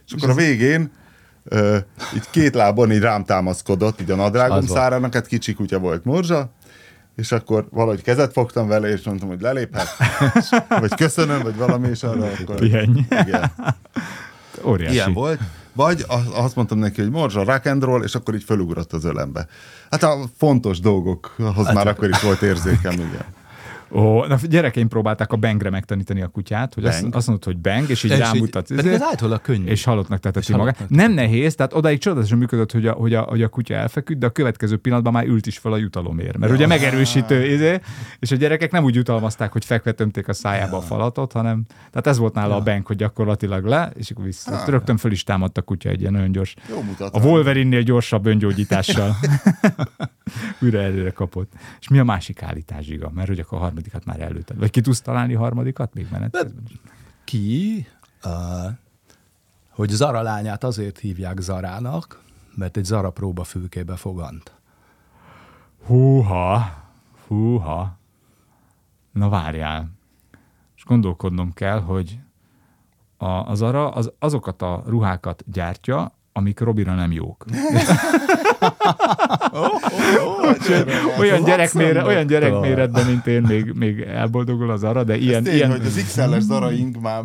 és 0.06 0.12
akkor 0.12 0.30
a 0.30 0.34
végén 0.34 0.90
ö, 1.44 1.78
így 2.14 2.30
két 2.30 2.54
lábon 2.54 2.92
így 2.92 3.00
rám 3.00 3.24
támaszkodott, 3.24 4.00
így 4.00 4.10
a 4.10 4.16
nadrágom 4.16 4.56
volt. 4.56 4.70
szárának, 4.70 5.14
hát 5.14 5.26
kicsi 5.26 5.54
kutya 5.54 5.78
volt 5.78 6.04
morzsa, 6.04 6.50
és 7.16 7.32
akkor 7.32 7.66
valahogy 7.70 8.02
kezet 8.02 8.32
fogtam 8.32 8.68
vele, 8.68 8.88
és 8.88 9.02
mondtam, 9.02 9.28
hogy 9.28 9.40
leléphet, 9.40 9.88
vagy 10.68 10.94
köszönöm, 10.94 11.42
vagy 11.42 11.56
valami, 11.56 11.88
és 11.88 12.02
arra 12.02 12.24
akkor... 12.40 12.54
Pihenj. 12.54 13.00
Igen. 13.08 13.52
Óriási. 14.64 14.94
Ilyen 14.94 15.12
volt. 15.12 15.40
Vagy 15.72 16.04
azt 16.32 16.56
mondtam 16.56 16.78
neki, 16.78 17.00
hogy 17.00 17.10
morzsa, 17.10 17.44
rock 17.44 17.66
and 17.66 17.82
roll, 17.82 18.02
és 18.02 18.14
akkor 18.14 18.34
így 18.34 18.42
fölugrott 18.42 18.92
az 18.92 19.04
ölembe. 19.04 19.46
Hát 19.90 20.02
a 20.02 20.16
fontos 20.36 20.80
dolgokhoz 20.80 21.66
Hát 21.66 21.74
már 21.74 21.86
akkor 21.86 22.08
is 22.08 22.20
volt 22.20 22.42
érzékem, 22.42 22.92
igen. 22.92 23.24
Ó, 23.92 24.24
na, 24.24 24.38
gyerekeim 24.48 24.88
próbálták 24.88 25.32
a 25.32 25.36
bangre 25.36 25.70
megtanítani 25.70 26.22
a 26.22 26.28
kutyát, 26.28 26.74
hogy 26.74 26.84
azt, 26.84 27.00
Bang. 27.02 27.14
azt 27.14 27.26
mondod, 27.26 27.44
hogy 27.44 27.58
bang, 27.58 27.90
és 27.90 28.02
így 28.04 28.10
És 28.10 28.16
így- 28.16 28.22
rámutat. 28.22 28.66
Pedig 28.68 28.84
izé, 28.84 28.94
ez 28.94 29.02
általában 29.02 29.40
könnyű. 29.42 29.64
és 29.66 29.84
halottnak 29.84 30.18
teteti 30.20 30.54
magát. 30.54 30.84
Nem 30.88 31.12
nehéz, 31.12 31.54
tehát 31.54 31.74
odáig 31.74 31.98
csodálatosan 31.98 32.38
működött, 32.38 32.72
hogy 32.72 32.86
a, 32.86 32.92
hogy, 32.92 33.14
a, 33.14 33.20
hogy 33.22 33.42
a 33.42 33.48
kutya 33.48 33.74
elfeküdt, 33.74 34.18
de 34.18 34.26
a 34.26 34.30
következő 34.30 34.76
pillanatban 34.76 35.12
már 35.12 35.26
ült 35.26 35.46
is 35.46 35.58
fel 35.58 35.72
a 35.72 35.76
jutalomért. 35.76 36.38
Mert 36.38 36.52
ugye 36.52 36.66
megerősítő, 36.66 37.44
izé, 37.52 37.80
és 38.18 38.30
a 38.30 38.36
gyerekek 38.36 38.70
nem 38.70 38.84
úgy 38.84 38.94
jutalmazták, 38.94 39.52
hogy 39.52 39.64
fekve 39.64 39.92
tömték 39.92 40.28
a 40.28 40.32
szájába 40.32 40.76
a 40.76 40.80
falatot, 40.80 41.32
hanem 41.32 41.64
tehát 41.90 42.06
ez 42.06 42.18
volt 42.18 42.34
nála 42.34 42.54
a 42.54 42.60
bank, 42.62 42.86
hogy 42.86 42.96
gyakorlatilag 42.96 43.64
le, 43.64 43.92
és 43.96 44.10
akkor 44.10 44.24
vissza. 44.24 44.52
Ah. 44.60 44.68
Rögtön 44.68 44.96
föl 44.96 45.12
is 45.12 45.24
támadt 45.24 45.58
a 45.58 45.62
kutya 45.62 45.88
egy 45.88 46.00
ilyen 46.00 46.12
nagyon 46.12 46.32
gyors. 46.32 46.54
Jó 46.70 46.80
mutat. 46.82 47.14
A 47.14 47.18
Wolverine-nél 47.18 47.82
gyorsabb 47.82 48.26
öngyógyítással. 48.26 49.16
Újra 50.62 50.80
előre 50.80 51.10
kapott. 51.10 51.52
És 51.80 51.88
mi 51.88 51.98
a 51.98 52.04
másik 52.04 52.42
állítás, 52.42 52.84
Zsiga? 52.84 53.10
Mert 53.14 53.28
hogy 53.28 53.38
akkor 53.38 53.58
a 53.58 53.60
harmadikat 53.80 54.04
már 54.04 54.20
előtted. 54.20 54.58
Vagy 54.58 54.70
ki 54.70 54.80
tudsz 54.80 55.00
találni 55.00 55.34
harmadikat 55.34 55.94
még 55.94 56.06
menet? 56.10 56.30
közben? 56.30 56.64
Ki, 57.24 57.86
uh, 58.24 58.72
hogy 59.70 59.88
Zara 59.88 60.22
lányát 60.22 60.64
azért 60.64 60.98
hívják 60.98 61.40
Zarának, 61.40 62.22
mert 62.54 62.76
egy 62.76 62.84
Zara 62.84 63.10
próbafülkébe 63.10 63.96
fogant. 63.96 64.52
Húha, 65.86 66.84
húha. 67.26 67.98
Na 69.12 69.28
várjál. 69.28 69.90
És 70.76 70.84
gondolkodnom 70.84 71.52
kell, 71.52 71.80
hogy 71.80 72.18
a, 73.16 73.26
az 73.26 73.62
arra 73.62 73.90
az, 73.90 74.12
azokat 74.18 74.62
a 74.62 74.82
ruhákat 74.86 75.44
gyártja, 75.46 76.12
amik 76.32 76.60
Robira 76.60 76.94
nem 76.94 77.12
jók. 77.12 77.44
olyan, 81.18 81.44
gyerekmére, 81.44 82.04
olyan 82.04 82.26
gyerekméretben, 82.26 83.06
mint 83.06 83.26
én, 83.26 83.42
még, 83.42 83.72
még 83.74 84.00
elboldogul 84.00 84.70
az 84.70 84.84
arra, 84.84 85.04
de 85.04 85.16
ilyen, 85.16 85.42
Tény, 85.42 85.54
ilyen, 85.54 85.70
hogy 85.70 85.86
az 85.86 85.94
XL-es 85.94 86.42
zaraink 86.42 87.00
már, 87.00 87.22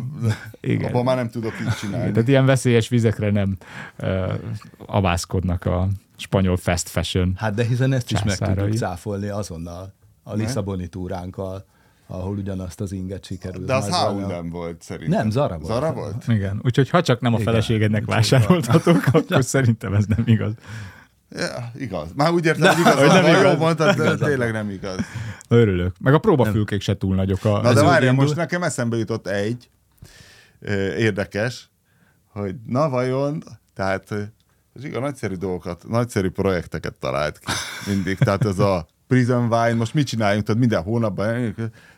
Igen. 0.60 0.88
abban 0.88 1.04
már 1.04 1.16
nem 1.16 1.30
tudok 1.30 1.52
így 1.60 1.74
csinálni. 1.74 2.12
tehát 2.12 2.28
ilyen 2.28 2.46
veszélyes 2.46 2.88
vizekre 2.88 3.30
nem 3.30 3.56
uh, 3.98 4.32
avászkodnak 4.86 5.64
a 5.64 5.88
spanyol 6.16 6.56
fast 6.56 6.88
fashion. 6.88 7.32
Hát 7.36 7.54
de 7.54 7.64
hiszen 7.64 7.92
ezt 7.92 8.10
is 8.12 8.22
meg 8.22 8.36
tudjuk 8.36 8.76
cáfolni 8.76 9.28
azonnal 9.28 9.94
a 10.22 10.34
Lisszaboni 10.34 10.86
túránkkal, 10.86 11.64
ahol 12.06 12.36
ugyanazt 12.36 12.80
az 12.80 12.92
inget 12.92 13.24
sikerült. 13.24 13.66
De 13.66 13.74
az 13.74 13.88
valami- 13.90 14.48
volt 14.50 14.82
szerintem. 14.82 15.18
Nem, 15.18 15.30
Zara 15.30 15.58
volt. 15.58 15.66
Zara 15.72 15.92
volt? 15.92 16.24
Igen, 16.28 16.60
úgyhogy 16.64 16.90
ha 16.90 17.02
csak 17.02 17.20
nem 17.20 17.32
a 17.34 17.38
Igen. 17.38 17.52
feleségednek 17.52 18.04
vásároltatok, 18.04 19.04
akkor 19.12 19.44
szerintem 19.44 19.94
ez 19.94 20.04
nem 20.04 20.22
igaz. 20.26 20.52
Ja, 21.30 21.72
igaz. 21.78 22.08
Már 22.14 22.30
úgy 22.30 22.44
értem, 22.44 22.74
hogy 22.74 22.80
igaz, 22.80 22.94
hogy 22.94 23.08
nem 23.08 23.24
igaz. 23.24 23.42
jó 23.42 23.56
mondtad, 23.58 23.96
de 23.96 24.16
tényleg 24.16 24.52
nem 24.52 24.70
igaz. 24.70 24.98
Örülök. 25.48 25.94
Meg 26.00 26.14
a 26.14 26.18
próbafülkék 26.18 26.80
se 26.80 26.96
túl 26.96 27.14
nagyok. 27.14 27.44
A, 27.44 27.60
Na 27.60 27.72
de 27.72 27.82
várjál, 27.82 28.12
most 28.12 28.36
nekem 28.36 28.62
eszembe 28.62 28.96
jutott 28.96 29.26
egy 29.26 29.70
érdekes, 30.98 31.70
hogy 32.28 32.54
na 32.66 32.88
vajon, 32.88 33.42
tehát 33.74 34.14
Zsiga 34.80 35.00
nagyszerű 35.00 35.34
dolgokat, 35.34 35.88
nagyszerű 35.88 36.30
projekteket 36.30 36.94
talált 36.94 37.38
ki 37.38 37.52
mindig. 37.86 38.18
Tehát 38.18 38.44
ez 38.44 38.58
a 38.58 38.86
Prison 39.06 39.42
Wine, 39.42 39.74
most 39.74 39.94
mit 39.94 40.06
csináljunk, 40.06 40.44
tehát 40.46 40.60
minden 40.60 40.82
hónapban 40.82 41.54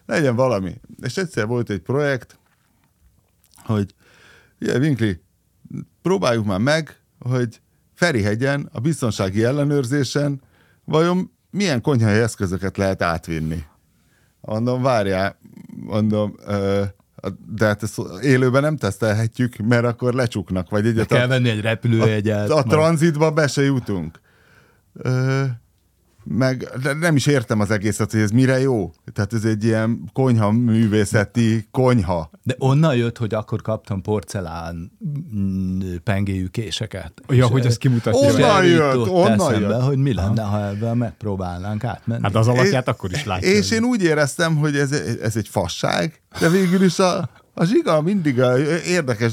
legyen 0.07 0.35
valami. 0.37 0.81
És 1.03 1.16
egyszer 1.16 1.47
volt 1.47 1.70
egy 1.70 1.81
projekt, 1.81 2.39
hogy 3.64 3.95
ugye, 4.61 4.79
Winkli, 4.79 5.20
próbáljuk 6.03 6.45
már 6.45 6.59
meg, 6.59 7.01
hogy 7.18 7.61
Ferihegyen 7.99 8.68
a 8.72 8.80
biztonsági 8.80 9.44
ellenőrzésen 9.44 10.40
vajon 10.84 11.30
milyen 11.51 11.80
konyhai 11.80 12.18
eszközöket 12.18 12.76
lehet 12.76 13.03
átvinni. 13.03 13.64
Mondom, 14.40 14.82
várjál, 14.82 15.38
mondom, 15.76 16.34
ö, 16.46 16.82
de 17.46 17.66
hát 17.66 17.82
ezt 17.82 18.01
élőben 18.22 18.62
nem 18.62 18.76
tesztelhetjük, 18.76 19.57
mert 19.57 19.84
akkor 19.84 20.14
lecsuknak, 20.14 20.70
vagy 20.70 20.86
egyet 20.86 21.07
kell 21.07 21.24
a, 21.24 21.28
venni 21.28 21.49
egy 21.49 21.61
repülőjegyet. 21.61 22.51
a 22.51 22.55
majd- 22.55 22.66
tranzitba 22.66 23.30
be 23.30 23.46
se 23.46 23.62
jutunk. 23.62 24.20
Ö, 24.92 25.44
meg 26.31 26.68
de 26.83 26.93
nem 26.93 27.16
is 27.16 27.26
értem 27.26 27.61
az 27.61 27.70
egészet, 27.70 28.11
hogy 28.11 28.20
ez 28.20 28.31
mire 28.31 28.61
jó. 28.61 28.93
Tehát 29.12 29.33
ez 29.33 29.45
egy 29.45 29.64
ilyen 29.64 30.11
konyha 30.12 30.51
művészeti 30.51 31.68
konyha. 31.70 32.31
De 32.43 32.55
onnan 32.59 32.97
jött, 32.97 33.18
hogy 33.18 33.35
akkor 33.35 33.62
kaptam 33.62 34.03
porcelán 34.03 34.93
mm, 35.37 35.81
pengéjű 36.05 36.47
késeket. 36.47 37.12
Ja, 37.29 37.45
És, 37.45 37.51
hogy 37.51 37.66
ezt 37.66 37.79
kimutatja. 37.79 38.29
Onnan 38.29 38.64
jött, 38.64 39.09
onnan 39.09 39.33
eszembe, 39.33 39.68
jött. 39.68 39.83
hogy 39.83 39.99
mi 39.99 40.14
lenne, 40.14 40.43
ha 40.43 40.66
ebben 40.66 40.97
megpróbálnánk 40.97 41.85
átmenni. 41.85 42.22
Hát 42.22 42.35
az 42.35 42.49
alakját 42.49 42.87
És- 42.87 42.93
akkor 42.93 43.11
is 43.11 43.24
látja. 43.24 43.49
És 43.51 43.70
én 43.70 43.85
úgy 43.85 44.03
éreztem, 44.03 44.57
hogy 44.57 44.76
ez, 44.76 44.93
ez 45.22 45.37
egy 45.37 45.49
fasság, 45.49 46.22
de 46.41 46.49
végül 46.49 46.83
is 46.83 46.99
a, 46.99 47.29
a 47.55 47.64
zsiga 47.64 48.01
mindig 48.01 48.41
a, 48.41 48.59
érdekes. 48.87 49.33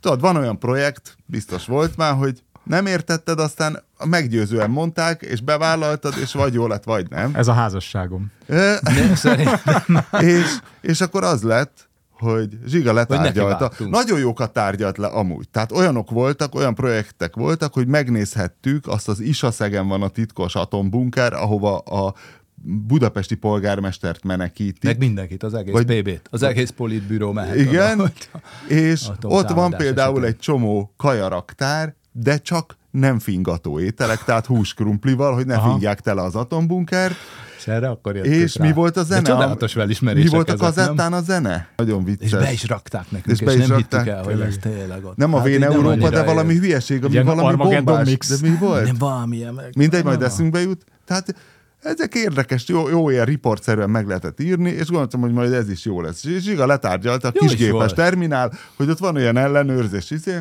Tudod, 0.00 0.20
van 0.20 0.36
olyan 0.36 0.58
projekt, 0.58 1.16
biztos 1.26 1.66
volt 1.66 1.96
már, 1.96 2.14
hogy 2.14 2.42
nem 2.66 2.86
értetted, 2.86 3.38
aztán 3.38 3.82
meggyőzően 4.04 4.70
mondták, 4.70 5.22
és 5.22 5.40
bevállaltad, 5.40 6.14
és 6.22 6.32
vagy 6.32 6.54
jó 6.54 6.66
lett, 6.66 6.84
vagy 6.84 7.10
nem. 7.10 7.30
Ez 7.34 7.48
a 7.48 7.52
házasságom. 7.52 8.30
Nem, 8.46 9.14
szerintem 9.14 10.04
és, 10.20 10.56
és 10.80 11.00
akkor 11.00 11.24
az 11.24 11.42
lett, 11.42 11.88
hogy 12.10 12.58
Zsiga 12.66 12.92
letárgyalta. 12.92 13.48
nekivágtunk. 13.50 13.90
Nagyon 13.90 14.18
jókat 14.18 14.52
tárgyalt 14.52 14.98
le 14.98 15.06
amúgy. 15.06 15.48
Tehát 15.48 15.72
olyanok 15.72 16.10
voltak, 16.10 16.54
olyan 16.54 16.74
projektek 16.74 17.36
voltak, 17.36 17.72
hogy 17.72 17.86
megnézhettük, 17.86 18.86
azt 18.86 19.08
az 19.08 19.20
Isaszegen 19.20 19.88
van 19.88 20.02
a 20.02 20.08
titkos 20.08 20.54
atombunker, 20.54 21.32
ahova 21.32 21.78
a 21.78 22.14
budapesti 22.62 23.34
polgármestert 23.34 24.24
menekítik. 24.24 24.82
meg 24.82 24.98
mindenkit, 24.98 25.42
az 25.42 25.54
egész 25.54 25.72
Vagy- 25.72 26.00
PB-t, 26.00 26.26
az 26.30 26.42
egész 26.42 26.70
politbüró 26.70 27.32
mehet. 27.32 27.56
Igen, 27.56 27.92
oda, 28.00 28.02
hogy- 28.02 28.72
és 28.76 29.08
ott 29.22 29.48
van 29.50 29.70
például 29.70 30.10
esetén. 30.16 30.30
egy 30.32 30.38
csomó 30.38 30.92
kajaraktár, 30.96 31.94
de 32.18 32.36
csak 32.38 32.76
nem 32.90 33.18
fingató 33.18 33.80
ételek, 33.80 34.24
tehát 34.24 34.46
húskrumplival, 34.46 35.34
hogy 35.34 35.46
ne 35.46 35.54
Aha. 35.56 35.68
fingják 35.70 36.00
tele 36.00 36.22
az 36.22 36.34
atombunkert. 36.34 37.14
És 37.58 37.66
erre 37.66 37.88
akkor 37.88 38.16
És 38.16 38.56
rá. 38.56 38.66
mi 38.66 38.72
volt 38.72 38.96
a 38.96 39.02
zene? 39.02 39.22
De 39.22 39.28
csodálatos 39.30 39.74
mi 39.74 39.80
felismerések 39.80 40.30
volt 40.30 40.48
a 40.48 40.52
ezek, 40.52 40.74
nem? 40.74 40.74
kazettán 40.74 41.12
a 41.12 41.20
zene? 41.20 41.68
Nagyon 41.76 42.00
És 42.00 42.16
vicces. 42.18 42.40
be 42.40 42.52
is 42.52 42.66
rakták 42.68 43.10
nekünk, 43.10 43.34
És 43.34 43.40
és, 43.40 43.46
be 43.46 43.52
is 43.54 43.66
nem 43.66 43.76
rakták, 43.78 44.06
el, 44.06 44.22
hogy 44.22 44.40
ez 44.40 44.56
tényleg 44.60 45.04
ott. 45.04 45.16
Nem 45.16 45.34
a 45.34 45.36
Hát 45.36 45.46
Vén 45.46 45.62
Európa, 45.62 46.10
de 46.10 46.22
valami 46.22 46.52
jön. 46.52 46.62
hülyeség, 46.62 47.04
ami 47.04 47.12
Ilyen 47.12 47.24
valami 47.24 47.56
bombás. 47.56 48.08
mix. 48.08 48.40
De 48.40 48.48
mi 48.48 48.56
volt? 48.56 48.84
Nem 48.84 48.96
valamilyen 48.98 49.54
meg. 49.54 49.70
Mindegy, 49.76 50.04
majd 50.04 50.18
Nem. 50.18 50.26
eszünkbe 50.28 50.60
jut. 50.60 50.84
Tehát 51.04 51.34
ezek 51.82 52.14
érdekes, 52.14 52.68
jó, 52.68 52.88
jó 52.88 53.10
ilyen 53.10 53.24
riportszerűen 53.24 53.90
meg 53.90 54.06
lehetett 54.06 54.40
írni, 54.40 54.70
és 54.70 54.86
gondoltam, 54.86 55.20
hogy 55.20 55.32
majd 55.32 55.52
ez 55.52 55.70
is 55.70 55.84
jó 55.84 56.00
lesz. 56.00 56.24
És 56.24 56.42
Zsiga 56.42 56.66
letárgyalta 56.66 57.28
a 57.28 57.32
kisgépes 57.32 57.92
terminál, 57.92 58.52
hogy 58.76 58.88
ott 58.90 58.98
van 58.98 59.16
olyan 59.16 59.36
ellenőrzés, 59.36 60.10
izé, 60.10 60.38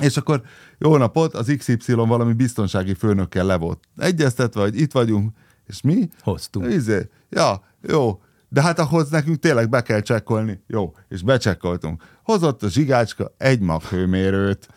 és 0.00 0.16
akkor 0.16 0.42
jó 0.78 0.96
napot, 0.96 1.34
az 1.34 1.54
XY 1.58 1.92
valami 1.92 2.32
biztonsági 2.32 2.94
főnökkel 2.94 3.46
le 3.46 3.56
volt 3.56 3.78
egyeztetve, 3.96 4.60
hogy 4.60 4.80
itt 4.80 4.92
vagyunk, 4.92 5.30
és 5.66 5.80
mi? 5.80 6.08
Hoztunk. 6.20 6.72
Izé, 6.72 7.08
ja, 7.30 7.62
jó, 7.88 8.20
de 8.48 8.62
hát 8.62 8.78
ahhoz 8.78 9.10
nekünk 9.10 9.38
tényleg 9.38 9.68
be 9.68 9.82
kell 9.82 10.00
csekkolni. 10.00 10.62
Jó, 10.66 10.94
és 11.08 11.22
becsekkoltunk. 11.22 12.02
Hozott 12.22 12.62
a 12.62 12.68
zsigácska 12.68 13.34
egy 13.38 13.60
maghőmérőt, 13.60 14.68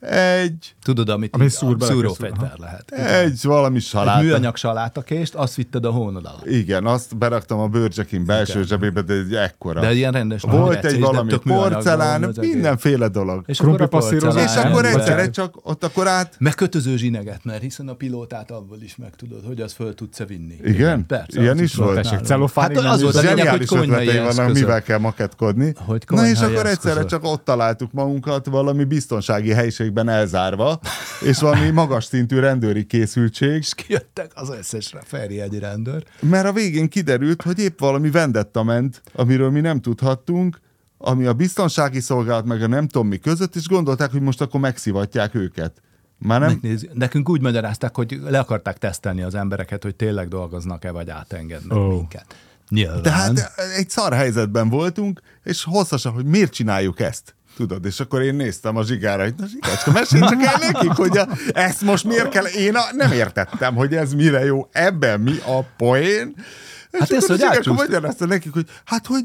egy, 0.00 0.74
Tudod, 0.82 1.08
amit 1.08 1.34
Ami 1.34 1.44
így 1.44 1.50
szúr 1.50 1.76
szúrófegyver 1.80 2.52
lehet. 2.56 2.90
egy 2.90 3.40
valami 3.42 3.76
Egy 3.76 3.82
saláta. 3.82 4.22
műanyag 4.22 4.56
salátakést, 4.56 5.34
azt 5.34 5.54
vitted 5.54 5.84
a 5.84 5.90
hónod 5.90 6.24
alá. 6.24 6.36
Igen, 6.44 6.86
azt 6.86 7.16
beraktam 7.16 7.58
a 7.58 7.68
bőrcsekin 7.68 8.24
belső 8.24 8.62
zsebébe, 8.62 9.02
de 9.02 9.14
egy 9.14 9.34
ekkora. 9.34 9.80
De 9.80 9.92
ilyen 9.92 10.12
rendes 10.12 10.42
Volt 10.42 10.84
egy 10.84 11.00
valami 11.00 11.38
porcelán, 11.44 12.34
mindenféle 12.40 13.08
dolog. 13.08 13.42
És 13.46 13.60
a 13.60 13.86
passzírozás. 13.86 14.42
porcelán 14.42 14.66
És 14.66 14.72
akkor 14.72 14.84
egyszerre 14.84 15.30
csak 15.30 15.54
ott 15.62 15.84
akkor 15.84 16.08
át... 16.08 16.34
Meg 16.38 16.54
kötöző 16.54 16.96
zsineget, 16.96 17.44
mert 17.44 17.62
hiszen 17.62 17.88
a 17.88 17.94
pilótát 17.94 18.50
abból 18.50 18.78
is 18.82 18.96
megtudod, 18.96 19.46
hogy 19.46 19.60
az 19.60 19.72
föl 19.72 19.94
tudsz-e 19.94 20.24
vinni. 20.24 20.56
Igen? 20.64 21.06
Persze. 21.06 21.40
Ilyen 21.40 21.62
is 21.62 21.74
volt? 21.74 22.24
Celofánig 22.24 22.76
Hát 22.76 22.92
az 22.94 23.02
volt 23.02 23.14
a 23.14 23.20
lényeg, 23.20 23.48
hogy 23.48 23.66
Zseniális 23.66 23.68
konyhai 23.68 24.06
ötletei 24.06 24.36
vannak, 24.36 24.54
mivel 24.54 24.82
kell 24.82 24.98
makettkodni. 24.98 25.72
Hogy 25.76 26.04
Na 26.08 26.28
és 26.28 26.40
akkor 26.40 26.66
egyszerre 26.66 27.04
csak 27.04 27.24
ott 27.24 27.44
találtuk 27.44 27.92
magunkat 27.92 28.46
valami 28.46 28.84
biztonsági 28.84 29.52
helyiségben 29.88 30.08
elzárva, 30.08 30.80
és 31.24 31.38
valami 31.38 31.70
magas 31.80 32.04
szintű 32.04 32.38
rendőri 32.38 32.86
készültség, 32.86 33.56
És 33.56 33.74
kijöttek 33.74 34.30
az 34.34 34.50
összes 34.50 34.94
Feri 35.04 35.40
egy 35.40 35.58
rendőr. 35.58 36.04
mert 36.20 36.46
a 36.46 36.52
végén 36.52 36.88
kiderült, 36.88 37.42
hogy 37.42 37.58
épp 37.58 37.78
valami 37.78 38.10
vendetta 38.10 38.62
ment, 38.62 39.02
amiről 39.14 39.50
mi 39.50 39.60
nem 39.60 39.80
tudhattunk, 39.80 40.60
ami 40.98 41.24
a 41.24 41.32
biztonsági 41.32 42.00
szolgálat 42.00 42.44
meg 42.44 42.62
a 42.62 42.66
nem 42.66 42.88
tudom 42.88 43.08
mi 43.08 43.18
között, 43.18 43.56
és 43.56 43.66
gondolták, 43.66 44.10
hogy 44.10 44.20
most 44.20 44.40
akkor 44.40 44.60
megszivatják 44.60 45.34
őket. 45.34 45.82
Már 46.18 46.40
nem, 46.40 46.48
Megnéz, 46.48 46.88
nekünk 46.92 47.28
úgy 47.28 47.40
magyarázták, 47.40 47.96
hogy 47.96 48.18
le 48.24 48.38
akarták 48.38 48.78
tesztelni 48.78 49.22
az 49.22 49.34
embereket, 49.34 49.82
hogy 49.82 49.94
tényleg 49.94 50.28
dolgoznak-e, 50.28 50.90
vagy 50.90 51.10
átengednek 51.10 51.78
oh. 51.78 51.88
minket. 51.88 52.36
Nyilván. 52.68 53.02
Tehát 53.02 53.52
egy 53.76 53.90
szar 53.90 54.12
helyzetben 54.12 54.68
voltunk, 54.68 55.20
és 55.42 55.64
hosszasan, 55.64 56.12
hogy 56.12 56.24
miért 56.24 56.52
csináljuk 56.52 57.00
ezt. 57.00 57.34
Tudod, 57.58 57.84
és 57.84 58.00
akkor 58.00 58.22
én 58.22 58.34
néztem 58.34 58.76
a 58.76 58.84
zsigára, 58.84 59.22
hogy 59.22 59.34
na 59.36 59.46
zsigácska, 59.46 59.90
mesélj 59.90 60.20
csak 60.22 60.42
el 60.42 60.58
nekik, 60.72 60.90
hogy 60.90 61.16
a, 61.18 61.28
ezt 61.52 61.80
most 61.82 62.04
miért 62.04 62.28
kell, 62.28 62.44
én 62.44 62.74
a, 62.74 62.82
nem 62.92 63.12
értettem, 63.12 63.74
hogy 63.74 63.94
ez 63.94 64.12
mire 64.12 64.44
jó, 64.44 64.68
ebben 64.72 65.20
mi 65.20 65.36
a 65.46 65.62
poén. 65.76 66.34
És 66.90 66.98
Hát 66.98 67.10
a 67.10 67.24
hogy 67.26 67.42
átcsúszt- 67.42 67.78
magyarázta 67.78 68.26
nekik, 68.26 68.52
hogy 68.52 68.66
hát, 68.84 69.06
hogy 69.06 69.22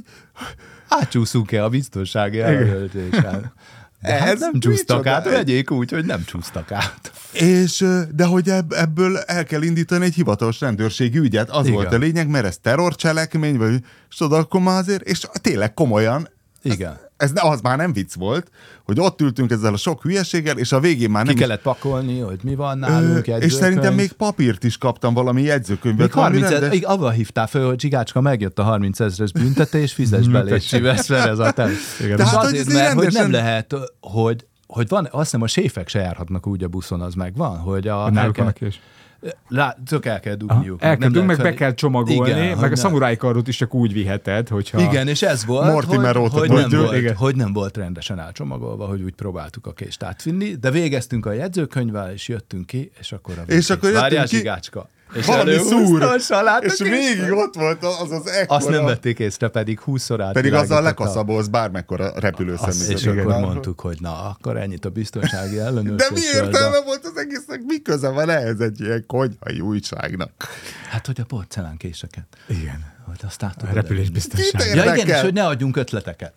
Átcsúszunk-e 0.87 1.63
a 1.63 1.69
biztonsági 1.69 2.39
ellenőrzésen? 2.39 3.53
De 4.01 4.11
hát 4.13 4.27
Ez 4.27 4.39
nem 4.39 4.59
csúsztak 4.59 5.05
át, 5.05 5.23
vegyék 5.29 5.71
úgy, 5.71 5.91
hogy 5.91 6.05
nem 6.05 6.23
csúsztak 6.25 6.71
át. 6.71 7.11
És, 7.31 7.85
de 8.15 8.25
hogy 8.25 8.49
ebb, 8.49 8.71
ebből 8.71 9.17
el 9.17 9.43
kell 9.43 9.61
indítani 9.61 10.05
egy 10.05 10.13
hivatalos 10.13 10.59
rendőrségi 10.59 11.17
ügyet, 11.17 11.49
az 11.49 11.65
Igen. 11.65 11.73
volt 11.75 11.93
a 11.93 11.97
lényeg, 11.97 12.27
mert 12.27 12.45
ez 12.45 12.57
terrorcselekmény, 12.57 13.57
vagy 13.57 13.73
és 14.09 14.15
tudod, 14.15 14.39
akkor 14.39 14.61
már 14.61 14.77
azért, 14.79 15.01
és 15.01 15.27
tényleg 15.41 15.73
komolyan, 15.73 16.27
Igen. 16.63 16.99
ez 17.17 17.31
ne- 17.31 17.41
az 17.41 17.61
már 17.61 17.77
nem 17.77 17.93
vicc 17.93 18.13
volt, 18.13 18.51
hogy 18.83 18.99
ott 18.99 19.21
ültünk 19.21 19.51
ezzel 19.51 19.73
a 19.73 19.77
sok 19.77 20.01
hülyeséggel, 20.01 20.57
és 20.57 20.71
a 20.71 20.79
végén 20.79 21.09
már 21.09 21.21
Ki 21.21 21.27
nem 21.27 21.37
is- 21.37 21.41
kellett 21.43 21.61
pakolni, 21.61 22.19
hogy 22.19 22.39
mi 22.43 22.55
van 22.55 22.77
Ö, 22.83 22.87
nálunk, 22.87 23.27
és 23.27 23.53
szerintem 23.53 23.93
még 23.93 24.11
papírt 24.11 24.63
is 24.63 24.77
kaptam, 24.77 25.13
valami 25.13 25.41
jegyzőkönyvet. 25.41 25.99
Még 26.05 26.13
valami 26.15 26.33
30 26.39 26.51
rendes- 26.59 26.75
így 26.75 26.85
avval 26.85 27.11
hívtál 27.11 27.47
föl, 27.47 27.65
hogy 27.67 27.75
Csigácska 27.75 28.21
megjött 28.21 28.59
a 28.59 28.63
30 28.63 28.99
ezeres 28.99 29.31
büntetés, 29.31 29.93
fizes 29.93 30.27
be, 30.27 30.41
légy 30.41 30.61
szíves, 30.61 31.09
ez 31.09 31.39
a 31.39 31.51
te. 31.51 31.69
Igen. 32.03 32.17
És 32.19 32.23
Tehát, 32.23 32.35
hogy 32.35 32.45
azért, 32.45 32.67
ez 32.67 32.73
mert 32.73 32.93
hogy 32.93 33.03
rendesen- 33.03 33.21
nem 33.21 33.31
lehet, 33.31 33.75
hogy 33.99 34.45
hogy 34.67 34.87
van, 34.87 35.07
azt 35.11 35.23
hiszem 35.23 35.41
a 35.41 35.47
séfek 35.47 35.87
se 35.87 35.99
járhatnak 35.99 36.47
úgy 36.47 36.63
a 36.63 36.67
buszon, 36.67 37.01
az 37.01 37.13
meg 37.13 37.35
van, 37.35 37.57
hogy 37.57 37.87
a... 37.87 37.95
Hogy 38.03 38.11
náluk 38.11 38.37
van 38.37 38.47
a 38.47 38.51
kés. 38.51 38.79
Lá, 39.49 39.77
csak 39.85 40.05
el 40.05 40.19
kell 40.19 40.35
Aha, 40.47 40.53
dugniuk. 40.53 40.81
El 40.81 40.89
nem 40.89 40.99
kell 40.99 41.09
dugni, 41.09 41.27
meg 41.27 41.37
lehet 41.37 41.51
be 41.53 41.57
kell 41.57 41.73
csomagolni, 41.73 42.31
Igen, 42.31 42.47
meg 42.55 42.63
a 42.63 42.67
ne- 42.67 42.75
szamuráj 42.75 43.15
karot 43.15 43.47
is 43.47 43.57
csak 43.57 43.73
úgy 43.73 43.93
viheted, 43.93 44.47
hogyha... 44.47 44.81
Igen, 44.81 45.07
és 45.07 45.21
ez 45.21 45.45
volt, 45.45 45.71
Mortimer 45.71 46.15
hogy, 46.15 46.31
hogy, 46.31 46.49
nem 46.49 46.69
volt, 46.69 46.95
igen. 46.97 47.15
hogy 47.15 47.35
nem 47.35 47.53
volt 47.53 47.77
rendesen 47.77 48.19
elcsomagolva, 48.19 48.85
hogy 48.85 49.01
úgy 49.01 49.13
próbáltuk 49.13 49.67
a 49.67 49.73
kést 49.73 50.03
átvinni, 50.03 50.55
de 50.55 50.71
végeztünk 50.71 51.25
a 51.25 51.31
jegyzőkönyvvel, 51.31 52.11
és 52.11 52.27
jöttünk 52.27 52.65
ki, 52.65 52.91
és 52.99 53.11
akkor 53.11 53.33
a 53.47 53.51
És 53.51 53.69
akkor 53.69 53.83
jöttünk 53.83 54.01
Várjál, 54.01 54.25
ki- 54.25 54.35
Zsigácska. 54.35 54.89
És 55.13 55.25
valami 55.25 55.57
szúr, 55.57 56.01
a 56.03 56.19
salát 56.19 56.63
a 56.63 56.65
és 56.65 56.79
végig 56.79 57.31
ott 57.31 57.53
volt 57.55 57.83
az 57.83 58.11
az 58.11 58.27
ekkora... 58.27 58.57
Azt 58.57 58.69
nem 58.69 58.85
vették 58.85 59.19
észre, 59.19 59.47
pedig 59.47 59.79
20-szor 59.85 60.17
át. 60.21 60.33
Pedig 60.33 60.53
azzal 60.53 60.81
lekaszabolsz 60.81 61.47
bármekkora 61.47 62.05
Azt, 62.05 62.17
repülőszemüveget. 62.17 62.99
és 62.99 63.05
akkor 63.05 63.39
mondtuk, 63.39 63.79
hogy 63.79 63.97
na, 63.99 64.29
akkor 64.29 64.57
ennyit 64.57 64.85
a 64.85 64.89
biztonsági 64.89 65.55
De 65.55 65.63
ellenőrzésről. 65.63 66.17
mi 66.17 66.45
értelme 66.45 66.81
volt 66.85 67.05
az 67.05 67.17
egésznek? 67.17 67.61
Mi 67.65 67.81
köze 67.81 68.09
van 68.09 68.29
ehhez 68.29 68.59
egy 68.59 68.81
ilyen 68.81 69.03
konyhai 69.07 69.59
újságnak? 69.59 70.31
Hát, 70.89 71.05
hogy 71.05 71.19
a 71.21 71.25
porcelánkéseket. 71.25 72.25
Igen. 72.47 72.91
Hogy 73.05 73.19
azt 73.25 73.41
A 73.43 73.53
tudod 73.57 73.73
repülésbiztonság. 73.73 74.61
Kit 74.61 74.73
Ja 74.73 74.93
igen, 74.95 75.07
és 75.07 75.21
hogy 75.21 75.33
ne 75.33 75.45
adjunk 75.45 75.77
ötleteket. 75.77 76.33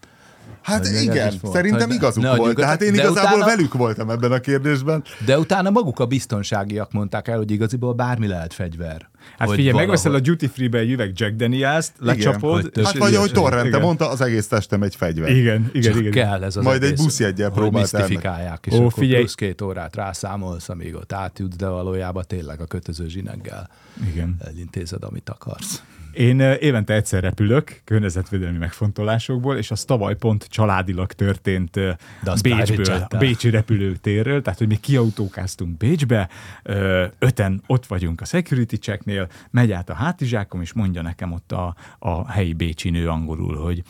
Hát 0.67 0.87
Hogy 0.87 1.03
igen, 1.03 1.33
volt, 1.41 1.55
szerintem 1.55 1.87
hogy 1.87 1.97
igazuk 1.97 2.23
ne 2.23 2.37
volt. 2.37 2.57
Tehát 2.57 2.83
én 2.83 2.95
igazából 2.95 3.39
utána- 3.39 3.45
velük 3.45 3.75
voltam 3.75 4.11
ebben 4.11 4.33
a 4.33 4.39
kérdésben. 4.39 5.05
De 5.25 5.39
utána 5.39 5.71
maguk 5.71 5.99
a 6.01 6.07
biztonságiak 6.07 6.93
mondták 6.93 7.29
el, 7.29 7.37
hogy 7.37 7.51
igaziból 7.51 7.93
bármi 7.93 8.27
lehet 8.27 8.55
fegyver. 8.55 9.09
Hát 9.39 9.51
figyelj, 9.51 9.77
megveszel 9.77 10.11
a 10.11 10.15
valahogy- 10.15 10.27
duty 10.39 10.47
free-be 10.47 10.79
egy 10.79 10.91
üveg 10.91 11.13
Jack 11.15 11.35
Daniels-t, 11.35 11.93
lecsapod, 11.99 12.71
tök- 12.71 12.87
Hát 12.87 12.97
vagy 12.97 13.15
ahogy 13.15 13.31
igen. 13.31 13.43
Torrente 13.43 13.69
Igen. 13.69 13.81
mondta, 13.81 14.11
az 14.11 14.21
egész 14.21 14.47
testem 14.49 14.83
egy 14.83 14.97
fegyver. 14.97 15.31
Igen, 15.31 15.71
igen, 15.73 15.93
Csak 15.93 16.01
igen. 16.01 16.13
kell 16.13 16.43
ez 16.45 16.57
az 16.57 16.65
Majd 16.65 16.83
egy 16.83 16.93
egész, 16.93 17.19
hogy 17.19 17.51
próbált 17.53 17.93
misztifikálják, 17.93 18.67
és 18.67 18.73
Ó, 18.73 18.77
akkor 18.77 18.93
figyelj. 18.93 19.21
plusz 19.21 19.35
két 19.35 19.61
órát 19.61 19.97
rászámolsz, 19.97 20.69
amíg 20.69 20.95
ott 20.95 21.13
átjutsz, 21.13 21.57
de 21.57 21.67
valójában 21.69 22.25
tényleg 22.27 22.61
a 22.61 22.65
kötöző 22.67 23.09
zsineggel 23.09 23.69
Igen. 24.13 24.37
elintézed, 24.45 25.03
amit 25.05 25.31
akarsz. 25.31 25.83
Én 26.17 26.41
eh, 26.41 26.57
évente 26.61 26.95
egyszer 26.95 27.23
repülök, 27.23 27.81
környezetvédelmi 27.85 28.59
megfontolásokból, 28.59 29.57
és 29.57 29.71
az 29.71 29.85
tavaly 29.85 30.17
pont 30.17 30.45
családilag 30.45 31.13
történt 31.13 31.77
eh, 31.77 31.97
De 32.23 32.33
Bécsből, 32.43 33.07
a. 33.09 33.17
Bécsi 33.17 33.51
repülőtérről, 33.51 34.43
tehát 34.43 34.59
hogy 34.59 34.69
mi 34.69 34.77
kiautókáztunk 34.77 35.77
Bécsbe, 35.77 36.29
ö, 36.63 37.05
öten 37.19 37.63
ott 37.67 37.87
vagyunk 37.87 38.21
a 38.21 38.25
security 38.25 38.75
checknél, 38.75 39.29
megy 39.51 39.73
át 39.73 39.91
a 39.91 39.95
hátizsákom, 39.95 40.61
és 40.61 40.73
mondja 40.73 41.03
nekem 41.03 41.33
ott 41.33 41.53
a, 41.53 41.75
a 41.99 42.31
helyi 42.31 42.53
bécsi 42.53 42.91
nő 42.91 43.09
angolul, 43.09 43.57
hogy 43.57 43.83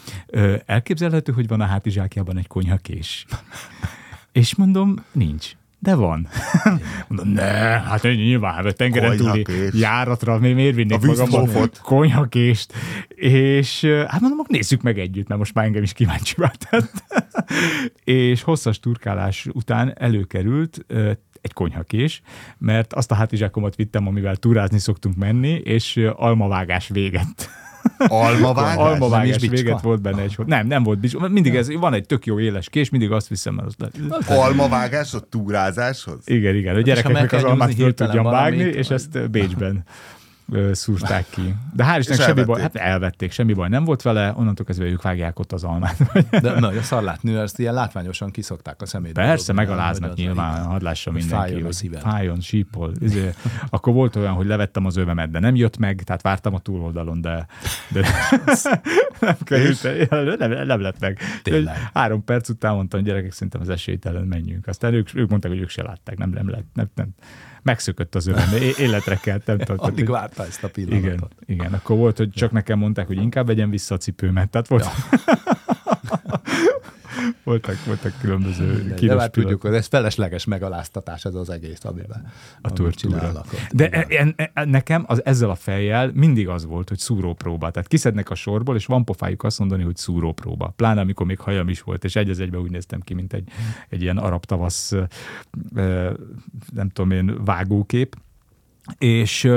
elképzelhető, 0.66 1.32
hogy 1.32 1.48
van 1.48 1.60
a 1.60 1.64
hátizsákjában 1.64 2.38
egy 2.38 2.46
konyhakés. 2.46 3.26
és 4.32 4.54
mondom, 4.54 5.04
nincs. 5.12 5.52
De 5.78 5.94
van. 5.94 6.28
Mondom, 7.08 7.28
ne, 7.28 7.42
hát 7.80 8.02
nyilván, 8.02 8.54
hát 8.54 8.76
tengeren 8.76 9.16
túli 9.16 9.44
járatra 9.72 10.38
mi- 10.38 10.52
miért 10.52 10.74
vinnék 10.74 11.02
A 11.02 11.06
magammal 11.06 11.70
konyhakést. 11.82 12.72
És 13.08 13.84
hát 13.84 14.20
mondom, 14.20 14.46
nézzük 14.48 14.82
meg 14.82 14.98
együtt, 14.98 15.28
mert 15.28 15.40
most 15.40 15.54
már 15.54 15.64
engem 15.64 15.82
is 15.82 15.92
kíváncsi 15.92 16.34
váltott. 16.36 16.92
és 18.04 18.42
hosszas 18.42 18.80
turkálás 18.80 19.46
után 19.52 19.94
előkerült 19.98 20.86
egy 21.40 21.52
konyhakés, 21.52 22.22
mert 22.58 22.92
azt 22.92 23.10
a 23.10 23.14
hátizsákomat 23.14 23.76
vittem, 23.76 24.06
amivel 24.06 24.36
túrázni 24.36 24.78
szoktunk 24.78 25.16
menni, 25.16 25.52
és 25.64 25.96
almavágás 26.16 26.88
véget. 26.88 27.50
Almavágás? 27.98 28.76
Almavágás 28.76 29.38
nem 29.40 29.50
véget 29.50 29.80
volt 29.80 30.00
benne 30.00 30.22
egy 30.22 30.38
Nem, 30.46 30.66
nem 30.66 30.82
volt 30.82 30.98
bicska. 30.98 31.28
Mindig 31.28 31.54
ez, 31.54 31.72
van 31.72 31.94
egy 31.94 32.06
tök 32.06 32.26
jó 32.26 32.40
éles 32.40 32.68
kés, 32.68 32.90
mindig 32.90 33.10
azt 33.10 33.28
viszem, 33.28 33.54
mert 33.54 33.68
azt 33.68 33.80
le... 33.80 34.36
Almavágás 34.36 35.14
a 35.14 35.20
túrázáshoz? 35.20 36.18
Igen, 36.24 36.54
igen, 36.54 36.70
a 36.70 36.70
ha 36.70 36.74
meg 36.74 36.84
gyerekeknek 36.84 37.32
az 37.32 37.44
almát 37.44 37.74
föl 37.74 37.84
hirtelen 37.84 38.12
tudjam 38.12 38.32
vágni, 38.32 38.64
és 38.64 38.88
ezt 38.88 39.30
Bécsben 39.30 39.84
szúrták 40.72 41.26
ki. 41.30 41.54
De 41.72 41.84
hál' 41.84 41.98
Istennek 41.98 42.26
semmi 42.26 42.44
baj, 42.44 42.60
hát 42.60 42.76
elvették, 42.76 43.32
semmi 43.32 43.52
baj 43.52 43.68
nem 43.68 43.84
volt 43.84 44.02
vele, 44.02 44.32
onnantól 44.36 44.66
kezdve 44.66 44.84
ők 44.84 45.02
vágják 45.02 45.38
ott 45.38 45.52
az 45.52 45.64
almát. 45.64 45.96
De 46.42 46.60
na, 46.60 46.68
a 46.68 46.82
szarlátnő, 46.82 47.40
ezt 47.40 47.58
ilyen 47.58 47.74
látványosan 47.74 48.30
kiszokták 48.30 48.82
a 48.82 48.86
szemét. 48.86 49.12
Persze, 49.12 49.52
megaláznak 49.52 50.08
hogy 50.08 50.18
nyilván, 50.18 50.64
hadd 50.64 50.82
lássa 50.82 51.10
mindenki. 51.10 51.34
fájjon 51.34 51.68
a 51.68 51.72
szíved. 51.72 52.00
Fájjon, 52.00 52.40
sípol. 52.40 52.92
Izé, 52.98 53.30
akkor 53.70 53.92
volt 53.92 54.16
olyan, 54.16 54.32
hogy 54.32 54.46
levettem 54.46 54.86
az 54.86 54.96
övemet, 54.96 55.30
de 55.30 55.38
nem 55.38 55.54
jött 55.54 55.78
meg, 55.78 56.02
tehát 56.02 56.22
vártam 56.22 56.54
a 56.54 56.58
túloldalon, 56.58 57.20
de, 57.20 57.46
de 57.88 58.08
nem 59.20 59.36
került, 59.44 59.82
nem, 60.38 60.66
nem 60.66 60.80
lett 60.80 61.00
meg. 61.00 61.18
Tényleg. 61.42 61.90
Három 61.94 62.24
perc 62.24 62.48
után 62.48 62.74
mondtam, 62.74 63.02
gyerekek, 63.02 63.32
szerintem 63.32 63.60
az 63.60 63.68
esélytelen 63.68 64.24
menjünk. 64.24 64.66
Aztán 64.66 64.94
ők, 64.94 65.14
ők 65.14 65.28
mondták, 65.28 65.50
hogy 65.50 65.60
ők 65.60 65.68
se 65.68 65.82
látták, 65.82 66.18
nem, 66.18 66.30
nem 66.30 66.50
lett, 66.50 66.66
nem, 66.74 66.90
nem. 66.94 67.08
Megszökött 67.66 68.14
az 68.14 68.26
övem, 68.26 68.48
életre 68.78 69.16
kelt, 69.16 69.46
nem 69.46 69.58
tudom. 69.58 69.76
Addig 69.78 70.08
várta 70.08 70.46
ezt 70.46 70.64
a 70.64 70.68
pillanatot. 70.68 71.34
Igen, 71.46 71.58
igen, 71.58 71.72
akkor 71.72 71.96
volt, 71.96 72.16
hogy 72.16 72.30
csak 72.30 72.50
nekem 72.50 72.78
mondták, 72.78 73.06
hogy 73.06 73.16
inkább 73.16 73.46
vegyem 73.46 73.70
vissza 73.70 73.94
a 73.94 73.98
cipőmet. 73.98 74.50
Tehát 74.50 74.68
volt, 74.68 74.86
voltak, 77.46 77.84
voltak 77.84 78.12
különböző 78.20 78.82
De, 78.82 78.88
de 78.88 78.94
kínos 78.94 79.16
már 79.16 79.30
tudjuk, 79.30 79.62
hogy 79.62 79.74
ez 79.74 79.86
felesleges 79.86 80.44
megaláztatás 80.44 81.24
ez 81.24 81.34
az 81.34 81.50
egész, 81.50 81.84
amiben 81.84 82.32
a 82.60 82.72
tortúra. 82.72 83.44
De 83.72 83.88
en, 83.90 84.34
en, 84.36 84.68
nekem 84.68 85.04
az, 85.06 85.24
ezzel 85.24 85.50
a 85.50 85.54
fejjel 85.54 86.10
mindig 86.14 86.48
az 86.48 86.64
volt, 86.64 86.88
hogy 86.88 86.98
szúrópróba. 86.98 87.70
Tehát 87.70 87.88
kiszednek 87.88 88.30
a 88.30 88.34
sorból, 88.34 88.76
és 88.76 88.86
van 88.86 89.04
pofájuk 89.04 89.42
azt 89.42 89.58
mondani, 89.58 89.82
hogy 89.82 89.96
szúrópróba. 89.96 90.72
Pláne 90.76 91.00
amikor 91.00 91.26
még 91.26 91.38
hajam 91.38 91.68
is 91.68 91.82
volt, 91.82 92.04
és 92.04 92.16
egy 92.16 92.30
az 92.30 92.40
egyben 92.40 92.60
úgy 92.60 92.70
néztem 92.70 93.00
ki, 93.00 93.14
mint 93.14 93.32
egy, 93.32 93.48
egy 93.88 94.02
ilyen 94.02 94.18
arab 94.18 94.44
tavasz, 94.44 94.92
nem 96.72 96.88
tudom 96.92 97.10
én, 97.10 97.44
vágókép. 97.44 98.16
És 98.98 99.50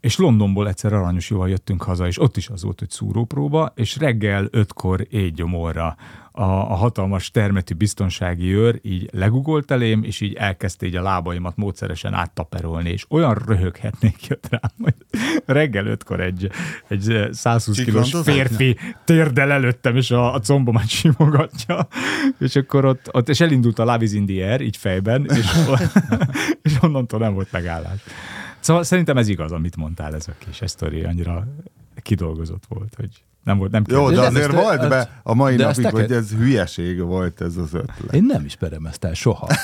és 0.00 0.16
Londonból 0.16 0.68
egyszer 0.68 0.92
aranyos 0.92 1.30
jóval 1.30 1.48
jöttünk 1.48 1.82
haza, 1.82 2.06
és 2.06 2.20
ott 2.20 2.36
is 2.36 2.48
az 2.48 2.62
volt, 2.62 2.78
hogy 2.78 2.90
szúrópróba, 2.90 3.72
és 3.74 3.96
reggel 3.96 4.48
ötkor 4.50 5.06
éjgyomorra 5.10 5.96
a, 6.36 6.42
a 6.42 6.74
hatalmas 6.74 7.30
termetű 7.30 7.74
biztonsági 7.74 8.54
őr 8.54 8.78
így 8.82 9.08
legugolt 9.12 9.70
elém, 9.70 10.02
és 10.02 10.20
így 10.20 10.34
elkezdte 10.34 10.86
így 10.86 10.96
a 10.96 11.02
lábaimat 11.02 11.56
módszeresen 11.56 12.14
áttaperolni, 12.14 12.90
és 12.90 13.06
olyan 13.08 13.34
röhöghetnék 13.46 14.26
jött 14.26 14.46
rám, 14.50 14.72
hogy 14.82 14.94
reggel 15.44 15.86
ötkor 15.86 16.20
egy, 16.20 16.50
egy 16.88 17.28
120 17.30 17.84
kilós 17.84 18.14
férfi 18.22 18.76
térdel 19.04 19.52
előttem, 19.52 19.96
és 19.96 20.10
a, 20.10 20.34
a 20.34 20.40
combomat 20.40 20.88
simogatja, 20.88 21.86
és 22.38 22.56
akkor 22.56 22.84
ott, 22.84 23.08
ott 23.12 23.28
és 23.28 23.40
elindult 23.40 23.78
a 23.78 23.84
Love 23.84 24.04
is 24.04 24.12
in 24.12 24.26
the 24.26 24.50
air, 24.50 24.60
így 24.60 24.76
fejben, 24.76 25.24
és, 25.24 25.46
és 26.62 26.76
onnantól 26.80 27.20
nem 27.20 27.34
volt 27.34 27.52
megállás. 27.52 28.00
Szóval 28.60 28.82
szerintem 28.82 29.16
ez 29.16 29.28
igaz, 29.28 29.52
amit 29.52 29.76
mondtál, 29.76 30.14
ez 30.14 30.28
a 30.28 30.32
kis 30.38 30.60
sztori 30.64 31.02
annyira 31.02 31.46
kidolgozott 32.02 32.64
volt, 32.68 32.94
hogy 32.96 33.24
nem 33.44 33.58
volt, 33.58 33.70
nem 33.70 33.82
Jó, 33.86 34.10
De 34.10 34.20
azért 34.20 34.52
ezt- 34.52 34.62
volt 34.62 34.78
ezt- 34.80 34.88
be 34.88 35.20
a 35.22 35.34
mai 35.34 35.56
napig, 35.56 35.82
neked- 35.84 36.00
hogy 36.00 36.12
ez 36.12 36.30
hülyeség 36.30 37.00
volt 37.02 37.40
ez 37.40 37.56
az 37.56 37.74
ötlet. 37.74 38.12
Én 38.14 38.24
nem 38.28 38.44
ismerem 38.44 38.86
ezt 38.86 39.04
el 39.04 39.14
soha. 39.14 39.48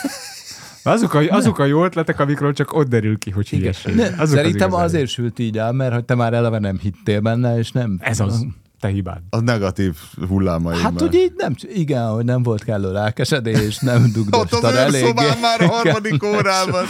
Azok 0.82 1.14
a, 1.14 1.18
azok 1.28 1.58
a 1.58 1.64
jó 1.64 1.84
ötletek, 1.84 2.20
amikről 2.20 2.52
csak 2.52 2.72
ott 2.72 2.88
derül 2.88 3.18
ki, 3.18 3.30
hogy 3.30 3.48
hülyeség. 3.48 3.94
Ne, 3.94 4.04
Azok 4.04 4.20
az 4.20 4.30
Szerintem 4.30 4.68
igazán. 4.68 4.84
azért 4.84 5.08
sült 5.08 5.38
így 5.38 5.58
el, 5.58 5.72
mert 5.72 5.92
hogy 5.92 6.04
te 6.04 6.14
már 6.14 6.32
eleve 6.32 6.58
nem 6.58 6.78
hittél 6.78 7.20
benne, 7.20 7.58
és 7.58 7.70
nem... 7.72 7.98
Ez 8.00 8.20
az, 8.20 8.46
te 8.80 8.88
hibád. 8.88 9.20
A 9.30 9.40
negatív 9.40 9.94
hullámai. 10.28 10.78
Hát 10.80 11.00
hogy 11.00 11.14
így 11.14 11.32
nem, 11.36 11.54
igen, 11.74 12.08
hogy 12.08 12.24
nem 12.24 12.42
volt 12.42 12.64
kellő 12.64 12.92
lelkesedés, 12.92 13.78
nem 13.78 13.96
Ott 14.02 14.04
az 14.04 14.12
dugdostad 14.12 14.74
eléggé. 14.74 15.02
őrszobán 15.02 15.38
már 15.40 15.60
a 15.60 15.66
harmadik 15.74 16.24
órában. 16.24 16.84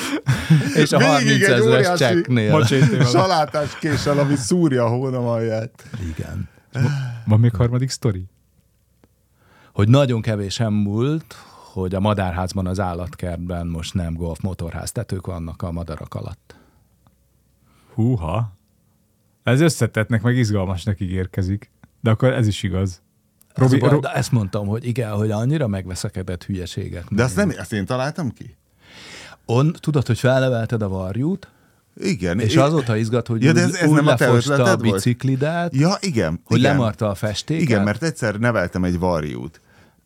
És 0.75 0.93
a 0.93 0.99
Végig 0.99 1.13
30 1.13 1.31
egy 1.35 1.43
ezeres 1.43 1.65
óriási 1.65 2.05
cseknél. 2.05 2.51
Macsétével. 2.51 3.07
Salátás 3.07 3.77
késsel, 3.81 4.19
ami 4.19 4.37
szúrja 4.37 4.85
a 4.85 4.89
hónam 4.89 5.25
alját. 5.27 5.71
Igen. 6.17 6.49
Van 7.27 7.41
még 7.41 7.55
harmadik 7.55 7.91
sztori? 7.91 8.27
Hogy 9.73 9.89
nagyon 9.89 10.23
kevésen 10.23 10.73
múlt, 10.73 11.35
hogy 11.73 11.95
a 11.95 12.01
madárházban 12.01 12.67
az 12.67 12.81
állatkertben 12.81 13.67
most 13.67 13.95
nem 13.95 14.15
golf 14.15 14.41
motorháztetők 14.41 15.27
vannak 15.27 15.63
a 15.63 15.73
madarak 15.73 16.15
alatt. 16.15 16.55
Húha. 17.95 18.53
Ez 19.43 19.61
összetettnek, 19.61 20.23
meg 20.23 20.37
izgalmasnak 20.37 21.01
ígérkezik. 21.01 21.71
De 22.01 22.11
akkor 22.11 22.33
ez 22.33 22.47
is 22.47 22.63
igaz. 22.63 23.03
Robi, 23.55 23.71
Robi, 23.71 23.81
baj, 23.81 23.91
Ro- 23.91 24.03
de 24.03 24.13
ezt 24.13 24.33
mondtam, 24.33 24.67
hogy 24.67 24.85
igen, 24.87 25.13
hogy 25.13 25.31
annyira 25.31 25.67
megveszekedett 25.67 26.45
hülyeséget. 26.45 27.05
De 27.15 27.23
azt 27.23 27.37
nem, 27.37 27.51
ezt 27.51 27.73
én 27.73 27.85
találtam 27.85 28.31
ki? 28.31 28.57
On, 29.45 29.73
tudod, 29.73 30.07
hogy 30.07 30.19
felnevelted 30.19 30.83
a 30.83 30.89
varjút, 30.89 31.51
Igen. 31.97 32.41
és 32.41 32.55
I- 32.55 32.59
azóta 32.59 32.97
izgat, 32.97 33.27
hogy 33.27 33.43
Ja, 33.43 33.53
de 33.53 33.61
ez- 33.61 33.75
ez 33.75 33.89
úgy 33.89 33.95
nem 33.95 34.07
a 34.07 34.11
lefosta 34.19 34.63
a 34.65 34.77
biciklidet, 34.77 35.75
Ja, 35.77 35.97
igen. 36.01 36.41
hogy 36.45 36.59
igen. 36.59 36.71
lemarta 36.73 37.09
a 37.09 37.15
festéket. 37.15 37.63
Igen, 37.63 37.83
mert 37.83 38.03
egyszer 38.03 38.35
neveltem 38.39 38.85
egy 38.85 38.99
varjút, 38.99 39.61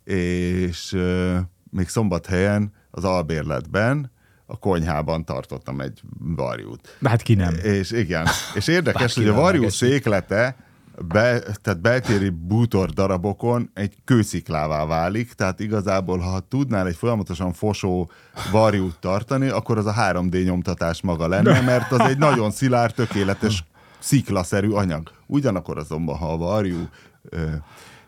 és 0.04 0.92
euh, 0.92 1.36
még 1.70 1.88
szombathelyen 1.88 2.72
az 2.90 3.04
albérletben, 3.04 4.12
a 4.46 4.58
konyhában 4.58 5.24
tartottam 5.24 5.80
egy 5.80 6.00
varjút. 6.18 6.96
De 6.98 7.08
hát 7.08 7.22
ki 7.22 7.34
nem. 7.34 7.54
És 7.62 7.90
igen, 7.90 8.26
és 8.54 8.66
érdekes, 8.78 9.14
hogy 9.14 9.28
a 9.28 9.34
varjú 9.34 9.68
széklete 9.68 10.56
be, 11.02 11.38
tehát 11.62 11.80
beltéri 11.80 12.28
bútor 12.28 12.90
darabokon 12.90 13.70
egy 13.74 13.94
kősziklává 14.04 14.86
válik, 14.86 15.32
tehát 15.32 15.60
igazából, 15.60 16.18
ha 16.18 16.40
tudnál 16.40 16.86
egy 16.86 16.96
folyamatosan 16.96 17.52
fosó 17.52 18.10
varjút 18.52 18.98
tartani, 19.00 19.48
akkor 19.48 19.78
az 19.78 19.86
a 19.86 19.94
3D 19.94 20.44
nyomtatás 20.44 21.02
maga 21.02 21.28
lenne, 21.28 21.60
mert 21.60 21.92
az 21.92 22.00
egy 22.00 22.18
nagyon 22.18 22.50
szilárd, 22.50 22.94
tökéletes 22.94 23.64
sziklaszerű 23.98 24.70
anyag. 24.70 25.10
Ugyanakkor 25.26 25.78
azonban, 25.78 26.16
ha 26.16 26.32
a 26.32 26.36
varjú 26.36 26.88
ö, 27.22 27.46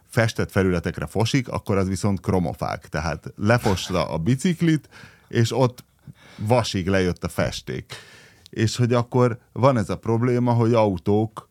festett 0.08 0.50
felületekre 0.50 1.06
fosik, 1.06 1.48
akkor 1.48 1.76
az 1.76 1.88
viszont 1.88 2.20
kromofág. 2.20 2.86
Tehát 2.86 3.32
lefosta 3.36 4.08
a 4.08 4.18
biciklit, 4.18 4.88
és 5.28 5.52
ott 5.52 5.84
vasig 6.36 6.88
lejött 6.88 7.24
a 7.24 7.28
festék. 7.28 7.94
És 8.50 8.76
hogy 8.76 8.92
akkor 8.92 9.38
van 9.52 9.78
ez 9.78 9.90
a 9.90 9.96
probléma, 9.96 10.52
hogy 10.52 10.74
autók, 10.74 11.48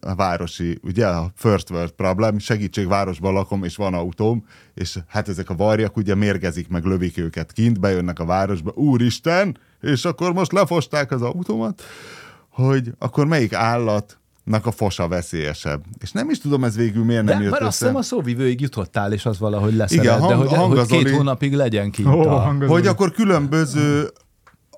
a 0.00 0.14
városi, 0.14 0.78
ugye 0.82 1.06
a 1.06 1.30
first 1.34 1.70
world 1.70 1.90
problem, 1.90 2.38
segítség, 2.38 2.88
városban 2.88 3.32
lakom, 3.32 3.64
és 3.64 3.76
van 3.76 3.94
autóm, 3.94 4.44
és 4.74 4.98
hát 5.08 5.28
ezek 5.28 5.50
a 5.50 5.54
varjak 5.54 5.96
ugye 5.96 6.14
mérgezik 6.14 6.68
meg, 6.68 6.84
lövik 6.84 7.18
őket 7.18 7.52
kint, 7.52 7.80
bejönnek 7.80 8.18
a 8.18 8.24
városba, 8.24 8.72
úristen, 8.74 9.58
és 9.80 10.04
akkor 10.04 10.32
most 10.32 10.52
lefosták 10.52 11.10
az 11.10 11.22
autómat, 11.22 11.82
hogy 12.48 12.92
akkor 12.98 13.26
melyik 13.26 13.52
állatnak 13.52 14.66
a 14.66 14.70
fosa 14.70 15.08
veszélyesebb. 15.08 15.84
És 16.00 16.12
nem 16.12 16.30
is 16.30 16.38
tudom, 16.40 16.64
ez 16.64 16.76
végül 16.76 17.04
miért 17.04 17.24
nem 17.24 17.36
De, 17.36 17.42
jött 17.42 17.52
mert 17.52 17.62
azt 17.64 17.74
össze. 17.74 17.84
hiszem 17.84 18.00
a 18.00 18.02
szóvivőig 18.04 18.60
jutottál, 18.60 19.12
és 19.12 19.26
az 19.26 19.38
valahogy 19.38 19.74
leszeret, 19.74 20.04
Igen, 20.04 20.16
de 20.18 20.24
hang- 20.24 20.38
hogy, 20.38 20.48
hogy 20.48 20.58
hangazoli- 20.58 21.04
két 21.04 21.14
hónapig 21.14 21.54
legyen 21.54 21.90
kint. 21.90 22.08
Ó, 22.08 22.20
a... 22.28 22.54
Hogy 22.66 22.86
akkor 22.86 23.10
különböző 23.12 24.10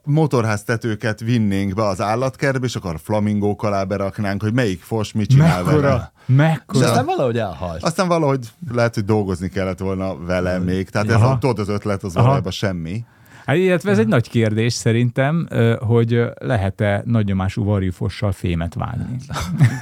motorháztetőket 0.08 1.20
vinnénk 1.20 1.74
be 1.74 1.86
az 1.86 2.00
állatkertbe, 2.00 2.66
és 2.66 2.76
akkor 2.76 2.98
flamingók 3.02 3.62
alá 3.62 3.84
beraknánk, 3.84 4.42
hogy 4.42 4.52
melyik 4.52 4.82
fos 4.82 5.12
mit 5.12 5.28
csinál 5.28 5.64
vele. 5.64 5.76
Mekkora, 5.76 6.12
És 6.28 6.34
mekkora. 6.36 6.86
aztán 6.86 7.04
valahogy 7.04 7.38
elhalt. 7.38 7.82
Aztán 7.82 8.08
valahogy 8.08 8.48
lehet, 8.72 8.94
hogy 8.94 9.04
dolgozni 9.04 9.48
kellett 9.48 9.78
volna 9.78 10.16
vele 10.16 10.58
még. 10.58 10.90
Tehát 10.90 11.08
ez 11.08 11.14
Aha. 11.14 11.38
tudod, 11.38 11.58
az 11.58 11.68
ötlet 11.68 12.02
az 12.02 12.14
Aha. 12.14 12.24
valójában 12.24 12.52
semmi. 12.52 13.04
Hát, 13.46 13.56
illetve 13.56 13.90
ez 13.90 13.98
egy 13.98 14.06
nagy 14.06 14.28
kérdés 14.30 14.72
szerintem, 14.72 15.48
hogy 15.78 16.22
lehet-e 16.40 17.02
nagynyomású 17.04 17.64
varjúfossal 17.64 18.32
fémet 18.32 18.74
vágni. 18.74 19.16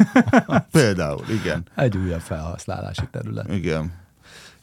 Például, 0.73 1.21
igen. 1.43 1.65
Egy 1.75 1.97
újabb 1.97 2.21
felhasználási 2.21 3.09
terület. 3.11 3.53
Igen. 3.53 3.93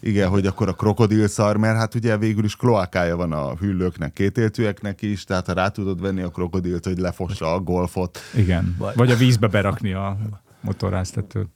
Igen, 0.06 0.30
hogy 0.30 0.46
akkor 0.46 0.68
a 0.68 0.74
krokodil 0.74 1.28
szar, 1.28 1.58
mert 1.58 1.78
hát 1.78 1.96
ugye 1.96 2.18
végül 2.18 2.44
is 2.44 2.56
kloakája 2.56 3.16
van 3.16 3.32
a 3.32 3.56
hüllőknek, 3.56 4.14
kétéltűeknek 4.14 5.02
is, 5.02 5.24
tehát 5.24 5.46
ha 5.46 5.54
rá 5.54 5.68
tudod 5.68 6.02
venni 6.02 6.22
a 6.22 6.30
krokodilt, 6.30 6.86
hogy 6.86 6.98
lefossa 6.98 7.54
a 7.54 7.60
golfot. 7.60 8.20
Igen. 8.36 8.76
Vagy- 8.80 8.96
Vagy 8.96 9.12
a 9.12 9.16
vízbe 9.16 9.48
berakni 9.48 9.94
a 9.94 10.18
motorháztetőt. 10.62 11.48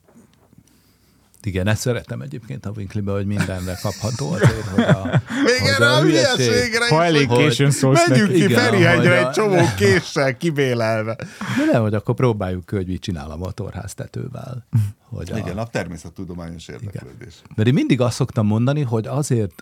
Igen, 1.43 1.67
ezt 1.67 1.81
szeretem 1.81 2.21
egyébként 2.21 2.65
a 2.65 2.71
Winklibe, 2.75 3.11
hogy 3.11 3.25
mindenre 3.25 3.77
kapható 3.81 4.31
azért, 4.31 4.65
hogy 4.67 4.83
a, 4.83 5.03
Még 5.45 5.59
hogy 5.59 5.69
erre 5.69 5.89
a 5.89 6.01
hülyeség- 6.01 6.45
hülyeségre 6.45 6.87
Ha 6.87 7.03
elég 7.03 7.27
későn 7.27 7.71
szólsz 7.71 8.07
Menjünk 8.07 8.29
neki. 8.29 8.39
ki 8.39 8.45
Igen, 8.45 8.59
Ferihegyre 8.63 9.17
egy 9.27 9.29
csomó 9.29 9.61
késsel 9.77 10.37
kibélelve. 10.37 11.15
De 11.15 11.71
nem, 11.71 11.81
hogy 11.81 11.93
akkor 11.93 12.15
próbáljuk 12.15 12.65
ki, 12.65 12.75
hogy 12.75 12.87
mit 12.87 13.01
csinál 13.01 13.31
a 13.31 13.35
motorháztetővel. 13.37 14.67
Hogy 15.09 15.31
a, 15.31 15.37
Igen, 15.37 15.57
a 15.57 15.67
természettudományos 15.67 16.67
érdeklődés. 16.67 17.33
Mert 17.55 17.67
én 17.67 17.73
mindig 17.73 18.01
azt 18.01 18.15
szoktam 18.15 18.45
mondani, 18.47 18.81
hogy 18.81 19.07
azért 19.07 19.53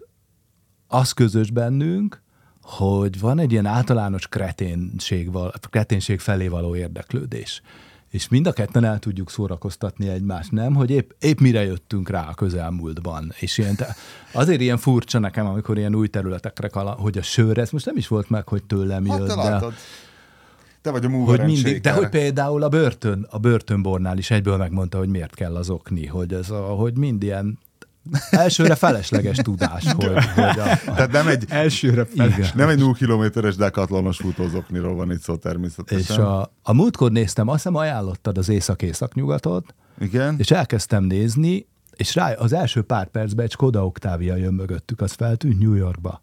az 0.88 1.12
közös 1.12 1.52
bennünk, 1.52 2.22
hogy 2.62 3.20
van 3.20 3.40
egy 3.40 3.52
ilyen 3.52 3.66
általános 3.66 4.28
kreténség, 4.28 5.32
val- 5.32 5.70
kreténség 5.70 6.20
felé 6.20 6.48
való 6.48 6.76
érdeklődés. 6.76 7.62
És 8.16 8.28
mind 8.28 8.48
a 8.48 8.52
ketten 8.52 8.84
el 8.84 9.00
tudjuk 9.00 9.30
szórakoztatni 9.30 10.08
egymást, 10.08 10.52
nem? 10.52 10.74
Hogy 10.74 10.90
épp, 10.90 11.12
épp 11.20 11.40
mire 11.40 11.64
jöttünk 11.64 12.10
rá 12.10 12.28
a 12.30 12.34
közelmúltban. 12.34 13.34
És 13.40 13.58
ilyen, 13.58 13.78
azért 14.32 14.62
ilyen 14.62 14.78
furcsa 14.78 15.20
nekem, 15.20 15.46
amikor 15.46 15.78
ilyen 15.78 15.96
új 15.96 16.08
területekre 16.08 16.68
kala, 16.68 16.92
hogy 16.92 17.18
a 17.18 17.22
sör, 17.22 17.58
ez 17.58 17.70
most 17.70 17.86
nem 17.86 17.98
is 17.98 18.08
volt 18.08 18.30
meg, 18.30 18.48
hogy 18.48 18.64
tőlem 18.64 19.06
Hát 19.06 19.18
jött, 19.18 19.28
te 19.28 19.36
de. 19.36 19.66
Te 20.82 20.92
vagy 20.92 21.06
a 21.06 21.10
hogy 21.10 21.44
mindig, 21.46 21.82
de 21.82 21.92
hogy 21.92 22.10
például 22.10 22.64
a 22.64 22.70
börtön, 22.70 23.28
a 23.30 23.38
börtönbornál 23.38 24.18
is 24.18 24.32
egyből 24.32 24.58
megmondta, 24.58 24.98
hogy 24.98 25.10
miért 25.10 25.36
kell 25.36 25.56
az 25.56 25.70
okni, 25.70 26.06
hogy 26.06 26.34
ez 26.34 26.50
a, 26.50 26.62
hogy 26.62 26.98
mind 26.98 27.24
ilyen 27.24 27.60
elsőre 28.30 28.76
felesleges 28.76 29.38
tudás, 29.38 29.92
hogy, 29.92 30.06
hogy 30.36 30.44
a, 30.60 30.72
a, 30.72 30.94
Tehát 30.96 31.12
nem 31.12 31.28
egy, 31.28 31.46
Elsőre 31.48 32.06
fel. 32.06 32.28
igen. 32.28 32.50
nem 32.56 32.70
egy 32.70 32.80
0 32.80 32.94
kilométeres 32.94 33.56
dekatlonos 33.56 34.18
futózokniról 34.18 34.96
van 34.96 35.12
itt 35.12 35.22
szó 35.22 35.36
természetesen. 35.36 36.16
És 36.16 36.22
a, 36.22 36.52
a 36.64 36.74
múltkor 36.74 37.12
néztem, 37.12 37.48
azt 37.48 37.56
hiszem 37.58 37.76
ajánlottad 37.76 38.38
az 38.38 38.50
észak-észak-nyugatot, 38.50 39.76
Igen? 40.00 40.36
és 40.38 40.52
elkezdtem 40.52 41.04
nézni, 41.04 41.68
és 41.96 42.16
rá 42.16 42.34
az 42.34 42.54
első 42.54 42.82
pár 42.82 43.08
percben 43.08 43.46
egy 43.46 43.52
Skoda 43.52 43.86
Octavia 43.86 44.36
jön 44.36 44.54
mögöttük, 44.54 45.02
az 45.02 45.12
feltűnt 45.12 45.60
New 45.60 45.74
Yorkba. 45.74 46.22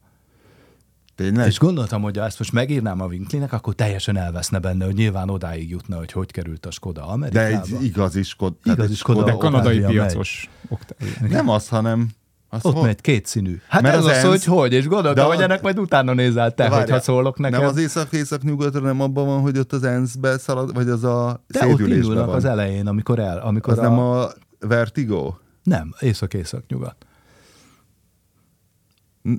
Tényleg? 1.15 1.47
És 1.47 1.59
gondoltam, 1.59 2.03
hogy 2.03 2.17
ha 2.17 2.25
ezt 2.25 2.39
most 2.39 2.53
megírnám 2.53 3.01
a 3.01 3.05
Winklinek, 3.07 3.53
akkor 3.53 3.75
teljesen 3.75 4.17
elveszne 4.17 4.59
benne, 4.59 4.85
hogy 4.85 4.95
nyilván 4.95 5.31
odáig 5.31 5.71
jutna, 5.71 5.97
hogy 5.97 6.13
hogy 6.13 6.31
került 6.31 6.67
a 6.67 6.71
Skoda 6.71 7.01
De 7.01 7.07
Amerikába. 7.07 7.63
egy 7.77 7.85
igazi 7.85 8.23
Skoda. 8.23 8.57
Igazi 8.65 8.95
Skoda 8.95 9.25
De 9.25 9.33
kanadai 9.33 9.81
piacos 9.81 10.51
Octavia. 10.69 11.29
Nem 11.29 11.49
az, 11.49 11.69
hanem... 11.69 12.09
Az 12.49 12.65
Ott 12.65 12.73
hol- 12.73 12.85
megy 12.85 13.01
két 13.01 13.27
színű. 13.27 13.61
Hát 13.69 13.83
Mert 13.83 13.95
ez 13.95 14.01
az 14.05 14.07
az, 14.11 14.17
ENSZ- 14.17 14.27
hogy 14.27 14.45
hogy, 14.45 14.73
és 14.73 14.87
gondoltam, 14.89 15.25
De 15.29 15.35
hogy 15.35 15.43
ennek 15.43 15.63
majd 15.63 15.79
utána 15.79 16.13
nézel 16.13 16.55
te, 16.55 16.63
De 16.63 16.69
várjál, 16.69 16.81
hogyha 16.87 17.01
szólok 17.01 17.39
neked. 17.39 17.59
Nem 17.61 17.69
az 17.69 17.77
észak-észak-nyugatra, 17.77 18.81
nem 18.81 19.01
abban 19.01 19.27
van, 19.27 19.41
hogy 19.41 19.59
ott 19.59 19.73
az 19.73 19.83
ENSZ-be 19.83 20.39
szalad, 20.39 20.75
vagy 20.75 20.89
az 20.89 21.05
a 21.05 21.45
De 21.47 21.59
ott 21.59 21.65
szédülésben 21.69 21.97
indulnak 21.99 22.27
van. 22.27 22.35
az 22.35 22.45
elején, 22.45 22.87
amikor 22.87 23.19
el, 23.19 23.39
amikor 23.39 23.73
az 23.73 23.79
a... 23.79 23.83
nem 23.83 23.99
a 23.99 24.27
Vertigo? 24.59 25.35
Nem, 25.63 25.95
észak-észak-nyugat. 26.01 26.97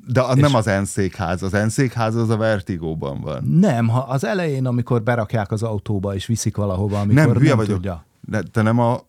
De 0.08 0.22
az 0.22 0.36
nem 0.38 0.56
az 0.56 0.68
ENSZ 0.68 0.90
székház. 0.90 1.44
Az 1.44 1.54
ENSZ 1.54 1.74
székház 1.74 2.16
az 2.16 2.30
a 2.30 2.38
Vertigóban 2.38 3.22
van. 3.22 3.44
Nem, 3.44 3.88
ha 3.88 4.00
az 4.00 4.24
elején, 4.26 4.66
amikor 4.66 5.04
berakják 5.04 5.52
az 5.52 5.64
autóba 5.64 6.16
és 6.16 6.26
viszik 6.26 6.56
valahova, 6.56 7.00
amikor 7.00 7.26
nem, 7.26 7.36
hülye 7.36 7.48
nem 7.50 7.58
vagyok. 7.58 7.76
tudja. 7.76 8.06
De, 8.22 8.42
te 8.52 8.62
nem 8.62 8.80
a... 8.80 9.02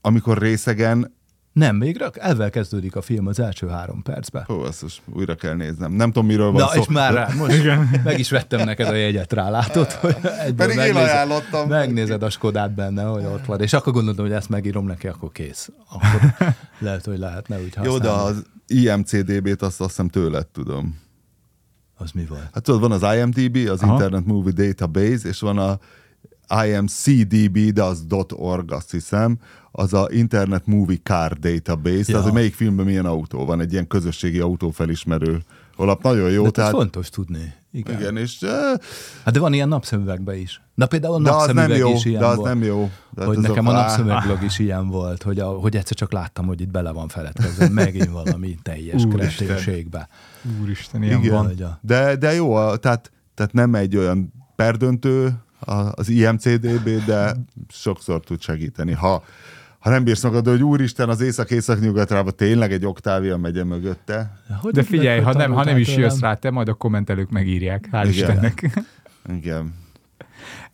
Amikor 0.00 0.38
részegen... 0.38 1.16
Nem, 1.52 1.76
még 1.76 1.98
rak- 1.98 2.16
ezzel 2.16 2.50
kezdődik 2.50 2.96
a 2.96 3.02
film 3.02 3.26
az 3.26 3.40
első 3.40 3.68
három 3.68 4.02
percben. 4.02 4.42
Hó, 4.46 4.60
azt 4.60 4.82
most 4.82 5.02
újra 5.12 5.34
kell 5.34 5.54
néznem. 5.54 5.92
Nem 5.92 6.12
tudom, 6.12 6.26
miről 6.26 6.50
van 6.50 6.60
Na, 6.62 6.68
szó. 6.68 6.80
és 6.80 6.86
már 6.88 7.12
rá, 7.12 7.28
most 7.36 7.64
meg 8.04 8.18
is 8.18 8.30
vettem 8.30 8.64
neked 8.64 8.88
a 8.88 8.94
jegyet 8.94 9.32
rá, 9.32 9.50
látod? 9.50 9.92
Hogy 9.92 10.16
Pedig 10.56 10.76
én 10.78 10.94
ajánlottam. 10.96 11.68
Megnézed 11.68 12.22
a 12.22 12.30
Skodát 12.30 12.74
benne, 12.74 13.02
hogy 13.02 13.24
ott 13.24 13.44
van. 13.44 13.60
És 13.60 13.72
akkor 13.72 13.92
gondoltam, 13.92 14.24
hogy 14.24 14.34
ezt 14.34 14.48
megírom 14.48 14.86
neki, 14.86 15.06
akkor 15.08 15.32
kész. 15.32 15.70
Akkor 15.90 16.34
lehet, 16.78 17.04
hogy 17.04 17.18
lehetne 17.18 17.56
úgy 17.56 17.74
használni. 17.74 17.90
Jó, 17.90 17.98
de 17.98 18.08
az 18.10 18.44
IMCDB-t 18.68 19.62
azt, 19.62 19.80
azt 19.80 19.90
hiszem 19.90 20.08
tőled 20.08 20.46
tudom. 20.46 21.00
Az 21.96 22.10
mi 22.10 22.24
volt? 22.24 22.48
Hát 22.52 22.62
tudod, 22.62 22.80
van 22.80 22.92
az 22.92 23.16
IMDB, 23.16 23.68
az 23.68 23.82
Aha. 23.82 23.92
Internet 23.92 24.26
Movie 24.26 24.52
Database, 24.52 25.28
és 25.28 25.40
van 25.40 25.58
a 25.58 25.78
IMCDB, 26.64 27.58
de 27.58 27.82
az 27.82 28.06
.org, 28.28 28.72
azt 28.72 28.90
hiszem, 28.90 29.38
az 29.70 29.92
a 29.92 30.08
Internet 30.10 30.66
Movie 30.66 30.98
Car 31.02 31.32
Database, 31.32 31.96
ja. 31.96 32.04
tehát 32.04 32.22
hogy 32.22 32.32
melyik 32.32 32.54
filmben 32.54 32.86
milyen 32.86 33.06
autó 33.06 33.44
van, 33.44 33.60
egy 33.60 33.72
ilyen 33.72 33.86
közösségi 33.86 34.38
autófelismerő 34.38 35.42
alap. 35.78 36.02
Nagyon 36.02 36.30
jó, 36.30 36.42
De 36.44 36.50
tehát... 36.50 36.70
ez 36.72 36.76
fontos 36.76 37.08
tudni. 37.10 37.52
Igen. 37.72 38.00
Igen, 38.00 38.16
és, 38.16 38.42
eh, 38.42 38.50
Hát 39.24 39.34
de 39.34 39.40
van 39.40 39.52
ilyen 39.52 39.68
napszemüvegben 39.68 40.36
is. 40.36 40.62
Na 40.74 40.86
például 40.86 41.14
a 41.14 41.18
napszemüveg 41.18 41.76
jó, 41.78 41.92
is 41.92 42.04
ilyen 42.04 42.20
de 42.20 42.26
az 42.26 42.36
volt. 42.36 42.48
nem 42.48 42.62
jó. 42.62 42.90
De 43.10 43.24
hogy 43.24 43.38
nekem 43.38 43.66
a 43.66 43.72
Á, 43.72 43.80
napszemüveglog 43.80 44.42
is 44.42 44.58
ilyen 44.68 44.88
volt, 44.88 45.22
hogy, 45.22 45.38
a, 45.38 45.46
hogy 45.46 45.76
egyszer 45.76 45.96
csak 45.96 46.12
láttam, 46.12 46.46
hogy 46.46 46.60
itt 46.60 46.70
bele 46.70 46.90
van 46.90 47.08
feledkezve 47.08 47.68
megint 47.68 48.10
valami 48.10 48.58
teljes 48.62 49.02
kreténségbe. 49.10 50.08
Úristen, 50.62 51.02
ilyen 51.02 51.18
Igen, 51.18 51.32
van. 51.34 51.46
A- 51.62 51.78
de, 51.82 52.16
de 52.16 52.34
jó, 52.34 52.54
a- 52.54 52.76
tehát, 52.76 53.10
tehát 53.34 53.52
nem 53.52 53.74
egy 53.74 53.96
olyan 53.96 54.32
perdöntő 54.56 55.32
a- 55.60 55.92
az 55.94 56.08
IMCDB, 56.08 57.04
de 57.06 57.36
sokszor 57.68 58.20
tud 58.20 58.40
segíteni. 58.40 58.92
Ha, 58.92 59.22
ha 59.78 59.90
nem 59.90 60.04
bírsz 60.04 60.22
magad, 60.22 60.46
hogy 60.46 60.62
úristen, 60.62 61.08
az 61.08 61.20
észak-észak-nyugatra 61.20 62.30
tényleg 62.30 62.72
egy 62.72 62.86
oktávia 62.86 63.36
megye 63.36 63.64
mögötte. 63.64 64.40
Hogy 64.60 64.72
De 64.72 64.82
figyelj, 64.82 65.20
ha 65.20 65.32
nem, 65.32 65.52
ha 65.52 65.64
nem 65.64 65.76
is 65.76 65.96
jössz 65.96 66.20
rá 66.20 66.34
te, 66.34 66.50
majd 66.50 66.68
a 66.68 66.74
kommentelők 66.74 67.30
megírják. 67.30 67.88
Hál' 67.92 67.92
Igen. 67.92 68.08
Istennek. 68.08 68.80
Igen. 69.28 69.74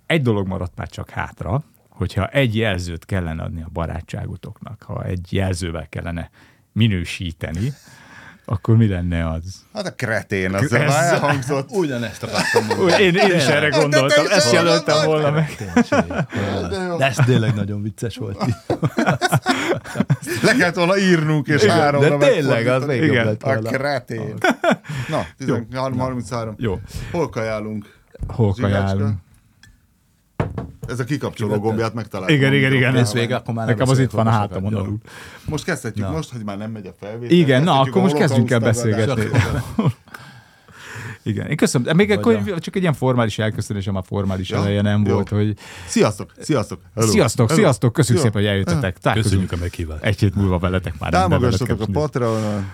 Egy 0.06 0.22
dolog 0.22 0.46
maradt 0.46 0.76
már 0.76 0.88
csak 0.88 1.10
hátra, 1.10 1.62
hogyha 1.88 2.26
egy 2.26 2.56
jelzőt 2.56 3.04
kellene 3.04 3.42
adni 3.42 3.62
a 3.62 3.68
barátságotoknak, 3.72 4.82
ha 4.82 5.04
egy 5.04 5.32
jelzővel 5.32 5.88
kellene 5.88 6.30
minősíteni, 6.72 7.72
akkor 8.44 8.76
mi 8.76 8.88
lenne 8.88 9.30
az? 9.30 9.42
Hát 9.74 9.86
a 9.86 9.92
kretén, 9.94 10.54
az 10.54 10.62
Ez- 10.62 10.70
már 10.70 11.12
elhangzott. 11.12 11.70
Ugyanezt 11.82 12.22
akartam 12.22 12.64
mondani. 12.66 13.02
Én, 13.02 13.14
én 13.14 13.34
is 13.36 13.46
erre 13.46 13.68
gondoltam, 13.68 14.24
is 14.24 14.30
ezt 14.30 14.52
jelöltem 14.52 15.04
volna 15.04 15.30
meg. 15.30 15.56
Tényleg. 15.56 16.26
De 16.98 17.04
ez 17.06 17.16
tényleg 17.26 17.54
nagyon 17.54 17.82
vicces 17.82 18.16
volt. 18.16 18.44
Le 20.42 20.54
kellett 20.58 20.74
volna 20.74 20.98
írnunk, 20.98 21.46
és 21.46 21.64
háromra 21.64 22.16
De 22.18 22.26
tényleg, 22.26 22.66
az 22.66 22.84
még 22.84 23.02
jobb 23.02 23.24
lett 23.24 23.42
A 23.42 23.58
kretén. 23.58 24.34
Na, 25.08 25.26
13.33. 25.40 26.56
Jó, 26.56 26.80
Hol 27.12 27.28
kajálunk? 27.28 28.02
hol 28.26 28.54
kajálunk? 28.60 29.16
Ez 30.88 31.00
a 31.00 31.04
kikapcsoló 31.04 31.58
gombját 31.58 31.94
megtaláltam. 31.94 32.36
Igen, 32.36 32.52
igen, 32.54 32.72
igen. 32.72 32.96
Ez 32.96 33.12
vége, 33.12 33.36
akkor 33.36 33.54
már 33.54 33.66
Nekem 33.66 33.88
az 33.88 33.98
itt 33.98 34.10
van 34.10 34.26
a 34.26 34.30
hátamon 34.30 34.74
alul. 34.74 34.96
Most 35.44 35.64
kezdhetjük 35.64 36.06
Na. 36.06 36.12
most, 36.12 36.32
hogy 36.32 36.44
már 36.44 36.58
nem 36.58 36.70
megy 36.70 36.86
a 36.86 36.92
felvétel. 37.00 37.36
Igen, 37.36 37.62
na, 37.62 37.80
akkor 37.80 38.02
most 38.02 38.14
kezdjünk 38.16 38.50
el 38.50 38.58
beszélgetni. 38.60 39.28
Igen, 41.22 41.46
én 41.46 41.56
köszönöm. 41.56 41.96
Még 41.96 42.08
Vagy 42.08 42.16
akkor 42.18 42.34
a- 42.34 42.58
csak 42.60 42.76
egy 42.76 42.82
ilyen 42.82 42.94
formális 42.94 43.38
elköszönésem, 43.38 43.96
a 43.96 44.02
formális 44.02 44.48
Ja, 44.50 44.56
eleje 44.56 44.82
nem 44.82 45.04
jó. 45.06 45.14
volt, 45.14 45.28
hogy 45.28 45.56
Sziasztok, 45.86 46.32
sziasztok. 46.40 46.80
Hello. 46.94 47.10
sziasztok, 47.10 47.48
Hello. 47.48 47.60
sziasztok, 47.62 47.92
köszönjük 47.92 48.22
Szia. 48.24 48.32
szépen, 48.32 48.48
hogy 48.48 48.56
eljöttetek. 48.56 48.98
Találkozunk 48.98 49.52
a 49.52 49.56
meghívást. 49.60 50.02
egy 50.02 50.18
hét 50.18 50.34
múlva 50.34 50.58
veletek 50.58 50.94
már. 50.98 51.10
Támogassatok 51.10 51.80
a 51.80 51.86
Patreonon. 51.92 52.66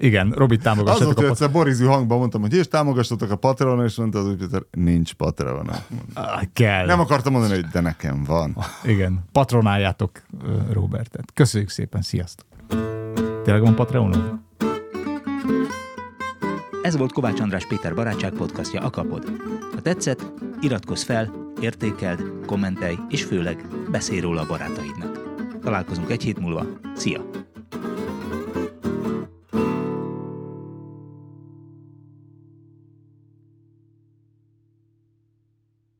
Igen, 0.00 0.30
Robit 0.30 0.58
Az 0.58 0.64
támogassatok 0.64 1.04
volt, 1.04 1.18
a 1.18 1.20
hogy 1.20 1.28
Patreonon. 1.28 1.30
egyszer 1.30 1.50
Borizű 1.50 1.84
hangban 1.84 2.18
mondtam, 2.18 2.40
hogy 2.40 2.54
és 2.54 2.68
támogassatok 2.68 3.30
a 3.30 3.36
Patreonon, 3.36 3.84
és 3.84 3.96
mondta 3.96 4.18
az 4.18 4.26
úgy, 4.26 4.36
Péter, 4.36 4.62
nincs 4.70 5.14
Patreonon. 5.14 5.74
Ah, 6.14 6.42
Kell. 6.52 6.86
Nem 6.86 7.00
akartam 7.00 7.32
mondani, 7.32 7.54
hogy 7.54 7.64
de 7.66 7.80
nekem 7.80 8.24
van. 8.24 8.56
Igen, 8.84 9.24
patronáljátok 9.32 10.10
Robertet. 10.70 11.30
Köszönjük 11.34 11.70
szépen, 11.70 12.02
sziasztok. 12.02 12.46
Tényleg 13.44 13.62
van 13.62 13.74
Patreonod? 13.74 14.38
Ez 16.82 16.96
volt 16.96 17.12
Kovács 17.12 17.40
András 17.40 17.66
Péter 17.66 17.94
barátság 17.94 18.32
podcastja 18.32 18.80
Akapod. 18.80 19.24
Ha 19.74 19.80
tetszett, 19.80 20.32
iratkozz 20.60 21.02
fel, 21.02 21.32
értékeld, 21.60 22.22
kommentelj, 22.46 22.96
és 23.08 23.24
főleg 23.24 23.64
beszélj 23.90 24.20
róla 24.20 24.40
a 24.40 24.46
barátaidnak. 24.46 25.20
Találkozunk 25.62 26.10
egy 26.10 26.22
hét 26.22 26.38
múlva. 26.40 26.64
Szia! 26.96 27.20